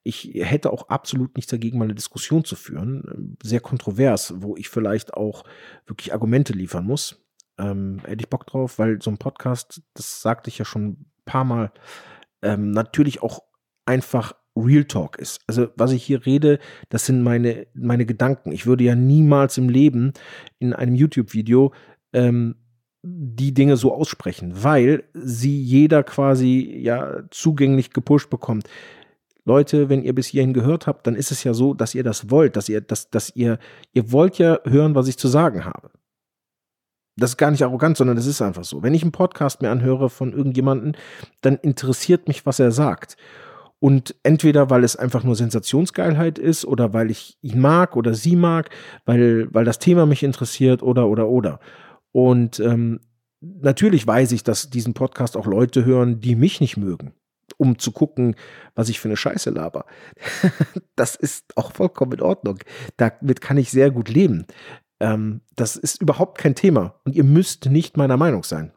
Ich 0.03 0.31
hätte 0.35 0.71
auch 0.71 0.87
absolut 0.89 1.35
nichts 1.35 1.51
dagegen, 1.51 1.77
mal 1.77 1.85
eine 1.85 1.95
Diskussion 1.95 2.45
zu 2.45 2.55
führen. 2.55 3.37
Sehr 3.43 3.59
kontrovers, 3.59 4.33
wo 4.37 4.55
ich 4.55 4.69
vielleicht 4.69 5.13
auch 5.13 5.43
wirklich 5.85 6.13
Argumente 6.13 6.53
liefern 6.53 6.85
muss. 6.85 7.25
Ähm, 7.57 7.99
hätte 8.05 8.21
ich 8.21 8.29
Bock 8.29 8.47
drauf, 8.47 8.79
weil 8.79 9.01
so 9.01 9.09
ein 9.09 9.17
Podcast, 9.17 9.81
das 9.93 10.21
sagte 10.21 10.49
ich 10.49 10.57
ja 10.59 10.65
schon 10.65 10.87
ein 10.87 11.11
paar 11.25 11.43
Mal, 11.43 11.71
ähm, 12.41 12.71
natürlich 12.71 13.21
auch 13.21 13.41
einfach 13.85 14.33
Real 14.65 14.85
Talk 14.85 15.17
ist. 15.17 15.41
Also 15.47 15.67
was 15.75 15.91
ich 15.91 16.03
hier 16.03 16.25
rede, 16.25 16.59
das 16.89 17.05
sind 17.05 17.21
meine, 17.21 17.67
meine 17.73 18.05
Gedanken. 18.05 18.51
Ich 18.51 18.65
würde 18.65 18.83
ja 18.83 18.95
niemals 18.95 19.57
im 19.57 19.69
Leben 19.69 20.13
in 20.59 20.73
einem 20.73 20.95
YouTube-Video 20.95 21.73
ähm, 22.13 22.55
die 23.03 23.53
Dinge 23.53 23.77
so 23.77 23.93
aussprechen, 23.93 24.63
weil 24.63 25.03
sie 25.13 25.61
jeder 25.61 26.03
quasi 26.03 26.77
ja 26.79 27.23
zugänglich 27.31 27.91
gepusht 27.91 28.29
bekommt. 28.29 28.67
Leute, 29.45 29.87
wenn 29.87 30.03
ihr 30.03 30.13
bis 30.13 30.27
hierhin 30.27 30.53
gehört 30.53 30.87
habt, 30.87 31.07
dann 31.07 31.15
ist 31.15 31.31
es 31.31 31.43
ja 31.43 31.53
so, 31.53 31.73
dass 31.73 31.95
ihr 31.95 32.03
das 32.03 32.29
wollt, 32.29 32.57
dass 32.57 32.67
ihr, 32.67 32.81
dass, 32.81 33.09
dass 33.09 33.33
ihr, 33.33 33.59
ihr 33.93 34.11
wollt 34.11 34.37
ja 34.39 34.59
hören, 34.65 34.93
was 34.93 35.07
ich 35.07 35.17
zu 35.17 35.29
sagen 35.29 35.63
habe. 35.63 35.89
Das 37.15 37.31
ist 37.31 37.37
gar 37.37 37.49
nicht 37.49 37.63
arrogant, 37.63 37.97
sondern 37.97 38.15
das 38.15 38.25
ist 38.25 38.41
einfach 38.41 38.63
so. 38.63 38.83
Wenn 38.83 38.93
ich 38.93 39.03
einen 39.03 39.11
Podcast 39.11 39.61
mir 39.61 39.71
anhöre 39.71 40.09
von 40.09 40.33
irgendjemandem, 40.33 40.93
dann 41.41 41.55
interessiert 41.55 42.27
mich, 42.27 42.45
was 42.45 42.59
er 42.59 42.71
sagt. 42.71 43.15
Und 43.79 44.15
entweder, 44.23 44.69
weil 44.69 44.83
es 44.83 44.95
einfach 44.95 45.23
nur 45.23 45.35
Sensationsgeilheit 45.35 46.39
ist 46.39 46.65
oder 46.65 46.93
weil 46.93 47.11
ich 47.11 47.37
ihn 47.41 47.59
mag 47.59 47.95
oder 47.95 48.15
sie 48.15 48.35
mag, 48.35 48.69
weil, 49.05 49.53
weil 49.53 49.65
das 49.65 49.77
Thema 49.77 50.05
mich 50.05 50.23
interessiert 50.23 50.81
oder, 50.81 51.07
oder, 51.07 51.27
oder. 51.27 51.59
Und 52.11 52.59
ähm, 52.59 52.99
natürlich 53.39 54.07
weiß 54.07 54.31
ich, 54.31 54.43
dass 54.43 54.71
diesen 54.71 54.95
Podcast 54.95 55.37
auch 55.37 55.45
Leute 55.45 55.85
hören, 55.85 56.19
die 56.21 56.35
mich 56.35 56.59
nicht 56.59 56.77
mögen, 56.77 57.13
um 57.57 57.77
zu 57.77 57.91
gucken, 57.91 58.35
was 58.73 58.89
ich 58.89 58.99
für 58.99 59.09
eine 59.09 59.17
Scheiße 59.17 59.51
laber. 59.51 59.85
das 60.95 61.15
ist 61.15 61.55
auch 61.55 61.71
vollkommen 61.71 62.13
in 62.13 62.21
Ordnung. 62.21 62.57
Damit 62.97 63.41
kann 63.41 63.57
ich 63.57 63.69
sehr 63.69 63.91
gut 63.91 64.09
leben. 64.09 64.47
Ähm, 64.99 65.41
das 65.55 65.75
ist 65.75 66.01
überhaupt 66.01 66.39
kein 66.39 66.55
Thema. 66.55 66.99
Und 67.05 67.15
ihr 67.15 67.23
müsst 67.23 67.67
nicht 67.67 67.95
meiner 67.95 68.17
Meinung 68.17 68.43
sein. 68.43 68.71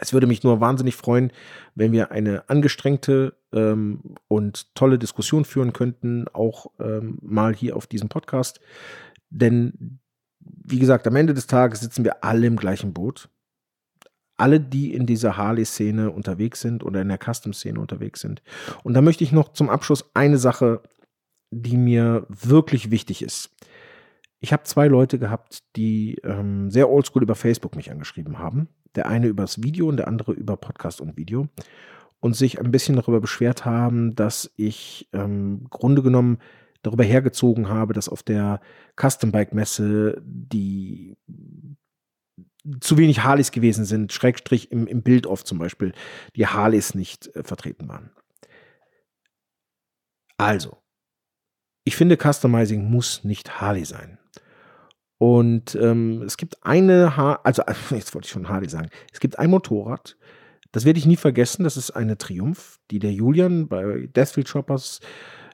Es 0.00 0.12
würde 0.12 0.26
mich 0.26 0.42
nur 0.42 0.60
wahnsinnig 0.60 0.96
freuen, 0.96 1.32
wenn 1.74 1.92
wir 1.92 2.10
eine 2.10 2.48
angestrengte 2.48 3.36
ähm, 3.52 4.16
und 4.28 4.74
tolle 4.74 4.98
Diskussion 4.98 5.44
führen 5.44 5.72
könnten, 5.72 6.26
auch 6.32 6.66
ähm, 6.80 7.18
mal 7.22 7.54
hier 7.54 7.76
auf 7.76 7.86
diesem 7.86 8.08
Podcast. 8.08 8.60
Denn, 9.30 10.00
wie 10.40 10.78
gesagt, 10.78 11.06
am 11.06 11.16
Ende 11.16 11.34
des 11.34 11.46
Tages 11.46 11.80
sitzen 11.80 12.04
wir 12.04 12.24
alle 12.24 12.46
im 12.46 12.56
gleichen 12.56 12.92
Boot. 12.92 13.28
Alle, 14.36 14.58
die 14.58 14.92
in 14.92 15.06
dieser 15.06 15.36
Harley-Szene 15.36 16.10
unterwegs 16.10 16.60
sind 16.60 16.82
oder 16.82 17.00
in 17.00 17.08
der 17.08 17.18
Custom-Szene 17.18 17.78
unterwegs 17.78 18.20
sind. 18.20 18.42
Und 18.82 18.94
da 18.94 19.00
möchte 19.00 19.22
ich 19.22 19.30
noch 19.30 19.52
zum 19.52 19.70
Abschluss 19.70 20.10
eine 20.14 20.38
Sache, 20.38 20.82
die 21.52 21.76
mir 21.76 22.26
wirklich 22.28 22.90
wichtig 22.90 23.22
ist. 23.22 23.50
Ich 24.40 24.52
habe 24.52 24.64
zwei 24.64 24.88
Leute 24.88 25.20
gehabt, 25.20 25.62
die 25.76 26.16
ähm, 26.24 26.70
sehr 26.70 26.90
oldschool 26.90 27.22
über 27.22 27.36
Facebook 27.36 27.76
mich 27.76 27.92
angeschrieben 27.92 28.40
haben. 28.40 28.68
Der 28.94 29.06
eine 29.06 29.26
über 29.26 29.42
das 29.42 29.62
Video 29.62 29.88
und 29.88 29.96
der 29.96 30.08
andere 30.08 30.32
über 30.32 30.56
Podcast 30.56 31.00
und 31.00 31.16
Video. 31.16 31.48
Und 32.20 32.34
sich 32.34 32.58
ein 32.58 32.70
bisschen 32.70 32.96
darüber 32.96 33.20
beschwert 33.20 33.64
haben, 33.64 34.14
dass 34.14 34.50
ich 34.56 35.08
ähm, 35.12 35.66
Grunde 35.68 36.02
genommen 36.02 36.38
darüber 36.82 37.04
hergezogen 37.04 37.68
habe, 37.68 37.92
dass 37.92 38.08
auf 38.08 38.22
der 38.22 38.60
Custom 38.98 39.30
Bike 39.32 39.52
Messe 39.52 40.22
die 40.24 41.16
zu 42.80 42.96
wenig 42.96 43.22
Harleys 43.22 43.50
gewesen 43.50 43.84
sind, 43.84 44.12
Schrägstrich 44.12 44.72
im, 44.72 44.86
im 44.86 45.02
Bild 45.02 45.26
oft 45.26 45.46
zum 45.46 45.58
Beispiel, 45.58 45.92
die 46.34 46.46
Harleys 46.46 46.94
nicht 46.94 47.34
äh, 47.36 47.42
vertreten 47.44 47.88
waren. 47.88 48.10
Also, 50.38 50.78
ich 51.84 51.96
finde, 51.96 52.16
Customizing 52.16 52.90
muss 52.90 53.24
nicht 53.24 53.60
Harley 53.60 53.84
sein. 53.84 54.18
Und 55.24 55.74
ähm, 55.76 56.20
es 56.20 56.36
gibt 56.36 56.66
eine, 56.66 57.16
ha 57.16 57.40
also 57.44 57.62
jetzt 57.92 58.14
wollte 58.14 58.26
ich 58.26 58.30
schon 58.30 58.50
Harley 58.50 58.68
sagen, 58.68 58.90
es 59.10 59.20
gibt 59.20 59.38
ein 59.38 59.48
Motorrad, 59.48 60.18
das 60.70 60.84
werde 60.84 60.98
ich 60.98 61.06
nie 61.06 61.16
vergessen, 61.16 61.64
das 61.64 61.78
ist 61.78 61.92
eine 61.92 62.18
Triumph, 62.18 62.78
die 62.90 62.98
der 62.98 63.10
Julian 63.10 63.66
bei 63.66 64.06
Deathfield 64.14 64.50
Shoppers 64.50 65.00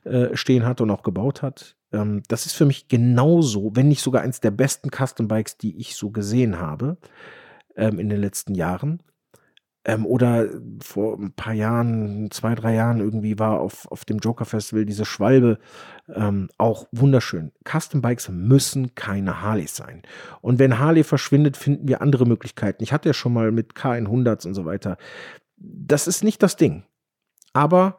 äh, 0.02 0.34
stehen 0.34 0.66
hat 0.66 0.80
und 0.80 0.90
auch 0.90 1.04
gebaut 1.04 1.42
hat. 1.42 1.76
Ähm, 1.92 2.24
das 2.26 2.46
ist 2.46 2.54
für 2.56 2.66
mich 2.66 2.88
genauso, 2.88 3.70
wenn 3.76 3.86
nicht 3.86 4.02
sogar 4.02 4.22
eins 4.22 4.40
der 4.40 4.50
besten 4.50 4.90
Custom 4.90 5.28
Bikes, 5.28 5.56
die 5.56 5.78
ich 5.78 5.94
so 5.94 6.10
gesehen 6.10 6.58
habe 6.58 6.96
ähm, 7.76 8.00
in 8.00 8.08
den 8.08 8.20
letzten 8.20 8.56
Jahren. 8.56 9.04
Ähm, 9.90 10.06
oder 10.06 10.48
vor 10.82 11.18
ein 11.18 11.32
paar 11.32 11.52
Jahren, 11.52 12.30
zwei, 12.30 12.54
drei 12.54 12.74
Jahren 12.74 13.00
irgendwie 13.00 13.38
war 13.38 13.60
auf, 13.60 13.90
auf 13.90 14.04
dem 14.04 14.18
Joker 14.18 14.44
Festival 14.44 14.84
diese 14.84 15.04
Schwalbe 15.04 15.58
ähm, 16.14 16.48
auch 16.58 16.86
wunderschön. 16.92 17.52
Custom 17.64 18.00
Bikes 18.00 18.28
müssen 18.28 18.94
keine 18.94 19.42
Harleys 19.42 19.74
sein. 19.76 20.02
Und 20.40 20.58
wenn 20.58 20.78
Harley 20.78 21.02
verschwindet, 21.04 21.56
finden 21.56 21.88
wir 21.88 22.02
andere 22.02 22.26
Möglichkeiten. 22.26 22.82
Ich 22.82 22.92
hatte 22.92 23.08
ja 23.08 23.14
schon 23.14 23.32
mal 23.32 23.52
mit 23.52 23.74
K100s 23.74 24.46
und 24.46 24.54
so 24.54 24.64
weiter. 24.64 24.96
Das 25.56 26.06
ist 26.06 26.24
nicht 26.24 26.42
das 26.42 26.56
Ding. 26.56 26.84
Aber 27.52 27.98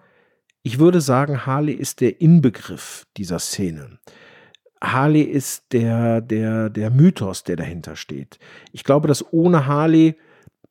ich 0.64 0.80
würde 0.80 1.02
sagen, 1.02 1.46
Harley 1.46 1.74
ist 1.74 2.02
der 2.02 2.22
Inbegriff 2.22 3.06
dieser 3.18 3.40
Szene. 3.40 4.00
Harley 4.82 5.22
ist 5.22 5.74
der, 5.74 6.22
der, 6.22 6.70
der 6.70 6.90
Mythos, 6.90 7.44
der 7.44 7.56
dahinter 7.56 7.96
steht. 7.96 8.40
Ich 8.72 8.84
glaube, 8.84 9.08
dass 9.08 9.32
ohne 9.32 9.68
Harley 9.68 10.16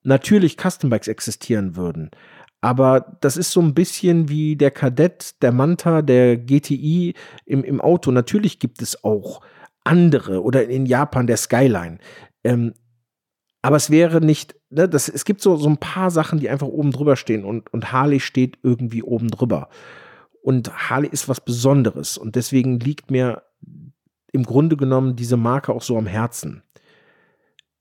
natürlich 0.03 0.57
Custom 0.57 0.91
Bikes 0.91 1.09
existieren 1.09 1.77
würden. 1.77 2.11
Aber 2.61 3.17
das 3.21 3.37
ist 3.37 3.53
so 3.53 3.61
ein 3.61 3.75
bisschen 3.75 4.29
wie 4.29 4.57
der 4.57 4.71
Kadett, 4.71 5.43
der 5.43 5.53
Manta, 5.53 6.03
der 6.03 6.37
GTI 6.37 7.15
im, 7.47 7.65
im 7.65 7.81
Auto. 7.81 8.11
Natürlich 8.11 8.59
gibt 8.59 8.83
es 8.83 9.03
auch 9.03 9.41
andere 9.83 10.43
oder 10.43 10.69
in 10.69 10.85
Japan 10.85 11.27
der 11.27 11.39
Skyline. 11.39 11.99
Ähm, 12.45 12.75
aber 13.63 13.77
es 13.77 13.91
wäre 13.91 14.21
nicht, 14.21 14.57
ne, 14.71 14.89
das, 14.89 15.09
es 15.09 15.25
gibt 15.25 15.41
so, 15.41 15.57
so 15.57 15.69
ein 15.69 15.79
paar 15.79 16.11
Sachen, 16.11 16.39
die 16.39 16.51
einfach 16.51 16.67
oben 16.67 16.93
drüber 16.93 17.17
stehen 17.17 17.45
und, 17.45 17.73
und 17.73 17.93
Harley 17.93 18.21
steht 18.21 18.59
irgendwie 18.63 19.03
oben 19.03 19.29
drüber. 19.29 19.69
Und 20.43 20.91
Harley 20.91 21.09
ist 21.11 21.29
was 21.29 21.41
Besonderes 21.41 22.19
und 22.19 22.37
deswegen 22.37 22.81
liegt 22.81 23.11
mir 23.11 23.43
im 24.33 24.45
Grunde 24.45 24.77
genommen 24.77 25.17
diese 25.17 25.37
Marke 25.37 25.73
auch 25.73 25.83
so 25.83 25.99
am 25.99 26.07
Herzen 26.07 26.63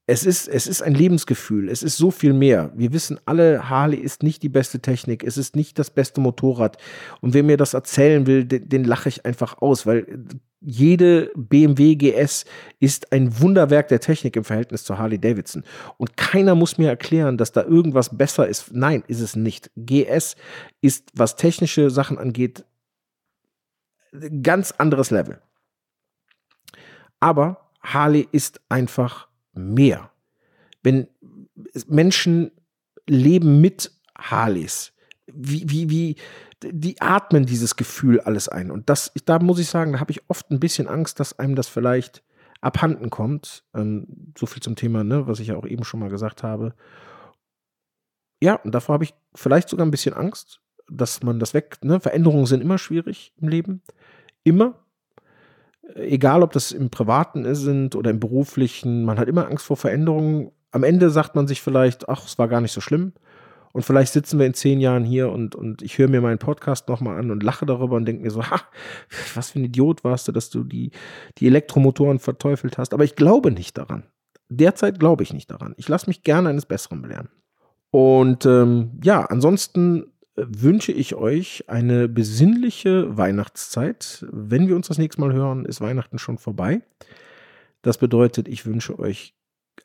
es 0.09 0.25
ist, 0.25 0.47
es 0.47 0.65
ist 0.65 0.81
ein 0.81 0.95
Lebensgefühl, 0.95 1.69
es 1.69 1.83
ist 1.83 1.97
so 1.97 2.09
viel 2.09 2.33
mehr. 2.33 2.71
Wir 2.75 2.93
wissen 2.93 3.19
alle, 3.25 3.69
Harley 3.69 3.97
ist 3.97 4.23
nicht 4.23 4.41
die 4.41 4.49
beste 4.49 4.79
Technik, 4.79 5.23
es 5.23 5.37
ist 5.37 5.55
nicht 5.55 5.77
das 5.77 5.91
beste 5.91 6.19
Motorrad. 6.19 6.77
Und 7.21 7.35
wer 7.35 7.43
mir 7.43 7.57
das 7.57 7.75
erzählen 7.75 8.25
will, 8.25 8.43
den, 8.43 8.67
den 8.67 8.85
lache 8.85 9.09
ich 9.09 9.23
einfach 9.27 9.61
aus, 9.61 9.85
weil 9.85 10.25
jede 10.61 11.29
BMW 11.35 11.93
GS 11.93 12.45
ist 12.79 13.13
ein 13.13 13.39
Wunderwerk 13.39 13.87
der 13.89 13.99
Technik 13.99 14.35
im 14.35 14.43
Verhältnis 14.43 14.83
zu 14.83 14.97
Harley 14.97 15.19
Davidson. 15.19 15.63
Und 15.97 16.17
keiner 16.17 16.55
muss 16.55 16.79
mir 16.79 16.89
erklären, 16.89 17.37
dass 17.37 17.51
da 17.51 17.61
irgendwas 17.61 18.17
besser 18.17 18.47
ist. 18.47 18.73
Nein, 18.73 19.03
ist 19.07 19.21
es 19.21 19.35
nicht. 19.35 19.69
GS 19.75 20.35
ist, 20.81 21.11
was 21.13 21.35
technische 21.35 21.91
Sachen 21.91 22.17
angeht, 22.17 22.65
ganz 24.41 24.71
anderes 24.71 25.11
Level. 25.11 25.39
Aber 27.19 27.69
Harley 27.83 28.27
ist 28.31 28.59
einfach 28.69 29.28
mehr. 29.59 30.11
Wenn 30.83 31.07
Menschen 31.87 32.51
leben 33.07 33.61
mit 33.61 33.91
Harleys, 34.17 34.93
wie, 35.27 35.69
wie, 35.69 35.89
wie, 35.89 36.15
die 36.63 36.99
atmen 37.01 37.45
dieses 37.45 37.75
Gefühl 37.75 38.19
alles 38.19 38.49
ein. 38.49 38.71
Und 38.71 38.89
das, 38.89 39.11
da 39.25 39.39
muss 39.39 39.59
ich 39.59 39.69
sagen, 39.69 39.93
da 39.93 39.99
habe 39.99 40.11
ich 40.11 40.21
oft 40.29 40.49
ein 40.51 40.59
bisschen 40.59 40.87
Angst, 40.87 41.19
dass 41.19 41.37
einem 41.37 41.55
das 41.55 41.67
vielleicht 41.67 42.23
abhanden 42.61 43.09
kommt. 43.09 43.63
Ähm, 43.73 44.33
so 44.37 44.45
viel 44.45 44.61
zum 44.61 44.75
Thema, 44.75 45.03
ne, 45.03 45.27
was 45.27 45.39
ich 45.39 45.47
ja 45.47 45.55
auch 45.55 45.65
eben 45.65 45.83
schon 45.83 45.99
mal 45.99 46.09
gesagt 46.09 46.43
habe. 46.43 46.73
ja, 48.41 48.55
und 48.55 48.73
davor 48.73 48.93
habe 48.93 49.03
ich 49.03 49.13
vielleicht 49.35 49.69
sogar 49.69 49.85
ein 49.85 49.91
bisschen 49.91 50.13
Angst, 50.13 50.61
dass 50.89 51.23
man 51.23 51.39
das 51.39 51.53
weg, 51.53 51.77
ne? 51.83 51.99
Veränderungen 51.99 52.45
sind 52.45 52.61
immer 52.61 52.77
schwierig 52.77 53.33
im 53.37 53.47
Leben. 53.47 53.81
Immer. 54.43 54.83
Egal, 55.95 56.43
ob 56.43 56.51
das 56.51 56.71
im 56.71 56.89
Privaten 56.89 57.53
sind 57.55 57.95
oder 57.95 58.11
im 58.11 58.19
Beruflichen, 58.19 59.05
man 59.05 59.19
hat 59.19 59.27
immer 59.27 59.47
Angst 59.47 59.65
vor 59.65 59.77
Veränderungen. 59.77 60.51
Am 60.71 60.83
Ende 60.83 61.09
sagt 61.09 61.35
man 61.35 61.47
sich 61.47 61.61
vielleicht, 61.61 62.09
ach, 62.09 62.25
es 62.25 62.37
war 62.37 62.47
gar 62.47 62.61
nicht 62.61 62.71
so 62.71 62.81
schlimm. 62.81 63.13
Und 63.71 63.83
vielleicht 63.83 64.13
sitzen 64.13 64.39
wir 64.39 64.45
in 64.45 64.53
zehn 64.53 64.79
Jahren 64.79 65.03
hier 65.03 65.31
und, 65.31 65.55
und 65.55 65.81
ich 65.83 65.97
höre 65.97 66.07
mir 66.07 66.21
meinen 66.21 66.39
Podcast 66.39 66.89
nochmal 66.89 67.19
an 67.19 67.29
und 67.29 67.43
lache 67.43 67.65
darüber 67.65 67.95
und 67.97 68.05
denke 68.05 68.23
mir 68.23 68.31
so, 68.31 68.43
ha, 68.49 68.61
was 69.35 69.51
für 69.51 69.59
ein 69.59 69.65
Idiot 69.65 70.03
warst 70.03 70.27
du, 70.27 70.31
dass 70.31 70.49
du 70.49 70.63
die, 70.63 70.91
die 71.37 71.47
Elektromotoren 71.47 72.19
verteufelt 72.19 72.77
hast. 72.77 72.93
Aber 72.93 73.03
ich 73.03 73.15
glaube 73.15 73.51
nicht 73.51 73.77
daran. 73.77 74.03
Derzeit 74.49 74.99
glaube 74.99 75.23
ich 75.23 75.33
nicht 75.33 75.51
daran. 75.51 75.75
Ich 75.77 75.87
lasse 75.87 76.07
mich 76.07 76.23
gerne 76.23 76.49
eines 76.49 76.65
Besseren 76.65 77.01
belehren. 77.01 77.29
Und 77.91 78.45
ähm, 78.45 78.99
ja, 79.03 79.25
ansonsten 79.25 80.08
wünsche 80.47 80.91
ich 80.91 81.15
euch 81.15 81.65
eine 81.67 82.07
besinnliche 82.07 83.17
Weihnachtszeit. 83.17 84.25
Wenn 84.31 84.67
wir 84.67 84.75
uns 84.75 84.87
das 84.87 84.97
nächste 84.97 85.21
Mal 85.21 85.33
hören, 85.33 85.65
ist 85.65 85.81
Weihnachten 85.81 86.19
schon 86.19 86.37
vorbei. 86.37 86.81
Das 87.81 87.97
bedeutet, 87.97 88.47
ich 88.47 88.65
wünsche 88.65 88.99
euch 88.99 89.33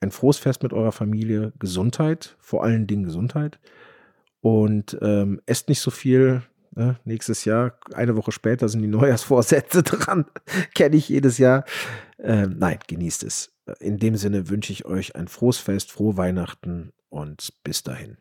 ein 0.01 0.11
frohes 0.11 0.39
Fest 0.39 0.63
mit 0.63 0.73
eurer 0.73 0.93
Familie, 0.93 1.53
Gesundheit, 1.59 2.37
vor 2.39 2.65
allen 2.65 2.87
Dingen 2.87 3.05
Gesundheit. 3.05 3.59
Und 4.41 4.99
ähm, 5.01 5.41
esst 5.47 5.69
nicht 5.69 5.81
so 5.81 5.91
viel. 5.91 6.43
Ne? 6.75 6.99
Nächstes 7.05 7.45
Jahr, 7.45 7.79
eine 7.95 8.17
Woche 8.17 8.33
später, 8.33 8.69
sind 8.69 8.83
die 8.83 8.89
Neujahrsvorsätze 8.89 9.83
dran. 9.85 10.27
Kenne 10.75 10.97
ich 10.97 11.09
jedes 11.09 11.39
Jahr. 11.39 11.65
Ähm, 12.19 12.57
nein, 12.59 12.79
genießt 12.87 13.25
es. 13.25 13.53
In 13.81 13.99
dem 13.99 14.17
Sinne 14.17 14.49
wünsche 14.49 14.73
ich 14.73 14.85
euch 14.85 15.17
ein 15.17 15.29
frohes 15.29 15.59
Fest, 15.59 15.93
frohe 15.93 16.17
Weihnachten 16.17 16.93
und 17.09 17.53
bis 17.63 17.83
dahin. 17.83 18.19